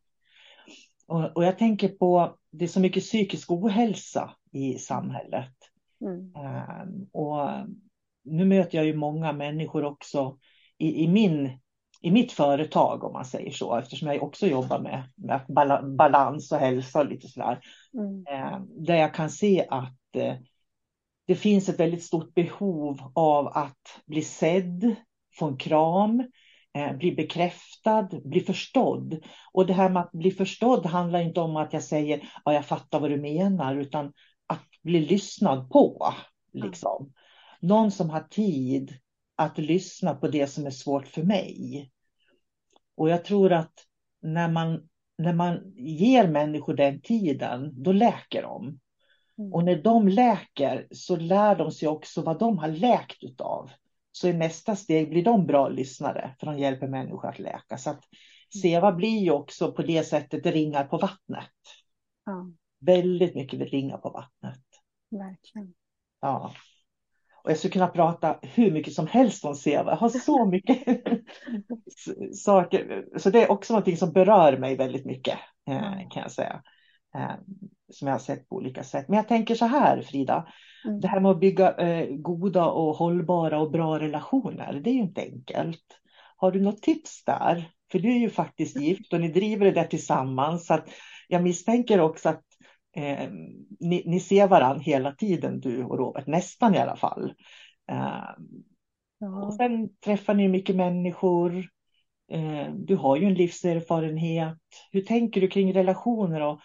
Och, 1.06 1.36
och 1.36 1.44
jag 1.44 1.58
tänker 1.58 1.88
på, 1.88 2.36
det 2.50 2.64
är 2.64 2.68
så 2.68 2.80
mycket 2.80 3.02
psykisk 3.02 3.50
ohälsa 3.50 4.30
i 4.52 4.74
samhället. 4.74 5.54
Mm. 6.00 6.18
Um, 6.18 7.08
och 7.12 7.48
nu 8.24 8.44
möter 8.44 8.78
jag 8.78 8.86
ju 8.86 8.94
många 8.94 9.32
människor 9.32 9.84
också 9.84 10.38
i, 10.78 11.04
i, 11.04 11.08
min, 11.08 11.58
i 12.00 12.10
mitt 12.10 12.32
företag 12.32 13.04
om 13.04 13.12
man 13.12 13.24
säger 13.24 13.50
så, 13.50 13.76
eftersom 13.76 14.08
jag 14.08 14.22
också 14.22 14.46
jobbar 14.46 14.78
med, 14.78 15.02
med 15.16 15.96
balans 15.96 16.52
och 16.52 16.58
hälsa 16.58 17.00
och 17.00 17.06
lite 17.06 17.28
sådär. 17.28 17.60
Mm. 17.94 18.54
Um, 18.54 18.84
där 18.84 18.96
jag 18.96 19.14
kan 19.14 19.30
se 19.30 19.66
att 19.70 20.16
uh, 20.16 20.34
det 21.26 21.34
finns 21.34 21.68
ett 21.68 21.80
väldigt 21.80 22.02
stort 22.02 22.34
behov 22.34 23.12
av 23.14 23.46
att 23.46 24.00
bli 24.06 24.22
sedd, 24.22 24.94
få 25.38 25.46
en 25.46 25.56
kram, 25.56 26.24
eh, 26.74 26.96
bli 26.96 27.12
bekräftad, 27.12 28.08
bli 28.24 28.40
förstådd. 28.40 29.20
Och 29.52 29.66
det 29.66 29.72
här 29.72 29.88
med 29.88 30.02
att 30.02 30.12
bli 30.12 30.30
förstådd 30.30 30.86
handlar 30.86 31.20
inte 31.20 31.40
om 31.40 31.56
att 31.56 31.72
jag 31.72 31.82
säger 31.82 32.28
ja, 32.44 32.52
jag 32.52 32.66
fattar 32.66 33.00
vad 33.00 33.10
du 33.10 33.16
menar, 33.16 33.76
utan 33.76 34.12
att 34.46 34.68
bli 34.82 35.00
lyssnad 35.00 35.70
på. 35.70 36.14
Liksom. 36.52 37.12
Någon 37.62 37.90
som 37.90 38.10
har 38.10 38.20
tid 38.20 38.98
att 39.36 39.58
lyssna 39.58 40.14
på 40.14 40.28
det 40.28 40.46
som 40.46 40.66
är 40.66 40.70
svårt 40.70 41.08
för 41.08 41.22
mig. 41.22 41.90
Och 42.94 43.08
jag 43.08 43.24
tror 43.24 43.52
att 43.52 43.86
när 44.22 44.48
man, 44.48 44.88
när 45.18 45.32
man 45.32 45.72
ger 45.76 46.28
människor 46.28 46.74
den 46.74 47.00
tiden, 47.00 47.82
då 47.82 47.92
läker 47.92 48.42
de. 48.42 48.78
Mm. 49.38 49.52
Och 49.52 49.64
när 49.64 49.82
de 49.82 50.08
läker 50.08 50.86
så 50.90 51.16
lär 51.16 51.56
de 51.56 51.70
sig 51.70 51.88
också 51.88 52.22
vad 52.22 52.38
de 52.38 52.58
har 52.58 52.68
läkt 52.68 53.24
utav. 53.24 53.70
Så 54.12 54.28
i 54.28 54.32
nästa 54.32 54.76
steg 54.76 55.10
blir 55.10 55.24
de 55.24 55.46
bra 55.46 55.68
lyssnare, 55.68 56.36
för 56.40 56.46
de 56.46 56.58
hjälper 56.58 56.88
människor 56.88 57.28
att 57.28 57.38
läka. 57.38 57.78
Så 57.78 57.90
att 57.90 58.04
mm. 58.04 58.62
SEVA 58.62 58.92
blir 58.92 59.18
ju 59.18 59.30
också 59.30 59.72
på 59.72 59.82
det 59.82 60.04
sättet 60.04 60.46
ringar 60.46 60.84
på 60.84 60.98
vattnet. 60.98 61.50
Ja. 62.24 62.50
Väldigt 62.80 63.34
mycket 63.34 63.60
ringar 63.60 63.98
på 63.98 64.10
vattnet. 64.10 64.64
Verkligen. 65.10 65.74
Ja. 66.20 66.52
Och 67.44 67.50
jag 67.50 67.58
skulle 67.58 67.72
kunna 67.72 67.88
prata 67.88 68.38
hur 68.42 68.70
mycket 68.70 68.92
som 68.92 69.06
helst 69.06 69.44
om 69.44 69.54
SEVA. 69.54 69.90
Jag 69.90 69.96
har 69.96 70.08
så 70.08 70.46
mycket 70.50 70.84
saker. 72.34 73.04
Så 73.18 73.30
det 73.30 73.42
är 73.42 73.50
också 73.50 73.72
någonting 73.72 73.96
som 73.96 74.12
berör 74.12 74.58
mig 74.58 74.76
väldigt 74.76 75.04
mycket, 75.04 75.38
eh, 75.68 76.08
kan 76.10 76.22
jag 76.22 76.30
säga. 76.30 76.62
Eh, 77.14 77.34
som 77.92 78.08
jag 78.08 78.14
har 78.14 78.18
sett 78.18 78.48
på 78.48 78.56
olika 78.56 78.84
sätt. 78.84 79.08
Men 79.08 79.16
jag 79.16 79.28
tänker 79.28 79.54
så 79.54 79.66
här 79.66 80.02
Frida, 80.02 80.46
mm. 80.84 81.00
det 81.00 81.08
här 81.08 81.20
med 81.20 81.30
att 81.30 81.40
bygga 81.40 81.72
eh, 81.72 82.06
goda 82.16 82.66
och 82.66 82.96
hållbara 82.96 83.60
och 83.60 83.70
bra 83.70 83.98
relationer, 83.98 84.80
det 84.84 84.90
är 84.90 84.94
ju 84.94 85.00
inte 85.00 85.20
enkelt. 85.20 85.84
Har 86.36 86.52
du 86.52 86.60
något 86.60 86.82
tips 86.82 87.24
där? 87.24 87.70
För 87.92 87.98
du 87.98 88.12
är 88.12 88.18
ju 88.18 88.30
faktiskt 88.30 88.76
gift 88.80 89.12
och 89.12 89.20
ni 89.20 89.28
driver 89.28 89.64
det 89.64 89.72
där 89.72 89.84
tillsammans. 89.84 90.66
Så 90.66 90.78
jag 91.28 91.42
misstänker 91.42 92.00
också 92.00 92.28
att 92.28 92.44
eh, 92.96 93.30
ni, 93.80 94.02
ni, 94.06 94.20
ser 94.20 94.48
varandra 94.48 94.82
hela 94.82 95.12
tiden, 95.12 95.60
du 95.60 95.84
och 95.84 95.98
Robert, 95.98 96.26
nästan 96.26 96.74
i 96.74 96.78
alla 96.78 96.96
fall. 96.96 97.34
Eh, 97.90 98.30
ja. 99.18 99.46
och 99.46 99.54
sen 99.54 99.96
träffar 99.96 100.34
ni 100.34 100.48
mycket 100.48 100.76
människor. 100.76 101.68
Eh, 102.32 102.72
du 102.74 102.96
har 102.96 103.16
ju 103.16 103.26
en 103.26 103.34
livserfarenhet. 103.34 104.58
Hur 104.92 105.00
tänker 105.00 105.40
du 105.40 105.48
kring 105.48 105.74
relationer 105.74 106.40
och 106.40 106.60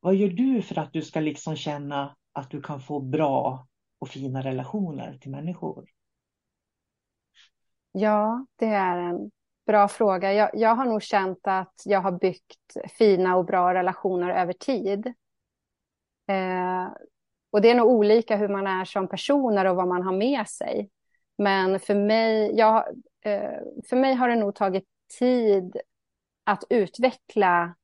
vad 0.00 0.14
gör 0.14 0.28
du 0.28 0.62
för 0.62 0.78
att 0.78 0.92
du 0.92 1.02
ska 1.02 1.20
liksom 1.20 1.56
känna 1.56 2.16
att 2.32 2.50
du 2.50 2.62
kan 2.62 2.80
få 2.80 3.00
bra 3.00 3.66
och 3.98 4.08
fina 4.08 4.42
relationer 4.42 5.18
till 5.18 5.30
människor? 5.30 5.88
Ja, 7.92 8.46
det 8.56 8.66
är 8.66 8.98
en 8.98 9.30
bra 9.66 9.88
fråga. 9.88 10.32
Jag, 10.32 10.50
jag 10.54 10.74
har 10.74 10.84
nog 10.84 11.02
känt 11.02 11.38
att 11.42 11.74
jag 11.84 12.00
har 12.00 12.12
byggt 12.12 12.76
fina 12.98 13.36
och 13.36 13.44
bra 13.44 13.74
relationer 13.74 14.30
över 14.30 14.52
tid. 14.52 15.14
Eh, 16.30 16.92
och 17.50 17.60
det 17.60 17.70
är 17.70 17.74
nog 17.74 17.90
olika 17.90 18.36
hur 18.36 18.48
man 18.48 18.66
är 18.66 18.84
som 18.84 19.08
personer 19.08 19.64
och 19.64 19.76
vad 19.76 19.88
man 19.88 20.02
har 20.02 20.12
med 20.12 20.48
sig. 20.48 20.90
Men 21.38 21.80
för 21.80 21.94
mig, 21.94 22.56
jag, 22.56 22.88
eh, 23.24 23.60
för 23.88 23.96
mig 23.96 24.14
har 24.14 24.28
det 24.28 24.36
nog 24.36 24.54
tagit 24.54 24.84
tid 25.18 25.76
att 26.44 26.64
utveckla. 26.70 27.74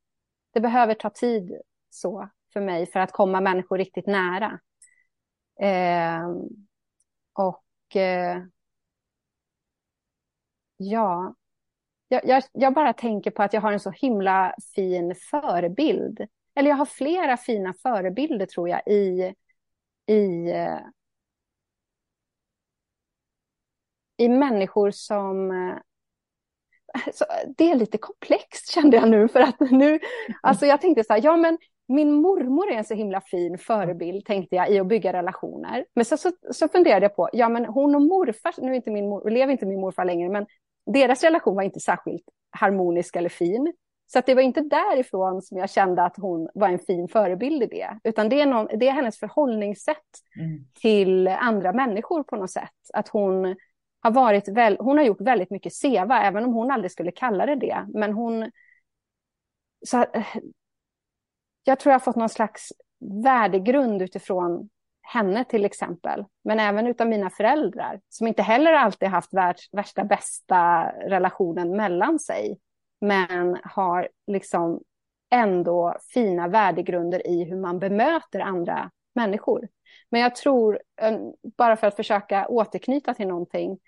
Det 0.52 0.60
behöver 0.60 0.94
ta 0.94 1.10
tid 1.10 1.60
så 1.90 2.28
för 2.52 2.60
mig 2.60 2.86
för 2.86 3.00
att 3.00 3.12
komma 3.12 3.40
människor 3.40 3.78
riktigt 3.78 4.06
nära. 4.06 4.60
Eh, 5.60 6.28
och 7.32 7.96
eh, 7.96 8.42
ja, 10.76 11.34
jag, 12.08 12.20
jag, 12.24 12.42
jag, 12.52 12.74
bara 12.74 12.92
tänker 12.92 13.30
på 13.30 13.42
att 13.42 13.52
jag 13.52 13.60
har 13.60 13.72
en 13.72 13.80
så 13.80 13.90
himla 13.90 14.54
fin 14.74 15.14
förebild. 15.30 16.26
Eller 16.56 16.70
jag 16.70 16.76
har 16.76 16.86
flera 16.86 17.36
fina 17.36 17.74
förebilder 17.82 18.46
tror 18.46 18.68
jag 18.68 18.82
i, 18.86 19.34
i, 20.06 20.50
eh, 20.50 20.78
i 24.16 24.28
människor 24.28 24.90
som 24.90 25.50
eh, 25.50 25.78
så 27.12 27.24
det 27.56 27.70
är 27.70 27.74
lite 27.74 27.98
komplext 27.98 28.70
kände 28.70 28.96
jag 28.96 29.08
nu 29.08 29.28
för 29.28 29.40
att 29.40 29.60
nu, 29.60 29.98
alltså 30.42 30.66
jag 30.66 30.80
tänkte 30.80 31.04
så 31.04 31.12
här, 31.12 31.20
ja 31.24 31.36
men 31.36 31.58
min 31.88 32.12
mormor 32.12 32.70
är 32.70 32.76
en 32.76 32.84
så 32.84 32.94
himla 32.94 33.20
fin 33.20 33.58
förebild, 33.58 34.24
tänkte 34.24 34.56
jag, 34.56 34.70
i 34.70 34.78
att 34.78 34.86
bygga 34.86 35.12
relationer. 35.12 35.84
Men 35.94 36.04
så, 36.04 36.16
så, 36.16 36.30
så 36.50 36.68
funderade 36.68 37.04
jag 37.04 37.16
på, 37.16 37.28
ja 37.32 37.48
men 37.48 37.64
hon 37.64 37.94
och 37.94 38.02
morfar, 38.02 38.54
nu 38.58 38.70
är 38.70 38.74
inte 38.74 38.90
min 38.90 39.08
mor, 39.08 39.30
lever 39.30 39.52
inte 39.52 39.66
min 39.66 39.80
morfar 39.80 40.04
längre, 40.04 40.28
men 40.28 40.46
deras 40.92 41.24
relation 41.24 41.56
var 41.56 41.62
inte 41.62 41.80
särskilt 41.80 42.24
harmonisk 42.50 43.16
eller 43.16 43.28
fin. 43.28 43.72
Så 44.06 44.18
att 44.18 44.26
det 44.26 44.34
var 44.34 44.42
inte 44.42 44.60
därifrån 44.60 45.42
som 45.42 45.58
jag 45.58 45.70
kände 45.70 46.02
att 46.02 46.16
hon 46.16 46.48
var 46.54 46.68
en 46.68 46.78
fin 46.78 47.08
förebild 47.08 47.62
i 47.62 47.66
det, 47.66 47.98
utan 48.04 48.28
det 48.28 48.40
är, 48.40 48.46
någon, 48.46 48.66
det 48.78 48.88
är 48.88 48.92
hennes 48.92 49.18
förhållningssätt 49.18 49.96
mm. 50.40 50.66
till 50.74 51.28
andra 51.28 51.72
människor 51.72 52.22
på 52.22 52.36
något 52.36 52.50
sätt. 52.50 52.70
Att 52.94 53.08
hon 53.08 53.56
har 54.00 54.10
varit 54.10 54.48
väl, 54.48 54.76
hon 54.80 54.98
har 54.98 55.04
gjort 55.04 55.20
väldigt 55.20 55.50
mycket 55.50 55.72
SEVA, 55.72 56.22
även 56.22 56.44
om 56.44 56.52
hon 56.52 56.70
aldrig 56.70 56.90
skulle 56.92 57.10
kalla 57.10 57.46
det 57.46 57.54
det. 57.54 57.86
Men 57.88 58.12
hon... 58.12 58.50
Så, 59.86 60.04
jag 61.64 61.78
tror 61.78 61.90
jag 61.90 61.98
har 61.98 62.04
fått 62.04 62.16
någon 62.16 62.28
slags 62.28 62.72
värdegrund 63.24 64.02
utifrån 64.02 64.68
henne 65.02 65.44
till 65.44 65.64
exempel. 65.64 66.24
Men 66.44 66.60
även 66.60 66.86
utav 66.86 67.08
mina 67.08 67.30
föräldrar, 67.30 68.00
som 68.08 68.26
inte 68.26 68.42
heller 68.42 68.72
alltid 68.72 69.08
haft 69.08 69.30
värsta 69.72 70.04
bästa 70.04 70.90
relationen 70.90 71.76
mellan 71.76 72.18
sig. 72.18 72.58
Men 73.00 73.58
har 73.64 74.08
liksom 74.26 74.80
ändå 75.30 75.96
fina 76.14 76.48
värdegrunder 76.48 77.26
i 77.26 77.44
hur 77.44 77.56
man 77.56 77.78
bemöter 77.78 78.40
andra 78.40 78.90
människor. 79.14 79.68
Men 80.08 80.20
jag 80.20 80.36
tror, 80.36 80.80
eh, 81.00 81.18
bara 81.56 81.76
för 81.76 81.86
att 81.86 81.96
försöka 81.96 82.48
återknyta 82.48 83.14
till 83.14 83.28
någonting, 83.28 83.78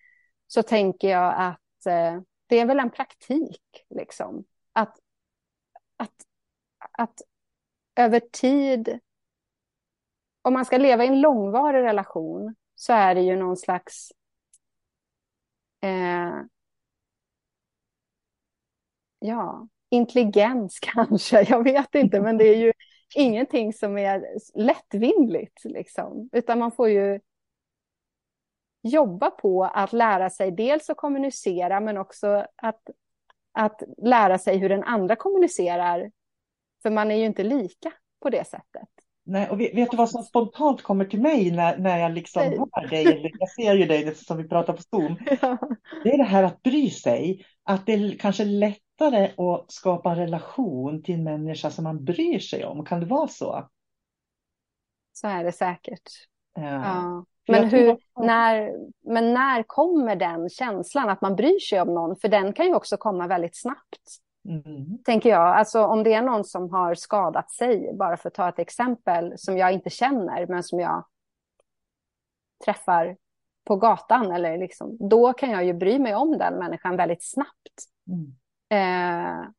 så 0.47 0.63
tänker 0.63 1.09
jag 1.09 1.35
att 1.37 1.87
eh, 1.87 2.21
det 2.47 2.59
är 2.59 2.67
väl 2.67 2.81
en 2.81 2.91
praktik, 2.91 3.87
liksom. 3.91 4.45
Att, 4.73 4.99
att, 5.97 6.15
att 6.93 7.23
över 7.97 8.21
tid, 8.21 8.99
om 10.43 10.53
man 10.53 10.65
ska 10.65 10.79
leva 10.79 11.05
i 11.05 11.09
en 11.09 11.21
långvarig 11.21 11.83
relation, 11.83 12.55
så 12.75 12.93
är 12.93 13.15
det 13.15 13.21
ju 13.21 13.37
någon 13.37 13.57
slags 13.57 14.13
eh, 15.81 16.43
ja, 19.19 19.69
intelligens 19.91 20.79
kanske, 20.83 21.43
jag 21.43 21.65
vet 21.65 21.95
inte, 21.95 22.21
men 22.21 22.39
det 22.39 22.45
är 22.45 22.57
ju 22.57 22.73
ingenting 23.15 23.73
som 23.73 23.99
är 23.99 24.25
lättvindigt, 24.55 25.65
liksom. 25.65 26.29
utan 26.33 26.59
man 26.59 26.73
får 26.73 26.89
ju 26.89 27.21
jobba 28.83 29.31
på 29.31 29.65
att 29.65 29.93
lära 29.93 30.31
sig 30.31 30.51
dels 30.51 30.91
att 30.91 30.97
kommunicera 30.97 31.81
men 31.81 31.97
också 31.97 32.47
att, 32.57 32.83
att 33.53 33.83
lära 33.99 34.39
sig 34.39 34.59
hur 34.59 34.69
den 34.69 34.85
andra 34.85 35.17
kommunicerar. 35.17 36.11
För 36.83 36.91
man 36.91 37.11
är 37.11 37.17
ju 37.17 37.25
inte 37.25 37.45
lika 37.45 37.93
på 38.21 38.31
det 38.31 38.47
sättet. 38.47 38.89
Nej, 39.25 39.49
och 39.51 39.61
vet 39.61 39.91
du 39.91 39.97
vad 39.97 40.11
som 40.11 40.23
spontant 40.23 40.83
kommer 40.83 41.05
till 41.05 41.21
mig 41.21 41.51
när, 41.51 41.79
när 41.79 41.99
jag 41.99 42.13
liksom 42.13 42.43
hör 42.43 42.89
dig, 42.89 43.33
jag 43.39 43.51
ser 43.51 43.75
ju 43.75 43.85
dig 43.85 44.15
som 44.15 44.37
vi 44.37 44.49
pratar 44.49 44.73
på 44.73 44.83
Zoom. 44.83 45.17
Ja. 45.41 45.59
Det 46.05 46.11
är 46.11 46.19
det 46.19 46.25
här 46.25 46.43
att 46.43 46.63
bry 46.63 46.91
sig, 46.91 47.45
att 47.63 47.87
det 47.87 47.93
är 47.93 48.19
kanske 48.19 48.45
lättare 48.99 49.33
att 49.37 49.73
skapa 49.73 50.11
en 50.11 50.17
relation 50.17 51.03
till 51.03 51.15
en 51.15 51.25
människa 51.25 51.71
som 51.71 51.85
man 51.85 52.05
bryr 52.05 52.39
sig 52.39 52.65
om. 52.65 52.85
Kan 52.85 53.01
det 53.01 53.07
vara 53.07 53.29
så? 53.29 53.69
Så 55.13 55.29
är 55.29 55.45
det 55.45 55.53
säkert. 55.53 56.03
Ja. 56.55 56.63
ja. 56.63 57.25
Men, 57.49 57.69
hur, 57.69 57.99
när, 58.21 58.73
men 59.05 59.35
när 59.35 59.63
kommer 59.63 60.17
den 60.17 60.49
känslan 60.49 61.09
att 61.09 61.21
man 61.21 61.37
bryr 61.37 61.59
sig 61.59 61.81
om 61.81 61.95
någon? 61.95 62.17
För 62.17 62.29
den 62.29 62.53
kan 62.53 62.67
ju 62.67 62.75
också 62.75 62.97
komma 62.97 63.27
väldigt 63.27 63.61
snabbt. 63.61 64.21
Mm. 64.49 64.99
Tänker 65.05 65.31
jag. 65.31 65.57
Alltså 65.57 65.85
om 65.85 66.03
det 66.03 66.15
är 66.15 66.23
någon 66.23 66.45
som 66.45 66.71
har 66.71 66.95
skadat 66.95 67.51
sig, 67.51 67.91
bara 67.99 68.17
för 68.17 68.29
att 68.29 68.35
ta 68.35 68.49
ett 68.49 68.59
exempel 68.59 69.33
som 69.37 69.59
jag 69.59 69.73
inte 69.73 69.91
känner, 69.91 70.47
men 70.47 70.63
som 70.63 70.81
jag 70.81 71.07
träffar 72.65 73.17
på 73.65 73.77
gatan, 73.77 74.33
eller 74.33 74.59
liksom, 74.59 74.97
då 75.01 75.33
kan 75.33 75.51
jag 75.51 75.65
ju 75.65 75.73
bry 75.73 75.99
mig 75.99 76.15
om 76.15 76.39
den 76.39 76.55
människan 76.55 76.97
väldigt 76.97 77.31
snabbt. 77.31 77.75
Mm. 78.07 78.37
Eh, 78.71 79.51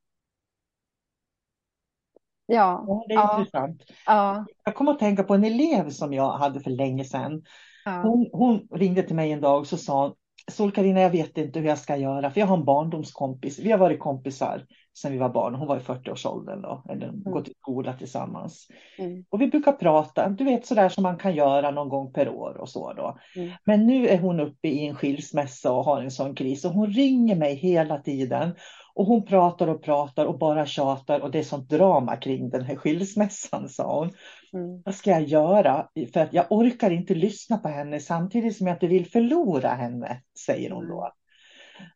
Ja, 2.51 2.85
Ja, 2.87 3.05
det 3.07 3.13
är 3.13 3.17
ja, 3.17 3.39
intressant. 3.39 3.83
ja, 4.05 4.45
Jag 4.65 4.75
kommer 4.75 4.91
att 4.91 4.99
tänka 4.99 5.23
på 5.23 5.33
en 5.33 5.43
elev 5.43 5.89
som 5.89 6.13
jag 6.13 6.31
hade 6.31 6.59
för 6.59 6.71
länge 6.71 7.03
sedan. 7.03 7.43
ja. 7.85 8.01
Hon, 8.01 8.29
hon 8.31 8.67
ringde 8.71 9.03
till 9.03 9.15
mig 9.15 9.31
en 9.31 9.41
dag 9.41 9.59
och 9.59 9.67
så 9.67 9.77
sa 9.77 10.03
hon, 10.03 10.15
Sol-Carina, 10.51 11.01
jag 11.01 11.09
vet 11.09 11.37
inte 11.37 11.59
hur 11.59 11.67
jag 11.67 11.77
ska 11.77 11.97
göra, 11.97 12.31
för 12.31 12.39
jag 12.39 12.47
har 12.47 12.57
en 12.57 12.65
barndomskompis. 12.65 13.59
Vi 13.59 13.71
har 13.71 13.77
varit 13.77 13.99
kompisar 13.99 14.65
sedan 14.97 15.11
vi 15.11 15.17
var 15.17 15.29
barn. 15.29 15.55
Hon 15.55 15.67
var 15.67 15.77
i 15.77 15.79
40-årsåldern 15.79 16.61
då, 16.61 16.83
eller 16.89 17.11
gått 17.11 17.47
i 17.47 17.53
skola 17.61 17.93
tillsammans. 17.93 18.67
Mm. 18.97 19.25
Och 19.29 19.41
vi 19.41 19.47
brukar 19.47 19.71
prata, 19.71 20.29
du 20.29 20.43
vet 20.43 20.65
sådär 20.65 20.89
som 20.89 21.03
man 21.03 21.17
kan 21.17 21.35
göra 21.35 21.71
någon 21.71 21.89
gång 21.89 22.13
per 22.13 22.29
år 22.29 22.57
och 22.61 22.69
så 22.69 22.93
då. 22.93 23.17
Mm. 23.35 23.51
Men 23.65 23.87
nu 23.87 24.07
är 24.07 24.17
hon 24.19 24.39
uppe 24.39 24.67
i 24.67 24.87
en 24.87 24.95
skilsmässa 24.95 25.71
och 25.71 25.85
har 25.85 26.01
en 26.01 26.11
sån 26.11 26.35
kris 26.35 26.65
och 26.65 26.71
hon 26.71 26.87
ringer 26.87 27.35
mig 27.35 27.55
hela 27.55 27.97
tiden. 27.97 28.55
Och 28.99 29.05
hon 29.05 29.25
pratar 29.25 29.67
och 29.67 29.83
pratar 29.83 30.25
och 30.25 30.37
bara 30.37 30.65
tjatar 30.65 31.19
och 31.19 31.31
det 31.31 31.39
är 31.39 31.43
sånt 31.43 31.69
drama 31.69 32.15
kring 32.15 32.49
den 32.49 32.61
här 32.61 32.75
skilsmässan, 32.75 33.69
sa 33.69 33.99
hon. 33.99 34.11
Mm. 34.53 34.81
Vad 34.85 34.95
ska 34.95 35.11
jag 35.11 35.23
göra? 35.23 35.87
För 36.13 36.19
att 36.19 36.33
jag 36.33 36.45
orkar 36.49 36.91
inte 36.91 37.15
lyssna 37.15 37.57
på 37.57 37.67
henne 37.67 37.99
samtidigt 37.99 38.57
som 38.57 38.67
jag 38.67 38.75
inte 38.75 38.87
vill 38.87 39.09
förlora 39.11 39.69
henne, 39.69 40.21
säger 40.45 40.71
hon 40.71 40.87
då. 40.87 41.11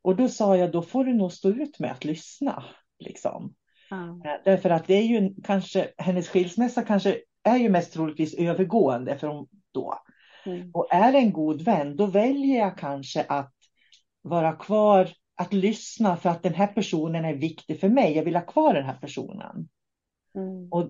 Och 0.02 0.16
då 0.16 0.28
sa 0.28 0.58
jag, 0.58 0.72
då 0.72 0.82
får 0.82 1.06
du 1.06 1.14
nog 1.14 1.32
stå 1.32 1.50
ut 1.50 1.80
med 1.80 1.92
att 1.92 2.06
lyssna. 2.06 2.64
Liksom. 3.00 3.54
Eh, 3.92 4.42
Därför 4.46 4.70
att 4.70 4.88
det 4.88 4.94
är 4.94 5.04
ju 5.04 5.36
kanske, 5.44 5.88
hennes 5.98 6.30
skilsmässa 6.30 6.82
kanske 6.82 7.18
är 7.44 7.58
ju 7.58 7.70
mest 7.70 7.94
troligtvis 7.94 8.34
övergående 8.34 9.18
för 9.18 9.28
hon 9.28 9.48
då. 9.74 10.00
Mm. 10.46 10.72
Och 10.74 10.94
är 10.94 11.14
en 11.14 11.34
god 11.34 11.62
vän, 11.62 11.96
då 11.96 12.06
väljer 12.06 12.60
jag 12.60 12.78
kanske 12.78 13.26
att 13.30 13.54
vara 14.22 14.54
kvar, 14.54 15.10
att 15.36 15.54
lyssna 15.54 16.16
för 16.18 16.30
att 16.30 16.44
den 16.44 16.54
här 16.54 16.68
personen 16.68 17.26
är 17.26 17.34
viktig 17.34 17.80
för 17.80 17.90
mig. 17.90 18.16
Jag 18.16 18.24
vill 18.24 18.36
ha 18.36 18.46
kvar 18.46 18.74
den 18.74 18.86
här 18.86 18.98
personen. 19.02 19.70
Mm. 20.36 20.68
Och 20.72 20.90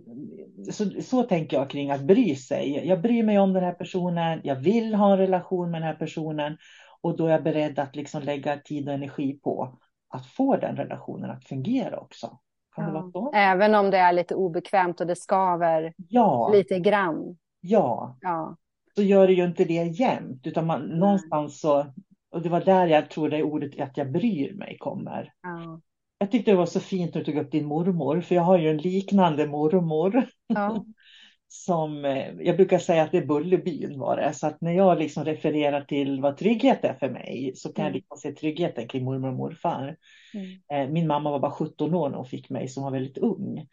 så, 0.73 1.01
så 1.01 1.23
tänker 1.23 1.57
jag 1.57 1.69
kring 1.69 1.91
att 1.91 2.01
bry 2.03 2.35
sig. 2.35 2.87
Jag 2.87 3.01
bryr 3.01 3.23
mig 3.23 3.39
om 3.39 3.53
den 3.53 3.63
här 3.63 3.73
personen, 3.73 4.41
jag 4.43 4.55
vill 4.55 4.95
ha 4.95 5.11
en 5.11 5.17
relation 5.17 5.71
med 5.71 5.81
den 5.81 5.87
här 5.87 5.95
personen 5.95 6.57
och 7.01 7.17
då 7.17 7.27
är 7.27 7.31
jag 7.31 7.43
beredd 7.43 7.79
att 7.79 7.95
liksom 7.95 8.21
lägga 8.21 8.57
tid 8.57 8.87
och 8.87 8.93
energi 8.93 9.39
på 9.43 9.79
att 10.09 10.25
få 10.25 10.57
den 10.57 10.75
relationen 10.75 11.29
att 11.31 11.43
fungera 11.43 11.99
också. 11.99 12.39
Kan 12.75 12.85
det 12.85 12.91
vara 12.91 13.11
så? 13.11 13.31
Även 13.35 13.75
om 13.75 13.91
det 13.91 13.97
är 13.97 14.13
lite 14.13 14.35
obekvämt 14.35 15.01
och 15.01 15.07
det 15.07 15.15
skaver 15.15 15.93
Ja, 16.09 16.49
lite 16.53 16.79
grann. 16.79 17.37
ja, 17.61 18.17
Ja. 18.21 18.55
så 18.95 19.03
gör 19.03 19.27
det 19.27 19.33
ju 19.33 19.45
inte 19.45 19.65
det 19.65 19.83
jämt, 19.83 20.47
utan 20.47 20.65
man, 20.65 20.81
någonstans 20.81 21.59
så, 21.59 21.85
och 22.33 22.41
det 22.41 22.49
var 22.49 22.61
där 22.61 22.87
jag 22.87 23.09
tror 23.09 23.29
det 23.29 23.43
ordet 23.43 23.79
att 23.79 23.97
jag 23.97 24.11
bryr 24.11 24.53
mig 24.53 24.77
kommer. 24.79 25.33
Ja. 25.43 25.81
Jag 26.17 26.31
tyckte 26.31 26.51
det 26.51 26.57
var 26.57 26.65
så 26.65 26.79
fint 26.79 27.13
när 27.15 27.21
du 27.23 27.25
tog 27.25 27.41
upp 27.43 27.51
din 27.51 27.65
mormor, 27.65 28.21
för 28.21 28.35
jag 28.35 28.41
har 28.41 28.57
ju 28.57 28.69
en 28.69 28.77
liknande 28.77 29.47
mormor. 29.47 30.25
Ja. 30.47 30.85
som, 31.47 32.05
eh, 32.05 32.33
jag 32.39 32.55
brukar 32.55 32.79
säga 32.79 33.03
att 33.03 33.11
det 33.11 33.17
är 33.17 33.25
Bullerbyn 33.25 33.99
var 33.99 34.17
det. 34.17 34.33
Så 34.33 34.47
att 34.47 34.61
när 34.61 34.71
jag 34.71 34.99
liksom 34.99 35.25
refererar 35.25 35.81
till 35.81 36.21
vad 36.21 36.37
trygghet 36.37 36.83
är 36.83 36.93
för 36.93 37.09
mig 37.09 37.51
så 37.55 37.73
kan 37.73 37.83
jag 37.83 37.89
Mm. 37.89 37.95
liksom 37.97 38.17
se 38.17 38.31
tryggheten 38.31 38.87
kring 38.87 39.03
mormor 39.03 39.27
och 39.29 39.35
morfar. 39.35 39.95
Mm. 40.33 40.59
Eh, 40.87 40.93
Min 40.93 41.07
mamma 41.07 41.31
var 41.31 41.39
bara 41.39 41.51
17 41.51 41.93
år 41.93 42.09
när 42.09 42.17
hon 42.17 42.25
fick 42.25 42.49
mig, 42.49 42.67
som 42.67 42.83
var 42.83 42.91
väldigt 42.91 43.17
ung. 43.17 43.67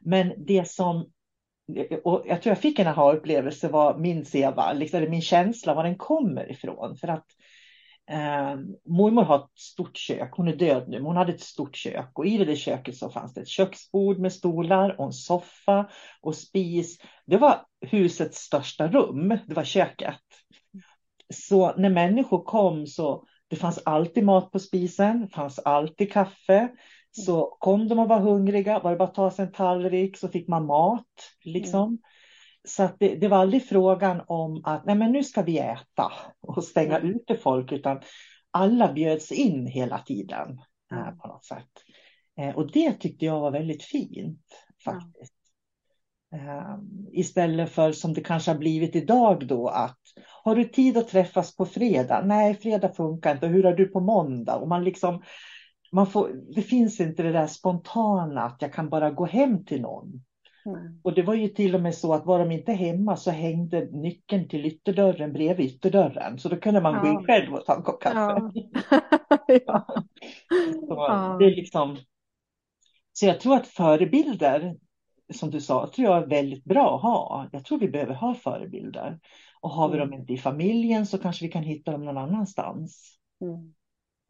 Men 0.00 0.32
det 0.36 0.68
som, 0.68 1.10
och 2.04 2.24
jag 2.26 2.42
tror 2.42 2.50
jag 2.50 2.58
fick 2.58 2.78
en 2.78 2.86
aha-upplevelse 2.86 3.68
var 3.68 3.98
min 3.98 4.24
seva, 4.24 4.72
liksom, 4.72 4.96
eller 4.98 5.08
min 5.10 5.22
känsla 5.22 5.74
var 5.74 5.84
den 5.84 5.96
kommer 5.98 6.50
ifrån. 6.50 6.96
För 6.96 7.08
att 7.08 7.26
eh, 8.10 8.56
mormor 8.84 9.22
har 9.22 9.38
ett 9.38 9.58
stort 9.58 9.96
kök, 9.96 10.30
hon 10.32 10.48
är 10.48 10.56
död 10.56 10.88
nu, 10.88 10.96
men 10.96 11.06
hon 11.06 11.16
hade 11.16 11.32
ett 11.32 11.40
stort 11.40 11.76
kök 11.76 12.10
och 12.18 12.26
i 12.26 12.38
det 12.38 12.44
där 12.44 12.54
köket 12.54 12.96
så 12.96 13.10
fanns 13.10 13.34
det 13.34 13.40
ett 13.40 13.48
köksbord 13.48 14.18
med 14.18 14.32
stolar 14.32 15.00
och 15.00 15.06
en 15.06 15.12
soffa 15.12 15.90
och 16.20 16.34
spis. 16.34 16.98
Det 17.26 17.36
var 17.36 17.60
husets 17.80 18.38
största 18.38 18.88
rum, 18.88 19.38
det 19.46 19.54
var 19.54 19.64
köket. 19.64 20.20
Så 21.34 21.76
när 21.76 21.90
människor 21.90 22.44
kom 22.44 22.86
så 22.86 23.24
det 23.48 23.56
fanns 23.56 23.78
alltid 23.84 24.24
mat 24.24 24.50
på 24.50 24.58
spisen, 24.58 25.20
det 25.20 25.28
fanns 25.28 25.58
alltid 25.58 26.12
kaffe. 26.12 26.68
Så 27.10 27.56
kom 27.60 27.88
de 27.88 27.98
och 27.98 28.08
var 28.08 28.20
hungriga, 28.20 28.78
var 28.78 28.90
det 28.90 28.96
bara 28.96 29.08
att 29.08 29.14
ta 29.14 29.30
sig 29.30 29.44
en 29.44 29.52
tallrik 29.52 30.16
så 30.16 30.28
fick 30.28 30.48
man 30.48 30.66
mat. 30.66 31.06
Liksom. 31.44 31.84
Mm. 31.84 31.98
Så 32.66 32.82
att 32.82 32.96
det, 32.98 33.14
det 33.14 33.28
var 33.28 33.38
aldrig 33.38 33.68
frågan 33.68 34.22
om 34.26 34.60
att 34.64 34.86
nej 34.86 34.94
men 34.94 35.12
nu 35.12 35.24
ska 35.24 35.42
vi 35.42 35.58
äta 35.58 36.12
och 36.40 36.64
stänga 36.64 36.98
Mm. 36.98 37.14
ute 37.14 37.34
folk, 37.36 37.72
utan 37.72 38.00
alla 38.50 38.92
bjöds 38.92 39.32
in 39.32 39.66
hela 39.66 39.98
tiden 39.98 40.58
eh, 40.92 40.98
Mm. 40.98 41.18
på 41.18 41.28
något 41.28 41.44
sätt. 41.44 41.70
Eh, 42.38 42.56
och 42.56 42.72
det 42.72 42.92
tyckte 42.92 43.24
jag 43.24 43.40
var 43.40 43.50
väldigt 43.50 43.82
fint 43.84 44.40
faktiskt. 44.84 45.32
Eh, 46.34 46.76
istället 47.12 47.70
för 47.70 47.92
som 47.92 48.12
det 48.14 48.20
kanske 48.20 48.50
har 48.50 48.58
blivit 48.58 48.96
idag 48.96 49.46
då 49.46 49.68
att 49.68 49.98
har 50.44 50.56
du 50.56 50.64
tid 50.64 50.96
att 50.96 51.08
träffas 51.08 51.56
på 51.56 51.66
fredag? 51.66 52.22
Nej, 52.26 52.54
fredag 52.54 52.88
funkar 52.88 53.34
inte. 53.34 53.46
Hur 53.46 53.66
är 53.66 53.76
du 53.76 53.88
på 53.88 54.00
måndag? 54.00 54.56
Och 54.56 54.68
man 54.68 54.84
liksom, 54.84 55.22
man 55.92 56.06
får, 56.06 56.30
det 56.54 56.62
finns 56.62 57.00
inte 57.00 57.22
det 57.22 57.32
där 57.32 57.46
spontana 57.46 58.42
att 58.42 58.62
jag 58.62 58.72
kan 58.72 58.88
bara 58.88 59.10
gå 59.10 59.24
hem 59.26 59.64
till 59.64 59.80
någon. 59.80 60.22
Nej. 60.66 61.00
Och 61.02 61.14
det 61.14 61.22
var 61.22 61.34
ju 61.34 61.48
till 61.48 61.74
och 61.74 61.80
med 61.80 61.94
så 61.94 62.14
att 62.14 62.26
var 62.26 62.38
de 62.38 62.50
inte 62.50 62.72
hemma 62.72 63.16
så 63.16 63.30
hängde 63.30 63.88
nyckeln 63.92 64.48
till 64.48 64.66
ytterdörren 64.66 65.32
bredvid 65.32 65.66
ytterdörren. 65.66 66.38
Så 66.38 66.48
då 66.48 66.56
kunde 66.56 66.80
man 66.80 66.94
gå 67.00 67.06
Ja. 67.06 67.12
in 67.12 67.26
själv 67.26 67.54
och 67.54 67.64
ta 67.66 67.74
en 67.76 67.82
kopp 67.82 68.02
kaffe. 68.02 68.16
Ja. 69.66 69.86
ja. 70.88 71.36
Det 71.38 71.44
är 71.44 71.56
liksom... 71.56 71.96
Så 73.12 73.26
jag 73.26 73.40
tror 73.40 73.56
att 73.56 73.66
förebilder, 73.66 74.76
som 75.34 75.50
du 75.50 75.60
sa, 75.60 75.90
tror 75.94 76.08
jag 76.08 76.22
är 76.22 76.26
väldigt 76.26 76.64
bra 76.64 76.96
att 76.96 77.02
ha. 77.02 77.48
Jag 77.52 77.64
tror 77.64 77.78
vi 77.78 77.88
behöver 77.88 78.14
ha 78.14 78.34
förebilder. 78.34 79.18
Och 79.60 79.70
har 79.70 79.88
vi 79.88 79.98
dem 79.98 80.08
Mm. 80.08 80.20
inte 80.20 80.32
i 80.32 80.38
familjen 80.38 81.06
så 81.06 81.18
kanske 81.18 81.44
vi 81.44 81.52
kan 81.52 81.62
hitta 81.62 81.92
dem 81.92 82.04
någon 82.04 82.18
annanstans. 82.18 83.18
Mm. 83.40 83.74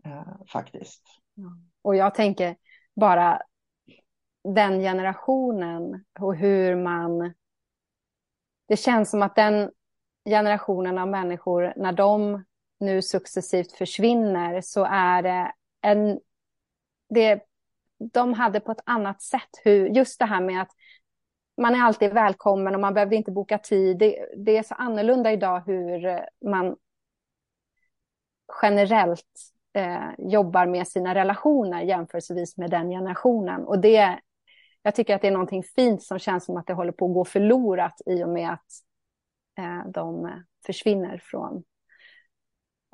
Eh, 0.04 0.32
faktiskt. 0.52 1.02
Ja. 1.34 1.58
Och 1.82 1.96
jag 1.96 2.14
tänker 2.14 2.56
bara 3.00 3.40
den 4.54 4.80
generationen 4.80 6.04
och 6.20 6.36
hur 6.36 6.76
man... 6.76 7.34
Det 8.68 8.76
känns 8.76 9.10
som 9.10 9.22
att 9.22 9.34
den 9.34 9.70
generationen 10.24 10.98
av 10.98 11.08
människor, 11.08 11.72
när 11.76 11.92
de 11.92 12.44
nu 12.80 13.02
successivt 13.02 13.72
försvinner, 13.72 14.60
så 14.60 14.84
är 14.90 15.22
det 15.22 15.52
en... 15.80 16.20
Det, 17.08 17.42
de 18.12 18.32
hade 18.32 18.60
på 18.60 18.72
ett 18.72 18.82
annat 18.84 19.22
sätt 19.22 19.50
hur, 19.64 19.86
just 19.88 20.18
det 20.18 20.24
här 20.24 20.40
med 20.40 20.62
att 20.62 20.70
man 21.56 21.74
är 21.74 21.82
alltid 21.82 22.12
välkommen 22.12 22.74
och 22.74 22.80
man 22.80 22.94
behövde 22.94 23.16
inte 23.16 23.30
boka 23.30 23.58
tid. 23.58 23.98
Det, 23.98 24.26
det 24.36 24.56
är 24.56 24.62
så 24.62 24.74
annorlunda 24.74 25.32
idag 25.32 25.62
hur 25.66 26.20
man 26.50 26.76
generellt 28.62 29.52
eh, 29.72 30.10
jobbar 30.18 30.66
med 30.66 30.88
sina 30.88 31.14
relationer 31.14 31.82
jämförelsevis 31.82 32.56
med 32.56 32.70
den 32.70 32.90
generationen. 32.90 33.64
Och 33.64 33.78
det, 33.78 34.20
jag 34.86 34.94
tycker 34.94 35.14
att 35.14 35.22
det 35.22 35.28
är 35.28 35.32
någonting 35.32 35.62
fint 35.62 36.02
som 36.02 36.18
känns 36.18 36.44
som 36.44 36.56
att 36.56 36.66
det 36.66 36.74
håller 36.74 36.92
på 36.92 37.06
att 37.06 37.14
gå 37.14 37.24
förlorat 37.24 38.00
i 38.06 38.24
och 38.24 38.28
med 38.28 38.52
att 38.52 38.66
eh, 39.58 39.90
de 39.90 40.30
försvinner 40.66 41.22
från 41.24 41.64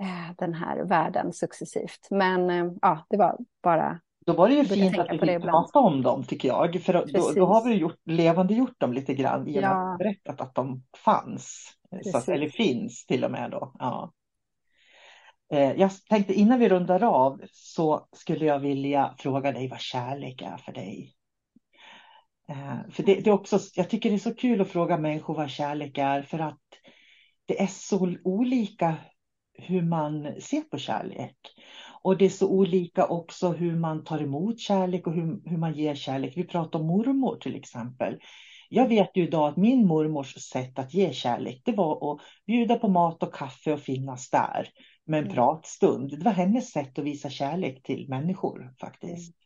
eh, 0.03 0.35
den 0.39 0.55
här 0.55 0.85
världen 0.85 1.33
successivt. 1.33 2.09
Men 2.11 2.51
eh, 2.51 2.73
ja, 2.83 3.07
det 3.11 3.17
var 3.17 3.39
bara 3.63 4.01
Då 4.27 4.33
var 4.33 4.49
det 4.49 4.55
ju 4.55 4.65
fint 4.65 4.99
att 4.99 5.13
vi 5.13 5.19
fick 5.19 5.43
prata 5.43 5.79
om 5.79 6.03
dem 6.03 6.25
tycker 6.25 6.49
jag. 6.49 6.83
För 6.83 6.93
då, 6.93 7.33
då 7.35 7.47
har 7.47 7.65
vi 7.65 7.75
gjort, 7.75 8.01
levande 8.05 8.55
gjort 8.55 8.81
dem 8.81 8.93
lite 8.93 9.15
grann 9.15 9.45
med 9.45 9.63
Ja. 9.63 9.93
att 9.93 9.99
berättat 9.99 10.41
att 10.41 10.55
de 10.55 10.83
fanns. 11.05 11.73
Att, 12.15 12.29
eller 12.29 12.49
finns 12.49 13.07
till 13.07 13.25
och 13.25 13.31
med 13.31 13.51
då. 13.51 13.73
Ja. 13.79 14.13
Eh, 15.53 15.73
Jag 15.73 15.91
tänkte 16.09 16.35
innan 16.35 16.59
vi 16.59 16.69
rundar 16.69 17.05
av 17.05 17.41
så 17.53 18.09
skulle 18.13 18.45
jag 18.45 18.59
vilja 18.59 19.15
fråga 19.19 19.53
dig 19.53 19.69
vad 19.69 19.81
kärlek 19.81 20.43
är 20.43 20.57
för 20.57 20.73
dig. 20.73 21.15
Eh, 22.53 22.91
För 22.91 23.03
det, 23.03 23.15
det 23.15 23.31
är 23.31 23.35
också, 23.35 23.59
jag 23.75 23.91
tycker 23.91 24.11
det 24.11 24.17
är 24.17 24.19
så 24.19 24.35
kul 24.35 24.61
att 24.61 24.69
fråga 24.69 24.99
människor 24.99 25.35
vad 25.35 25.51
kärlek 25.51 25.99
är 25.99 26.23
för 26.23 26.39
att 26.39 26.59
det 27.47 27.61
är 27.63 27.67
så 27.67 28.17
olika 28.25 28.95
hur 29.55 29.83
man 29.83 30.41
ser 30.41 30.61
på 30.61 30.79
kärlek. 30.79 31.37
Och 32.03 32.17
det 32.17 32.25
är 32.25 32.29
så 32.29 32.49
olika 32.49 33.07
också 33.07 33.49
hur 33.53 33.77
man 33.77 34.05
tar 34.05 34.23
emot 34.23 34.61
kärlek 34.61 35.07
och 35.07 35.13
hur, 35.13 35.51
hur 35.51 35.57
man 35.59 35.75
ger 35.75 35.95
kärlek. 35.95 36.33
Vi 36.37 36.45
pratar 36.45 36.79
om 36.79 36.87
mormor 36.87 37.37
till 37.37 37.57
exempel. 37.57 38.19
Jag 38.69 38.89
vet 38.89 39.11
ju 39.15 39.23
idag 39.23 39.49
att 39.49 39.57
min 39.57 39.87
mormors 39.87 40.35
sätt 40.35 40.79
att 40.79 40.95
ge 40.95 41.13
kärlek, 41.13 41.63
det 41.65 41.73
var 41.73 42.13
att 42.13 42.21
bjuda 42.47 42.77
på 42.77 42.89
mat 42.89 43.23
och 43.23 43.35
kaffe 43.35 43.73
och 43.73 43.81
finnas 43.81 44.31
där 44.31 44.69
med 45.07 45.19
en 45.19 45.25
Mm. 45.25 45.35
pratstund. 45.35 46.19
Det 46.19 46.25
var 46.25 46.33
hennes 46.33 46.71
sätt 46.71 46.99
att 46.99 47.05
visa 47.05 47.31
kärlek 47.31 47.83
till 47.83 48.09
människor 48.09 48.75
faktiskt. 48.81 49.42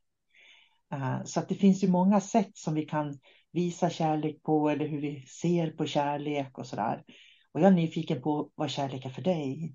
Eh, 0.92 1.24
Så 1.24 1.40
att 1.40 1.48
det 1.48 1.54
finns 1.54 1.84
ju 1.84 1.88
många 1.88 2.20
sätt 2.20 2.50
som 2.56 2.74
vi 2.74 2.82
kan 2.84 3.18
visa 3.52 3.90
kärlek 3.90 4.42
på 4.42 4.68
eller 4.70 4.86
hur 4.86 5.00
vi 5.00 5.20
ser 5.20 5.70
på 5.70 5.86
kärlek 5.86 6.58
och 6.58 6.66
sådär. 6.66 7.04
Och 7.52 7.60
jag 7.60 7.66
är 7.66 7.70
nyfiken 7.74 8.22
på 8.22 8.50
vad 8.54 8.70
kärlek 8.70 9.04
är 9.06 9.10
för 9.10 9.22
dig. 9.22 9.74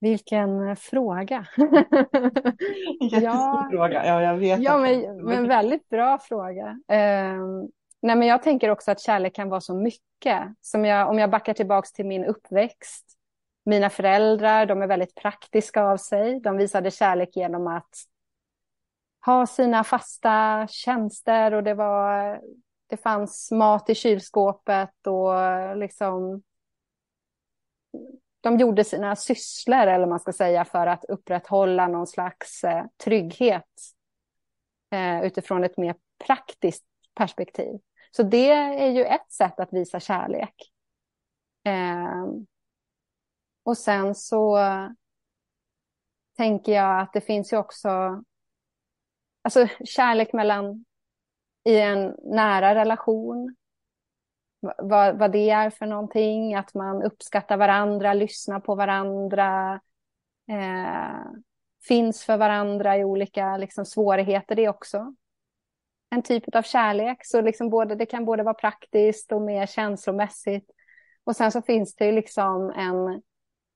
Vilken 0.00 0.76
fråga. 0.76 1.46
Jättestor 3.00 3.22
Ja. 3.22 3.68
fråga. 3.70 4.06
Ja, 4.06 4.22
jag 4.22 4.36
vet. 4.36 4.60
Ja, 4.60 4.78
men, 4.78 5.24
men 5.24 5.48
väldigt 5.48 5.88
bra 5.88 6.18
fråga. 6.18 6.80
Ehm, 6.88 7.68
Nej, 8.00 8.16
men 8.16 8.28
jag 8.28 8.42
tänker 8.42 8.70
också 8.70 8.90
att 8.90 9.00
kärlek 9.00 9.34
kan 9.34 9.48
vara 9.48 9.60
så 9.60 9.74
mycket. 9.74 10.42
Som 10.60 10.84
jag, 10.84 11.08
om 11.10 11.18
jag 11.18 11.30
backar 11.30 11.54
tillbaka 11.54 11.88
till 11.94 12.06
min 12.06 12.24
uppväxt. 12.24 13.04
Mina 13.64 13.90
föräldrar, 13.90 14.66
de 14.66 14.82
är 14.82 14.86
väldigt 14.86 15.14
praktiska 15.14 15.82
av 15.82 15.96
sig. 15.96 16.40
De 16.40 16.56
visade 16.56 16.90
kärlek 16.90 17.36
genom 17.36 17.66
att 17.66 17.88
ha 19.26 19.46
sina 19.46 19.84
fasta 19.84 20.66
tjänster 20.70 21.54
och 21.54 21.62
det 21.62 21.74
var 21.74 22.40
det 22.86 22.96
fanns 22.96 23.50
mat 23.50 23.90
i 23.90 23.94
kylskåpet 23.94 25.06
och 25.06 25.76
liksom 25.76 26.42
de 28.40 28.58
gjorde 28.58 28.84
sina 28.84 29.16
sysslor, 29.16 29.86
eller 29.86 30.06
man 30.06 30.20
ska 30.20 30.32
säga, 30.32 30.64
för 30.64 30.86
att 30.86 31.04
upprätthålla 31.04 31.88
någon 31.88 32.06
slags 32.06 32.64
eh, 32.64 32.84
trygghet 33.04 33.64
eh, 34.90 35.24
utifrån 35.24 35.64
ett 35.64 35.76
mer 35.76 35.94
praktiskt 36.26 36.84
perspektiv. 37.14 37.80
Så 38.10 38.22
det 38.22 38.50
är 38.50 38.90
ju 38.90 39.04
ett 39.04 39.32
sätt 39.32 39.60
att 39.60 39.72
visa 39.72 40.00
kärlek. 40.00 40.54
Eh, 41.64 42.26
och 43.62 43.78
sen 43.78 44.14
så 44.14 44.58
tänker 46.36 46.72
jag 46.72 47.00
att 47.00 47.12
det 47.12 47.20
finns 47.20 47.52
ju 47.52 47.56
också 47.56 48.22
alltså 49.48 49.84
kärlek 49.84 50.32
mellan 50.32 50.84
i 51.64 51.78
en 51.78 52.16
nära 52.22 52.74
relation. 52.74 53.56
Vad, 54.78 55.18
vad 55.18 55.32
det 55.32 55.50
är 55.50 55.70
för 55.70 55.86
någonting, 55.86 56.54
att 56.54 56.74
man 56.74 57.02
uppskattar 57.02 57.56
varandra, 57.56 58.14
lyssnar 58.14 58.60
på 58.60 58.74
varandra, 58.74 59.80
eh, 60.50 61.32
finns 61.88 62.24
för 62.24 62.36
varandra 62.36 62.96
i 62.96 63.04
olika 63.04 63.56
liksom, 63.56 63.84
svårigheter. 63.84 64.56
Det 64.56 64.64
är 64.64 64.68
också 64.68 65.14
en 66.10 66.22
typ 66.22 66.54
av 66.56 66.62
kärlek. 66.62 67.18
Så 67.26 67.40
liksom 67.40 67.70
både, 67.70 67.94
det 67.94 68.06
kan 68.06 68.24
både 68.24 68.42
vara 68.42 68.54
praktiskt 68.54 69.32
och 69.32 69.42
mer 69.42 69.66
känslomässigt. 69.66 70.70
Och 71.24 71.36
sen 71.36 71.52
så 71.52 71.62
finns 71.62 71.94
det 71.94 72.12
liksom 72.12 72.70
en, 72.70 73.22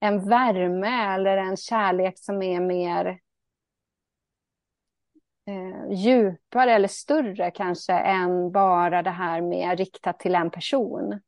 en 0.00 0.28
värme 0.28 1.14
eller 1.14 1.36
en 1.36 1.56
kärlek 1.56 2.18
som 2.18 2.42
är 2.42 2.60
mer 2.60 3.18
eh, 5.46 5.92
djupare 5.92 6.72
eller 6.72 6.88
större 6.88 7.50
kanske 7.50 7.92
än 7.92 8.52
bara 8.52 9.02
det 9.02 9.10
här 9.10 9.40
med 9.40 9.78
riktat 9.78 10.18
till 10.18 10.34
en 10.34 10.50
person. 10.50 11.20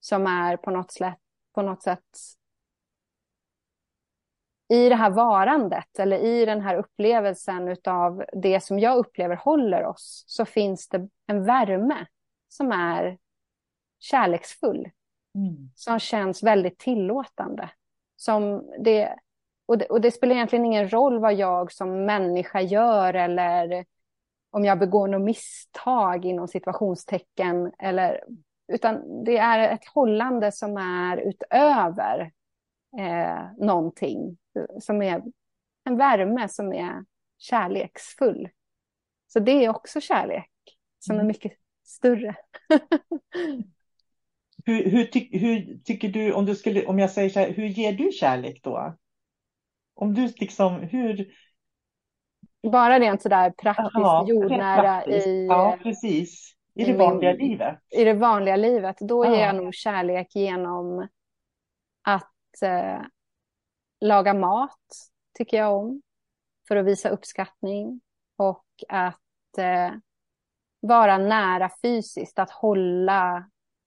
Som 0.00 0.26
är 0.26 0.56
på 0.56 0.70
något 0.70 0.92
sätt, 0.92 1.18
på 1.54 1.62
något 1.62 1.82
sätt 1.82 2.00
i 4.72 4.88
det 4.88 4.94
här 4.94 5.10
varandet 5.10 5.98
eller 5.98 6.18
i 6.18 6.44
den 6.44 6.60
här 6.60 6.76
upplevelsen 6.76 7.76
av 7.88 8.24
det 8.32 8.60
som 8.60 8.78
jag 8.78 8.98
upplever 8.98 9.36
håller 9.36 9.84
oss 9.84 10.24
så 10.26 10.44
finns 10.44 10.88
det 10.88 11.08
en 11.26 11.44
värme 11.44 12.06
som 12.48 12.72
är 12.72 13.18
kärleksfull. 14.00 14.90
Mm. 15.34 15.70
Som 15.74 15.98
känns 15.98 16.42
väldigt 16.42 16.78
tillåtande. 16.78 17.70
Som 18.16 18.70
det, 18.84 19.16
och 19.72 19.78
det, 19.78 19.86
och 19.86 20.00
det 20.00 20.10
spelar 20.10 20.34
egentligen 20.34 20.64
ingen 20.64 20.88
roll 20.88 21.18
vad 21.18 21.34
jag 21.34 21.72
som 21.72 22.04
människa 22.04 22.60
gör 22.60 23.14
eller 23.14 23.84
om 24.50 24.64
jag 24.64 24.78
begår 24.78 25.08
något 25.08 25.22
misstag 25.22 26.24
inom 26.24 26.48
situationstecken. 26.48 27.72
Eller, 27.78 28.24
utan 28.72 29.24
det 29.24 29.38
är 29.38 29.74
ett 29.74 29.86
hållande 29.86 30.52
som 30.52 30.76
är 30.76 31.16
utöver 31.16 32.32
eh, 32.98 33.66
någonting. 33.66 34.38
Som 34.80 35.02
är 35.02 35.22
en 35.84 35.96
värme 35.96 36.48
som 36.48 36.72
är 36.72 37.04
kärleksfull. 37.38 38.48
Så 39.26 39.40
det 39.40 39.64
är 39.64 39.68
också 39.68 40.00
kärlek 40.00 40.50
som 40.98 41.14
mm. 41.14 41.26
är 41.26 41.28
mycket 41.28 41.52
större. 41.84 42.34
hur, 44.64 44.90
hur, 44.90 45.04
ty, 45.04 45.38
hur, 45.38 45.78
tycker 45.84 46.08
du, 46.08 46.32
om, 46.32 46.46
du 46.46 46.54
skulle, 46.54 46.86
om 46.86 46.98
jag 46.98 47.10
säger 47.10 47.30
så 47.30 47.40
här, 47.40 47.50
hur 47.50 47.66
ger 47.66 47.92
du 47.92 48.12
kärlek 48.12 48.60
då? 48.62 48.96
Om 49.94 50.14
du 50.14 50.32
liksom, 50.36 50.80
hur... 50.80 51.26
Bara 52.72 53.00
rent 53.00 53.22
sådär 53.22 53.50
praktiskt, 53.50 53.90
ja, 53.94 54.24
jordnära 54.28 54.82
praktiskt. 54.82 55.26
i... 55.26 55.46
Ja, 55.46 55.78
precis. 55.82 56.54
I, 56.74 56.84
det 56.84 56.96
vanliga 56.96 57.32
min, 57.32 57.48
livet. 57.50 57.78
I 57.90 58.04
det 58.04 58.14
vanliga 58.14 58.56
livet. 58.56 58.96
Då 59.00 59.24
ja. 59.24 59.34
ger 59.34 59.42
jag 59.42 59.56
nog 59.56 59.74
kärlek 59.74 60.34
genom 60.34 61.08
att 62.02 62.62
eh, 62.62 63.02
laga 64.00 64.34
mat, 64.34 64.86
tycker 65.38 65.56
jag 65.56 65.76
om. 65.76 66.02
För 66.68 66.76
att 66.76 66.86
visa 66.86 67.08
uppskattning. 67.08 68.00
Och 68.36 68.66
att 68.88 69.58
eh, 69.58 69.92
vara 70.80 71.18
nära 71.18 71.70
fysiskt, 71.82 72.38
att 72.38 72.50
hålla... 72.50 73.36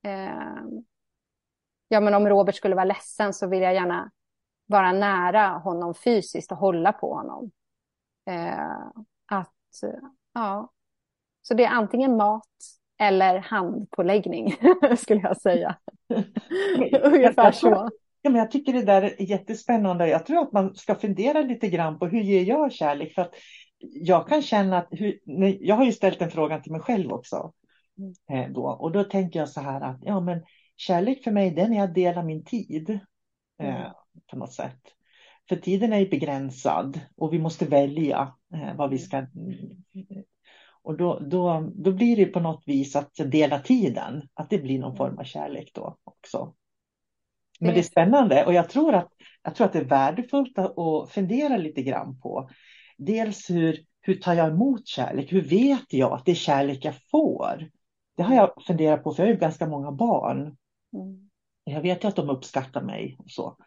Eh, 0.03 0.64
ja, 1.88 1.99
men 1.99 2.14
om 2.14 2.28
Robert 2.28 2.56
skulle 2.56 2.76
vara 2.76 2.86
ledsen 2.86 3.34
så 3.34 3.47
vill 3.47 3.62
jag 3.62 3.74
gärna 3.74 4.12
vara 4.66 4.91
nära 4.91 5.47
honom 5.47 5.93
fysiskt 5.93 6.51
och 6.51 6.57
hålla 6.57 6.93
på 6.93 7.13
honom. 7.13 7.51
Eh, 8.30 8.88
att, 9.26 9.53
ja. 10.34 10.72
Så 11.41 11.53
det 11.53 11.66
är 11.66 11.70
antingen 11.70 12.18
mat 12.18 12.47
eller 12.97 13.39
handpåläggning, 13.39 14.55
skulle 14.97 15.22
jag 15.22 15.41
säga. 15.41 15.78
Ungefär 17.03 17.51
så. 17.51 17.89
Ja, 18.22 18.30
men 18.30 18.39
jag 18.39 18.51
tycker 18.51 18.74
det 18.74 18.86
där 18.86 19.01
är 19.01 19.22
jättespännande. 19.22 20.07
Jag 20.07 20.26
tror 20.26 20.41
att 20.41 20.51
man 20.51 20.76
ska 20.76 20.95
fundera 20.95 21.41
lite 21.41 21.68
grann 21.68 21.99
på 21.99 22.07
hur 22.07 22.22
ger 22.22 22.43
jag 22.43 22.72
kärlek? 22.72 23.13
För 23.13 23.22
att 23.22 23.34
jag 23.78 24.28
kan 24.28 24.41
känna 24.41 24.78
att, 24.78 24.88
hur, 24.91 25.20
jag 25.61 25.76
har 25.76 25.86
ju 25.86 25.91
ställt 25.91 26.22
en 26.22 26.32
fråga 26.32 26.59
till 26.59 26.72
mig 26.72 26.82
själv 26.82 27.11
också. 27.11 27.53
Mm. 27.97 28.43
Eh, 28.43 28.53
då, 28.53 28.66
och 28.66 28.91
då 28.91 29.03
tänker 29.03 29.39
jag 29.39 29.49
så 29.49 29.61
här 29.61 29.82
att 29.82 29.99
ja, 30.01 30.20
men 30.20 30.43
kärlek 30.76 31.24
för 31.24 31.32
mig, 31.32 31.51
den 31.51 31.74
är 31.74 31.84
att 31.84 31.95
dela 31.95 32.24
min 32.24 32.45
tid. 32.45 32.99
Mm. 33.59 33.91
På 34.32 34.38
något 34.38 34.53
sätt. 34.53 34.80
För 35.49 35.55
tiden 35.55 35.93
är 35.93 36.09
begränsad 36.09 36.99
och 37.18 37.34
vi 37.34 37.39
måste 37.39 37.66
välja 37.66 38.34
eh, 38.53 38.76
vad 38.76 38.89
vi 38.89 38.99
ska... 38.99 39.26
Och 40.84 40.97
då, 40.97 41.20
då, 41.20 41.72
då 41.76 41.91
blir 41.91 42.16
det 42.16 42.26
på 42.26 42.39
något 42.39 42.63
vis 42.66 42.95
att 42.95 43.11
dela 43.16 43.59
tiden, 43.59 44.30
att 44.34 44.49
det 44.49 44.57
blir 44.57 44.80
någon 44.80 44.97
form 44.97 45.18
av 45.18 45.24
kärlek 45.24 45.72
då 45.74 45.97
också. 46.03 46.55
Men 47.59 47.74
det 47.74 47.80
är 47.80 47.84
spännande 47.84 48.45
och 48.45 48.53
jag 48.53 48.70
tror 48.70 48.93
att, 48.93 49.09
jag 49.43 49.55
tror 49.55 49.68
att 49.68 49.74
det 49.74 49.80
är 49.80 49.86
värdefullt 49.86 50.59
att 50.59 51.11
fundera 51.11 51.57
lite 51.57 51.82
grann 51.82 52.20
på 52.20 52.49
dels 52.97 53.49
hur, 53.49 53.86
hur 54.01 54.16
tar 54.16 54.34
jag 54.34 54.49
emot 54.49 54.88
kärlek? 54.88 55.34
Hur 55.34 55.41
vet 55.41 55.93
jag 55.93 56.13
att 56.13 56.26
det 56.26 56.32
är 56.32 56.36
kärlek 56.36 56.86
jag 56.86 56.95
får? 57.11 57.70
Det 58.18 58.24
har 58.24 58.36
jag 58.36 58.63
funderat 58.68 59.03
på, 59.03 59.13
för 59.13 59.24
jag 59.24 59.28
har 59.28 59.34
ju 59.34 59.39
ganska 59.39 59.68
många 59.68 59.91
barn. 59.91 60.41
Mm. 60.93 61.30
Jag 61.63 61.82
vet 61.82 62.03
ju 62.03 62.07
att 62.07 62.16
de 62.16 62.30
uppskattar 62.30 62.82
mig 62.82 63.16
och 63.20 63.32
så. 63.32 63.57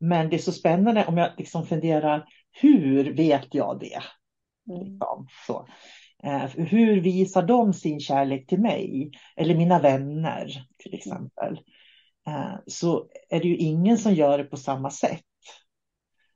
Men 0.00 0.30
det 0.30 0.36
är 0.36 0.38
så 0.38 0.52
spännande 0.52 1.06
om 1.06 1.16
jag 1.16 1.30
liksom 1.38 1.66
funderar, 1.66 2.24
hur 2.60 3.14
vet 3.14 3.54
jag 3.54 3.80
det? 3.80 4.02
Mm. 4.70 4.84
Liksom, 4.84 5.26
så. 5.46 5.66
Eh, 6.22 6.46
hur 6.46 7.00
visar 7.00 7.42
de 7.42 7.72
sin 7.72 8.00
kärlek 8.00 8.46
till 8.46 8.60
mig? 8.60 9.10
Eller 9.36 9.54
mina 9.54 9.78
vänner 9.78 10.66
till 10.78 10.94
exempel. 10.94 11.60
Eh, 12.26 12.54
så 12.66 13.06
är 13.28 13.40
det 13.40 13.48
ju 13.48 13.56
ingen 13.56 13.98
som 13.98 14.14
gör 14.14 14.38
det 14.38 14.44
på 14.44 14.56
samma 14.56 14.90
sätt. 14.90 15.24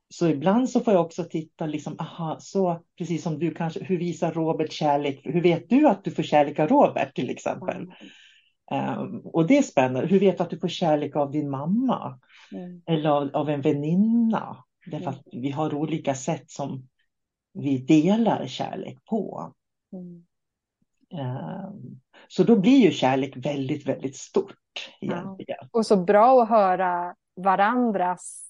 Så 0.08 0.28
ibland 0.28 0.70
så 0.70 0.80
får 0.80 0.94
jag 0.94 1.04
också 1.04 1.24
titta, 1.24 1.66
liksom, 1.66 1.96
aha, 1.98 2.36
så 2.40 2.82
precis 2.98 3.22
som 3.22 3.38
du 3.38 3.54
kanske, 3.54 3.84
hur 3.84 3.98
visar 3.98 4.32
Robert 4.32 4.72
kärlek? 4.72 5.20
Hur 5.24 5.42
vet 5.42 5.68
du 5.68 5.88
att 5.88 6.04
du 6.04 6.10
får 6.10 6.22
kärlek 6.22 6.58
av 6.58 6.68
Robert 6.68 7.14
till 7.14 7.30
exempel? 7.30 7.76
Mm. 7.76 8.98
Um, 9.00 9.20
och 9.24 9.46
det 9.46 9.58
är 9.58 9.62
spännande. 9.62 10.08
Hur 10.08 10.20
vet 10.20 10.38
du 10.38 10.42
att 10.42 10.50
du 10.50 10.58
får 10.58 10.68
kärlek 10.68 11.16
av 11.16 11.30
din 11.30 11.50
mamma? 11.50 12.20
Mm. 12.54 12.82
Eller 12.86 13.10
av, 13.10 13.30
av, 13.34 13.50
en 13.50 13.60
väninna? 13.60 14.64
Därför 14.86 15.10
att 15.10 15.22
vi 15.32 15.50
har 15.50 15.74
olika 15.74 16.14
sätt 16.14 16.50
som 16.50 16.88
vi 17.52 17.78
delar 17.78 18.46
kärlek 18.46 19.04
på. 19.04 19.52
Mm. 19.92 20.24
Um, 21.12 22.00
så 22.28 22.44
då 22.44 22.56
blir 22.56 22.78
ju 22.78 22.90
kärlek 22.90 23.36
väldigt, 23.36 23.86
väldigt 23.86 24.16
stort 24.16 24.90
egentligen. 25.00 25.56
Ja. 25.60 25.68
Och 25.72 25.86
så 25.86 25.96
bra 25.96 26.42
att 26.42 26.48
höra 26.48 27.14
varandras 27.36 28.44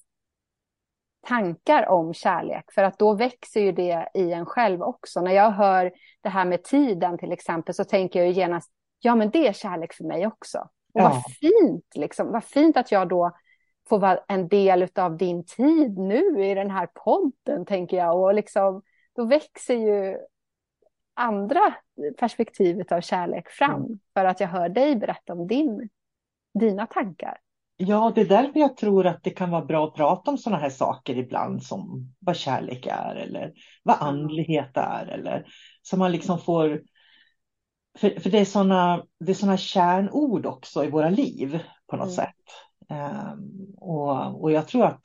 tankar 1.27 1.89
om 1.89 2.13
kärlek, 2.13 2.71
för 2.71 2.83
att 2.83 2.99
då 2.99 3.13
växer 3.13 3.61
ju 3.61 3.71
det 3.71 4.09
i 4.13 4.31
en 4.31 4.45
själv 4.45 4.81
också. 4.81 5.21
När 5.21 5.31
jag 5.31 5.51
hör 5.51 5.91
det 6.21 6.29
här 6.29 6.45
med 6.45 6.63
tiden 6.63 7.17
till 7.17 7.31
exempel 7.31 7.75
så 7.75 7.83
tänker 7.83 8.23
jag 8.23 8.31
genast, 8.31 8.71
ja 8.99 9.15
men 9.15 9.29
det 9.29 9.47
är 9.47 9.53
kärlek 9.53 9.93
för 9.93 10.03
mig 10.03 10.27
också. 10.27 10.57
Och 10.93 11.01
ja. 11.01 11.09
vad 11.09 11.23
fint, 11.23 11.95
liksom. 11.95 12.31
vad 12.31 12.43
fint 12.43 12.77
att 12.77 12.91
jag 12.91 13.09
då 13.09 13.31
får 13.89 13.99
vara 13.99 14.19
en 14.27 14.47
del 14.47 14.87
av 14.95 15.17
din 15.17 15.45
tid 15.45 15.97
nu 15.97 16.45
i 16.45 16.53
den 16.53 16.71
här 16.71 16.87
podden, 16.87 17.65
tänker 17.65 17.97
jag. 17.97 18.21
Och 18.21 18.33
liksom, 18.33 18.81
då 19.15 19.25
växer 19.25 19.75
ju 19.75 20.17
andra 21.15 21.75
perspektivet 22.19 22.91
av 22.91 23.01
kärlek 23.01 23.49
fram, 23.49 23.85
mm. 23.85 23.99
för 24.13 24.25
att 24.25 24.39
jag 24.39 24.47
hör 24.47 24.69
dig 24.69 24.95
berätta 24.95 25.33
om 25.33 25.47
din, 25.47 25.89
dina 26.59 26.87
tankar. 26.87 27.37
Ja, 27.77 28.11
det 28.15 28.21
är 28.21 28.25
därför 28.25 28.59
jag 28.59 28.77
tror 28.77 29.07
att 29.07 29.23
det 29.23 29.29
kan 29.29 29.51
vara 29.51 29.65
bra 29.65 29.87
att 29.87 29.95
prata 29.95 30.31
om 30.31 30.37
sådana 30.37 30.61
här 30.61 30.69
saker 30.69 31.17
ibland 31.17 31.63
som 31.63 32.13
vad 32.19 32.35
kärlek 32.35 32.87
är 32.91 33.15
eller 33.15 33.53
vad 33.83 33.95
andlighet 33.99 34.77
är 34.77 35.07
eller 35.07 35.45
så 35.81 35.97
man 35.97 36.11
liksom 36.11 36.39
får 36.39 36.81
för, 37.97 38.19
för 38.19 38.29
det 38.29 38.39
är 38.39 38.45
sådana 38.45 39.03
det 39.19 39.31
är 39.31 39.35
såna 39.35 39.57
kärnord 39.57 40.45
också 40.45 40.85
i 40.85 40.89
våra 40.89 41.09
liv 41.09 41.59
på 41.87 41.95
något 41.95 42.05
mm. 42.05 42.15
sätt. 42.15 42.35
Um, 42.89 43.75
och, 43.77 44.41
och 44.41 44.51
jag 44.51 44.67
tror 44.67 44.85
att 44.85 45.01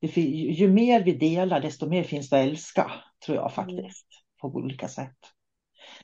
det, 0.00 0.20
ju 0.20 0.68
mer 0.68 1.04
vi 1.04 1.12
delar 1.12 1.60
desto 1.60 1.88
mer 1.88 2.02
finns 2.02 2.30
det 2.30 2.40
att 2.40 2.48
älska, 2.48 2.90
tror 3.26 3.36
jag 3.36 3.52
faktiskt, 3.52 4.06
mm. 4.42 4.52
på 4.52 4.58
olika 4.58 4.88
sätt. 4.88 5.16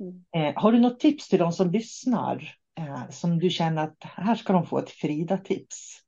Mm. 0.01 0.25
Eh, 0.37 0.63
har 0.63 0.73
du 0.73 0.79
något 0.79 1.01
tips 1.01 1.29
till 1.29 1.39
de 1.39 1.53
som 1.53 1.71
lyssnar 1.71 2.55
eh, 2.79 3.09
som 3.11 3.39
du 3.39 3.51
känner 3.51 3.83
att 3.83 3.97
här 4.01 4.35
ska 4.35 4.53
de 4.53 4.67
få 4.67 4.79
ett 4.79 4.91
Frida-tips? 4.91 6.03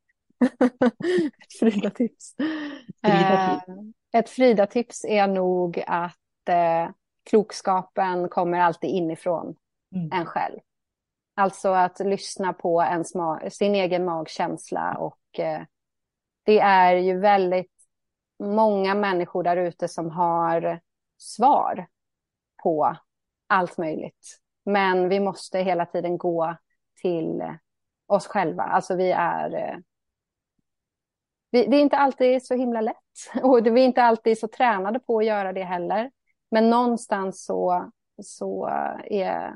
ett 1.45 1.59
Frida-tips. 1.61 2.35
Frida 3.03 3.53
eh, 3.53 4.21
ett 4.21 4.31
Frida-tips 4.31 5.05
är 5.05 5.27
nog 5.27 5.85
att 5.87 6.49
eh, 6.49 6.91
klokskapen 7.31 8.29
kommer 8.29 8.61
alltid 8.61 8.91
inifrån 8.91 9.57
mm. 9.95 10.13
en 10.13 10.27
själv. 10.27 10.59
Alltså 11.39 11.69
att 11.69 12.01
lyssna 12.01 12.53
på 12.53 12.83
ens 12.83 13.13
sin 13.51 13.75
egen 13.75 14.05
magkänsla 14.05 14.97
och 14.99 15.41
eh, 15.41 15.63
det 16.45 16.59
är 16.59 16.97
ju 16.97 17.19
väldigt 17.19 17.73
många 18.39 18.95
människor 18.95 19.43
där 19.43 19.57
ute 19.57 19.89
som 19.89 20.11
har 20.11 20.81
svar 21.19 21.87
på 22.63 22.97
allt 23.47 23.79
möjligt. 23.79 24.41
Men 24.65 25.09
vi 25.09 25.21
måste 25.21 25.59
hela 25.59 25.87
tiden 25.87 26.19
gå 26.19 26.57
till 27.03 27.43
oss 28.07 28.27
själva. 28.27 28.63
Alltså 28.63 28.97
vi 28.97 29.11
är... 29.11 29.55
Eh, 29.55 29.77
vi, 31.51 31.67
det 31.67 31.77
är 31.77 31.81
inte 31.81 31.97
alltid 31.97 32.47
så 32.47 32.55
himla 32.55 32.81
lätt 32.81 32.97
och 33.43 33.67
vi 33.67 33.81
är 33.81 33.85
inte 33.85 34.03
alltid 34.03 34.39
så 34.39 34.49
tränade 34.49 35.01
på 35.01 35.19
att 35.19 35.27
göra 35.27 35.53
det 35.53 35.65
heller. 35.65 36.11
Men 36.51 36.71
någonstans 36.71 37.45
så, 37.45 37.91
så 38.23 38.67
är, 39.05 39.55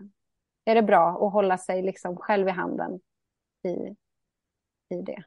är 0.65 0.75
det 0.75 0.83
bra 0.83 1.27
att 1.27 1.33
hålla 1.33 1.59
sig 1.59 1.83
liksom 1.83 2.17
själv 2.17 2.49
i 2.49 2.51
handen 2.51 3.01
i, 3.65 3.97
i 4.95 5.03
det, 5.03 5.23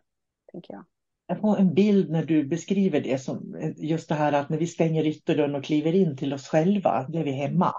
tänker 0.52 0.74
jag. 0.74 0.86
Jag 1.28 1.40
får 1.40 1.60
en 1.60 1.74
bild 1.74 2.12
när 2.12 2.26
du 2.26 2.44
beskriver 2.44 3.02
det 3.02 3.18
som 3.18 3.56
just 3.78 4.10
det 4.10 4.16
här 4.16 4.34
att 4.34 4.50
när 4.50 4.58
vi 4.58 4.68
stänger 4.68 5.06
ytterdörren 5.06 5.56
och 5.56 5.64
kliver 5.64 5.96
in 5.96 6.18
till 6.18 6.34
oss 6.34 6.48
själva, 6.48 7.06
då 7.10 7.20
är 7.20 7.24
vi 7.24 7.32
hemma. 7.32 7.74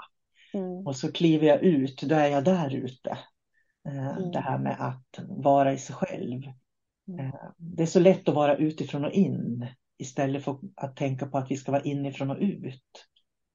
Mm. 0.54 0.86
Och 0.86 0.96
så 0.96 1.12
kliver 1.12 1.46
jag 1.46 1.62
ut, 1.62 2.02
då 2.02 2.14
är 2.14 2.28
jag 2.28 2.44
där 2.44 2.74
ute. 2.74 3.18
Eh, 3.88 4.16
mm. 4.16 4.30
Det 4.30 4.40
här 4.40 4.58
med 4.58 4.76
att 4.80 5.20
vara 5.28 5.72
i 5.72 5.78
sig 5.78 5.96
själv. 5.96 6.42
Mm. 7.08 7.26
Eh, 7.26 7.34
det 7.56 7.82
är 7.82 7.86
så 7.86 8.00
lätt 8.00 8.28
att 8.28 8.34
vara 8.34 8.56
utifrån 8.56 9.04
och 9.04 9.12
in 9.12 9.66
istället 9.98 10.44
för 10.44 10.58
att 10.74 10.96
tänka 10.96 11.26
på 11.26 11.38
att 11.38 11.50
vi 11.50 11.56
ska 11.56 11.72
vara 11.72 11.82
inifrån 11.82 12.30
och 12.30 12.38
ut. 12.40 13.06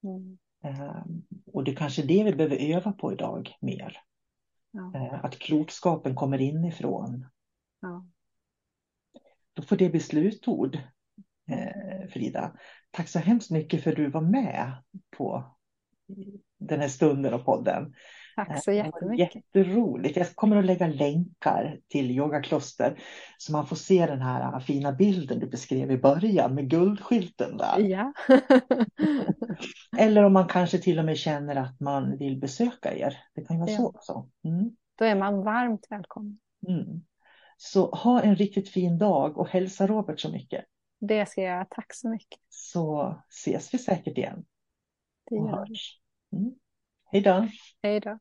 Mm. 0.04 0.38
Eh, 0.62 1.02
och 1.46 1.64
det 1.64 1.70
är 1.70 1.76
kanske 1.76 2.02
det 2.02 2.24
vi 2.24 2.32
behöver 2.32 2.56
öva 2.56 2.92
på 2.92 3.12
idag 3.12 3.56
mer. 3.60 3.96
Ja. 4.70 5.20
Att 5.22 5.38
klokskapen 5.38 6.14
kommer 6.14 6.40
inifrån. 6.40 7.26
Ja. 7.80 8.06
Då 9.52 9.62
får 9.62 9.76
det 9.76 9.90
bli 9.90 10.00
slutord, 10.00 10.78
Frida. 12.12 12.56
Tack 12.90 13.08
så 13.08 13.18
hemskt 13.18 13.50
mycket 13.50 13.82
för 13.82 13.90
att 13.90 13.96
du 13.96 14.10
var 14.10 14.20
med 14.20 14.72
på 15.16 15.56
den 16.58 16.80
här 16.80 16.88
stunden 16.88 17.34
och 17.34 17.44
podden. 17.44 17.94
Tack 18.36 18.64
så 18.64 18.72
jättemycket. 18.72 19.34
Jätteroligt. 19.34 20.16
Jag 20.16 20.34
kommer 20.34 20.56
att 20.56 20.64
lägga 20.64 20.86
länkar 20.86 21.80
till 21.88 22.10
yogakloster 22.10 22.98
så 23.38 23.52
man 23.52 23.66
får 23.66 23.76
se 23.76 24.06
den 24.06 24.22
här 24.22 24.60
fina 24.60 24.92
bilden 24.92 25.38
du 25.38 25.46
beskrev 25.46 25.90
i 25.90 25.98
början 25.98 26.54
med 26.54 26.70
guldskylten 26.70 27.56
där. 27.56 27.78
Ja. 27.78 28.12
Eller 29.98 30.22
om 30.22 30.32
man 30.32 30.48
kanske 30.48 30.78
till 30.78 30.98
och 30.98 31.04
med 31.04 31.18
känner 31.18 31.56
att 31.56 31.80
man 31.80 32.18
vill 32.18 32.40
besöka 32.40 32.94
er. 32.94 33.18
Det 33.34 33.44
kan 33.44 33.56
ju 33.56 33.60
vara 33.60 33.70
ja. 33.70 33.76
så 33.76 33.86
också. 33.88 34.28
Mm. 34.44 34.76
Då 34.94 35.04
är 35.04 35.14
man 35.14 35.42
varmt 35.42 35.86
välkommen. 35.90 36.38
Mm. 36.68 37.02
Så 37.56 37.90
ha 37.90 38.22
en 38.22 38.36
riktigt 38.36 38.68
fin 38.68 38.98
dag 38.98 39.38
och 39.38 39.48
hälsa 39.48 39.86
Robert 39.86 40.20
så 40.20 40.32
mycket. 40.32 40.64
Det 41.00 41.26
ska 41.26 41.42
jag 41.42 41.50
göra. 41.50 41.66
Tack 41.70 41.94
så 41.94 42.08
mycket. 42.08 42.40
Så 42.48 43.14
ses 43.28 43.74
vi 43.74 43.78
säkert 43.78 44.18
igen. 44.18 44.44
Det 45.30 45.36
gör 45.36 45.66
vi. 45.68 45.76
Mm. 46.38 46.54
Hej 47.12 47.22
då. 47.22 47.48
Hej 47.82 48.00
då. 48.00 48.18